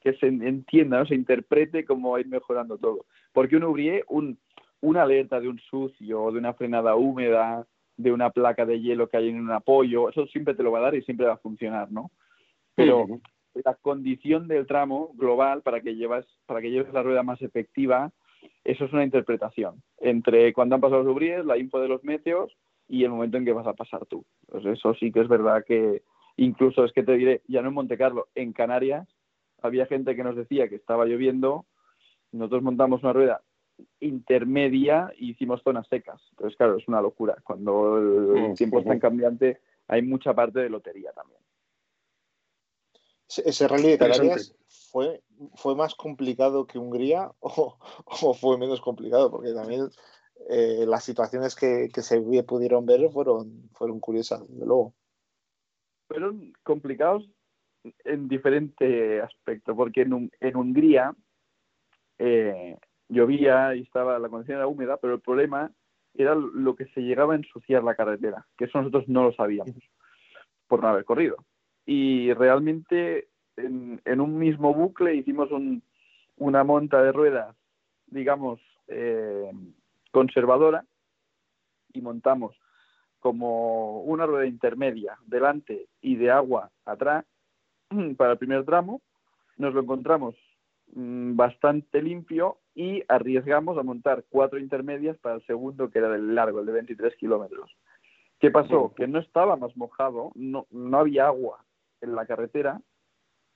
[0.00, 1.06] que se entienda, ¿no?
[1.06, 3.06] se interprete cómo va a ir mejorando todo.
[3.32, 4.38] Porque un Ubrié, un,
[4.80, 7.66] una alerta de un sucio, de una frenada húmeda,
[7.96, 10.78] de una placa de hielo que hay en un apoyo, eso siempre te lo va
[10.78, 12.10] a dar y siempre va a funcionar, ¿no?
[12.74, 13.06] Pero
[13.64, 18.12] la condición del tramo global para que llevas, para que lleves la rueda más efectiva,
[18.62, 22.56] eso es una interpretación entre cuando han pasado los ubríes, la info de los meteos
[22.86, 24.24] y el momento en que vas a pasar tú.
[24.46, 26.02] Pues eso sí que es verdad que
[26.36, 29.08] incluso es que te diré, ya no en Monte Carlo, en Canarias
[29.62, 31.66] había gente que nos decía que estaba lloviendo,
[32.32, 33.42] nosotros montamos una rueda
[34.00, 36.20] intermedia hicimos zonas secas.
[36.30, 37.36] Entonces, claro, es una locura.
[37.44, 41.40] Cuando el tiempo es tan cambiante, hay mucha parte de lotería también.
[43.28, 44.54] ¿Ese rally de Canarias
[44.90, 45.22] fue,
[45.54, 49.30] fue más complicado que Hungría o, fue menos complicado?
[49.30, 49.90] Porque también
[50.48, 54.94] eh, las situaciones que, se pudieron ver fueron, fueron curiosas, desde luego.
[56.06, 57.28] Fueron complicados
[58.04, 61.14] en diferente aspecto, porque en, en Hungría
[62.18, 62.76] eh,
[63.08, 65.70] llovía y estaba la condición era húmeda, pero el problema
[66.14, 69.76] era lo que se llegaba a ensuciar la carretera, que eso nosotros no lo sabíamos
[70.66, 71.36] por no haber corrido.
[71.86, 75.48] Y realmente en, un mismo bucle hicimos
[76.36, 77.56] una monta de ruedas,
[78.06, 79.50] digamos, eh,
[80.10, 80.84] conservadora
[81.92, 82.56] y montamos
[83.20, 87.24] como una rueda intermedia delante y de agua atrás
[88.16, 89.00] para el primer tramo.
[89.56, 90.34] Nos lo encontramos
[90.94, 96.34] mm, bastante limpio y arriesgamos a montar cuatro intermedias para el segundo, que era del
[96.34, 97.76] largo, el de 23 kilómetros.
[98.38, 98.94] ¿Qué pasó?
[98.94, 101.64] Que no estaba más mojado, no, no había agua
[102.00, 102.80] en la carretera,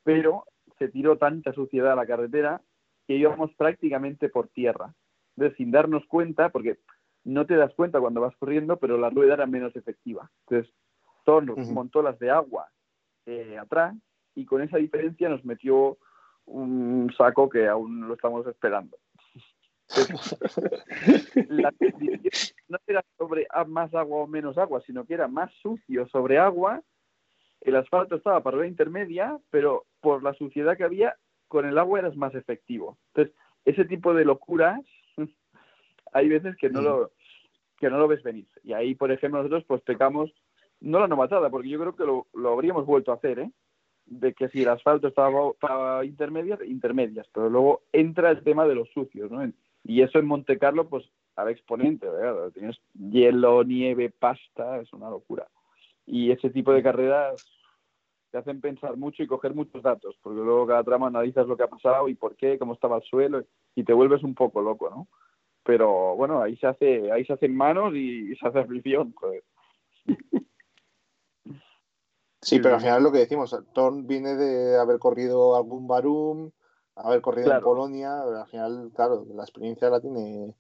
[0.03, 0.45] pero
[0.79, 2.61] se tiró tanta suciedad a la carretera
[3.07, 4.93] que íbamos prácticamente por tierra.
[5.37, 6.79] Entonces, sin darnos cuenta, porque
[7.23, 10.29] no te das cuenta cuando vas corriendo, pero la rueda era menos efectiva.
[10.49, 10.75] Entonces,
[11.25, 12.69] Thor montó las de agua
[13.27, 13.95] eh, atrás
[14.35, 15.99] y con esa diferencia nos metió
[16.47, 18.97] un saco que aún lo estamos esperando.
[21.49, 21.73] la
[22.69, 26.83] no era sobre más agua o menos agua, sino que era más sucio sobre agua.
[27.61, 32.01] El asfalto estaba para la intermedia, pero por la suciedad que había, con el agua
[32.01, 32.99] eras más efectivo.
[33.09, 33.35] Entonces,
[33.65, 34.81] ese tipo de locuras,
[36.13, 37.13] hay veces que no lo
[37.79, 38.47] que no lo ves venir.
[38.63, 40.33] Y ahí, por ejemplo, nosotros pues pecamos,
[40.81, 43.51] no la novatada, porque yo creo que lo, lo habríamos vuelto a hacer, ¿eh?
[44.21, 48.75] De que si el asfalto estaba para intermedias, intermedias, pero luego entra el tema de
[48.75, 49.51] los sucios, ¿no?
[49.85, 51.05] Y eso en Monte Carlo, pues,
[51.37, 52.51] al exponente, ¿verdad?
[52.53, 55.49] Tienes hielo, nieve, pasta, es una locura.
[56.07, 57.45] Y ese tipo de carreras
[58.31, 61.65] te hacen pensar mucho y coger muchos datos, porque luego cada tramo analizas lo que
[61.65, 63.45] ha pasado y por qué, cómo estaba el suelo,
[63.75, 65.09] y te vuelves un poco loco, ¿no?
[65.65, 69.43] Pero bueno, ahí se hace, ahí se hacen manos y, se hace aflicción, joder.
[72.43, 76.51] Sí, pero al final es lo que decimos, Tom viene de haber corrido algún Barum,
[76.97, 80.53] haber corrido en Polonia, al final, claro, la experiencia la tiene.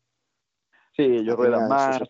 [0.97, 2.01] Sí, ellos ruedan más.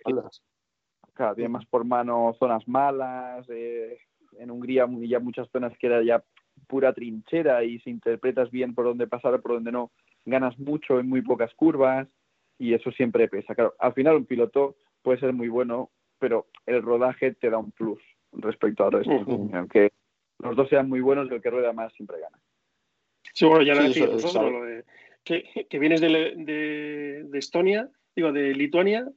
[1.15, 3.47] Claro, tiene más por mano zonas malas.
[3.49, 3.99] Eh,
[4.39, 6.23] en Hungría ya muchas zonas que era ya
[6.67, 9.91] pura trinchera y si interpretas bien por dónde pasar o por dónde no,
[10.27, 12.09] ganas mucho en muy pocas curvas
[12.59, 13.55] y eso siempre pesa.
[13.55, 17.73] Claro, al final un piloto puede ser muy bueno, pero el rodaje te da un
[17.73, 18.01] plus
[18.33, 19.13] respecto al resto.
[19.53, 19.93] Aunque
[20.39, 22.39] los dos sean muy buenos, el que rueda más siempre gana.
[23.33, 24.85] Sí, bueno, ya lo decís vosotros, lo de,
[25.25, 29.09] que, que, vienes de, de, de, Estonia, digo, de Lituania,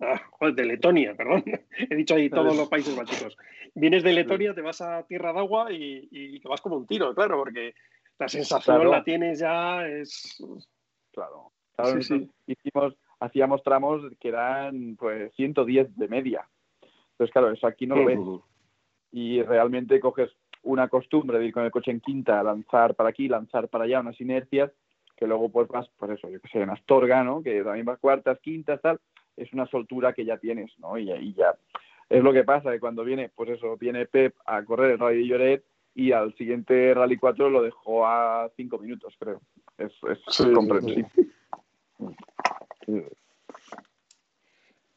[0.00, 0.20] ah,
[0.54, 1.44] de Letonia, perdón,
[1.90, 3.36] he dicho ahí todos los países básicos.
[3.74, 6.86] Vienes de Letonia, te vas a Tierra de Agua y, y te vas como un
[6.86, 7.74] tiro, claro, porque
[8.18, 10.42] la sensación la tienes ya, es...
[11.12, 11.98] Claro, claro
[12.46, 16.48] Hicimos, hacíamos tramos que eran pues 110 de media.
[17.12, 18.18] Entonces, claro, eso aquí no lo ves
[19.12, 20.30] y realmente coges
[20.62, 24.00] una costumbre de ir con el coche en quinta, lanzar para aquí, lanzar para allá,
[24.00, 24.72] unas inercias,
[25.16, 27.42] que luego pues vas, pues eso, yo que sé, en Astorga, ¿no?
[27.42, 28.98] Que también vas cuartas, quintas, tal,
[29.36, 30.98] es una soltura que ya tienes, ¿no?
[30.98, 31.54] Y ahí ya
[32.08, 35.22] es lo que pasa, que cuando viene, pues eso, viene Pep a correr el Rally
[35.22, 35.64] de Lloret
[35.94, 39.40] y al siguiente Rally 4 lo dejó a cinco minutos, creo.
[39.78, 41.08] Es, es comprensible.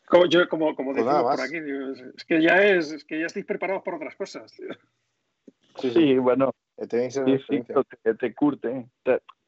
[0.08, 1.58] Como, yo, como, como pues por aquí,
[2.16, 4.56] es que ya es, es, que ya estáis preparados por otras cosas.
[5.78, 6.52] Sí, bueno,
[6.88, 8.88] te, te, curte.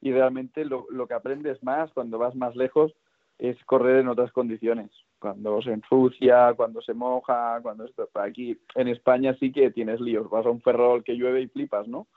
[0.02, 2.94] Y realmente lo, lo, que aprendes más cuando vas más lejos
[3.38, 4.90] es correr en otras condiciones.
[5.20, 8.10] Cuando se ensucia, cuando se moja, cuando esto.
[8.16, 10.30] Aquí en España sí que tienes líos.
[10.30, 12.08] Vas a un ferrol que llueve y flipas, ¿no?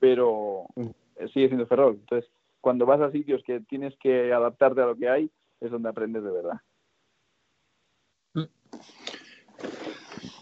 [0.00, 1.26] Pero mm.
[1.32, 1.98] sigue siendo ferrol.
[2.00, 2.30] Entonces,
[2.60, 5.30] cuando vas a sitios que tienes que adaptarte a lo que hay,
[5.60, 6.60] es donde aprendes de verdad.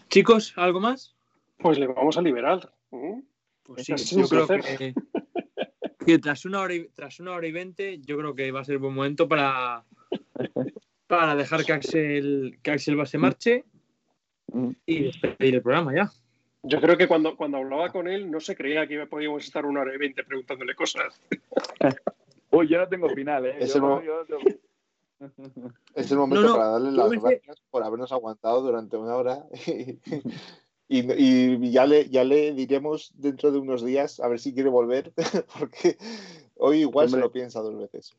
[0.09, 1.15] Chicos, ¿algo más?
[1.57, 2.71] Pues le vamos a liberar.
[3.63, 4.47] Pues sí, yo creo
[6.05, 8.65] que, tras, una hora y, tras una hora y veinte, yo creo que va a
[8.65, 9.83] ser buen momento para,
[11.07, 13.65] para dejar que Axel, que Axel se marche
[14.85, 16.11] y despedir el programa ya.
[16.63, 19.81] Yo creo que cuando, cuando hablaba con él no se creía que podíamos estar una
[19.81, 21.21] hora y veinte preguntándole cosas.
[22.51, 23.57] Uy, yo no tengo final, ¿eh?
[25.95, 29.45] Es el momento para darle las gracias por habernos aguantado durante una hora.
[30.87, 35.13] y, ya, le, ya le diremos dentro de unos días a ver si quiere volver,
[35.57, 35.97] porque
[36.55, 38.13] hoy igual se lo piensa dos veces.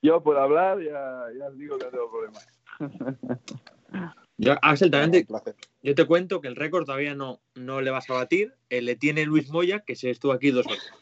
[0.00, 2.40] Yo por hablar ya, ya os digo que no tengo problema.
[4.36, 5.26] Yo, Axel, también
[5.82, 8.54] yo te cuento que el récord todavía no, no le vas a batir.
[8.70, 10.92] Eh, le tiene Luis Moya, que se estuvo aquí dos horas.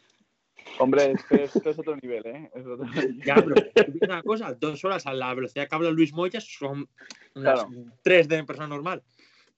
[0.79, 2.51] Hombre, esto es otro nivel, ¿eh?
[2.55, 2.87] Es otro
[3.25, 3.55] Ya, pero
[4.03, 6.89] una cosa, dos horas a la velocidad que habla Luis Moya son
[7.35, 7.67] unas
[8.03, 9.03] tres de persona normal.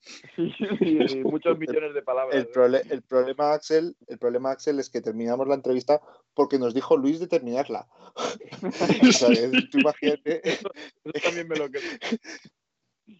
[0.01, 2.35] Sí, muchos millones de palabras.
[2.35, 6.01] El, el, problema, Axel, el problema, Axel, es que terminamos la entrevista
[6.35, 7.89] porque nos dijo Luis de terminarla.
[9.09, 9.29] o sea,
[9.71, 10.49] tú imagínate.
[10.49, 10.71] Eso,
[11.23, 11.83] también me lo creo.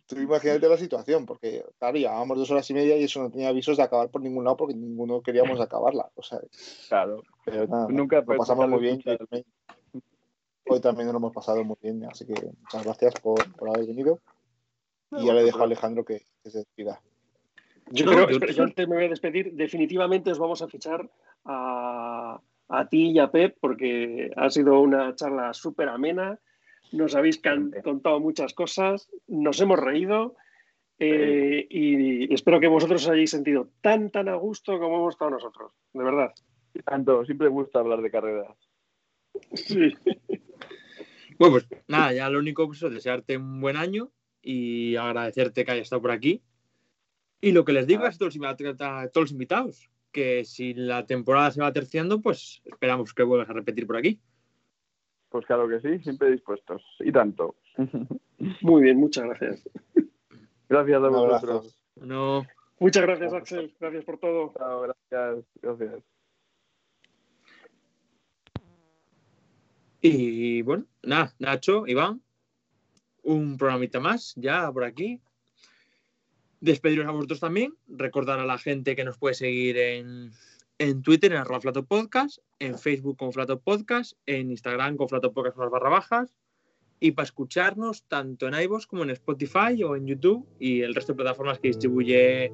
[0.07, 3.49] Tú imagínate la situación, porque claro, llevábamos dos horas y media y eso no tenía
[3.49, 6.11] avisos de acabar por ningún lado porque ninguno queríamos acabarla.
[6.15, 6.41] O sea,
[6.89, 7.23] claro.
[7.45, 9.03] Pero nada, Nunca lo pasamos muy bien.
[10.67, 14.21] Hoy también nos lo hemos pasado muy bien, así que muchas gracias por, haber venido.
[15.13, 17.01] Y ya le dejo a Alejandro que, se despida.
[17.91, 19.55] Yo creo que yo antes me voy a despedir.
[19.55, 21.11] Definitivamente os vamos a fichar
[21.47, 22.39] a,
[22.69, 26.39] a ti y a Pep porque ha sido una charla súper amena
[26.93, 27.41] nos habéis
[27.85, 30.37] contado muchas cosas, nos hemos reído
[30.99, 35.33] eh, y espero que vosotros os hayáis sentido tan, tan a gusto como hemos estado
[35.33, 36.35] nosotros, de verdad.
[36.85, 38.57] Tanto, siempre gusta hablar de carreras.
[39.55, 39.95] Sí.
[41.39, 44.11] Bueno, pues nada, ya lo único es desearte un buen año
[44.43, 46.43] y agradecerte que hayas estado por aquí.
[47.41, 48.37] Y lo que les digo es a todos,
[49.15, 53.87] los invitados, que si la temporada se va terciando, pues esperamos que vuelvas a repetir
[53.87, 54.21] por aquí.
[55.31, 56.83] Pues claro que sí, siempre dispuestos.
[57.01, 57.57] Y tanto.
[58.63, 59.63] Muy bien, muchas gracias.
[60.69, 61.79] Gracias a vosotros.
[61.97, 62.47] No.
[62.79, 63.75] Muchas gracias, Axel.
[63.81, 64.53] Gracias por todo.
[64.83, 66.03] gracias, gracias.
[70.01, 72.23] Y bueno, nada, Nacho, Iván,
[73.25, 75.21] un programita más ya por aquí.
[76.61, 77.75] Despediros a vosotros también.
[77.89, 80.31] Recordar a la gente que nos puede seguir en,
[80.79, 85.33] en Twitter en arroba Flato Podcast, en Facebook con Flato Podcast, en Instagram con Flato
[85.33, 86.35] Podcast con las barra bajas
[87.01, 91.13] y para escucharnos tanto en iVoox como en Spotify o en YouTube y el resto
[91.13, 92.53] de plataformas que distribuye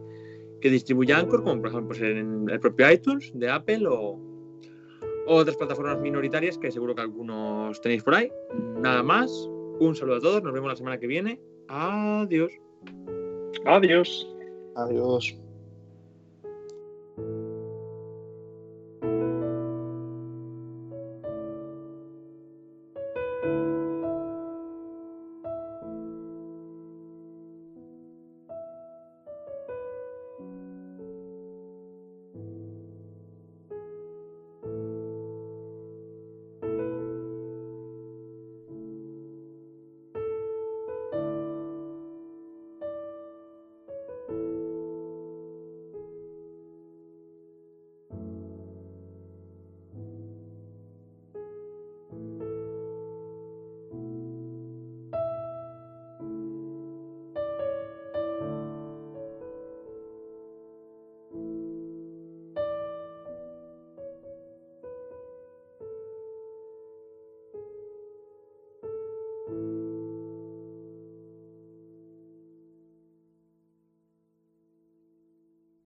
[0.60, 4.18] que distribuye Anchor, como por ejemplo pues, en el propio iTunes de Apple o,
[5.26, 8.30] otras plataformas minoritarias que seguro que algunos tenéis por ahí.
[8.80, 9.30] Nada más,
[9.80, 11.40] un saludo a todos, nos vemos la semana que viene.
[11.68, 12.52] Adiós.
[13.64, 14.28] Adiós.
[14.76, 15.43] Adiós.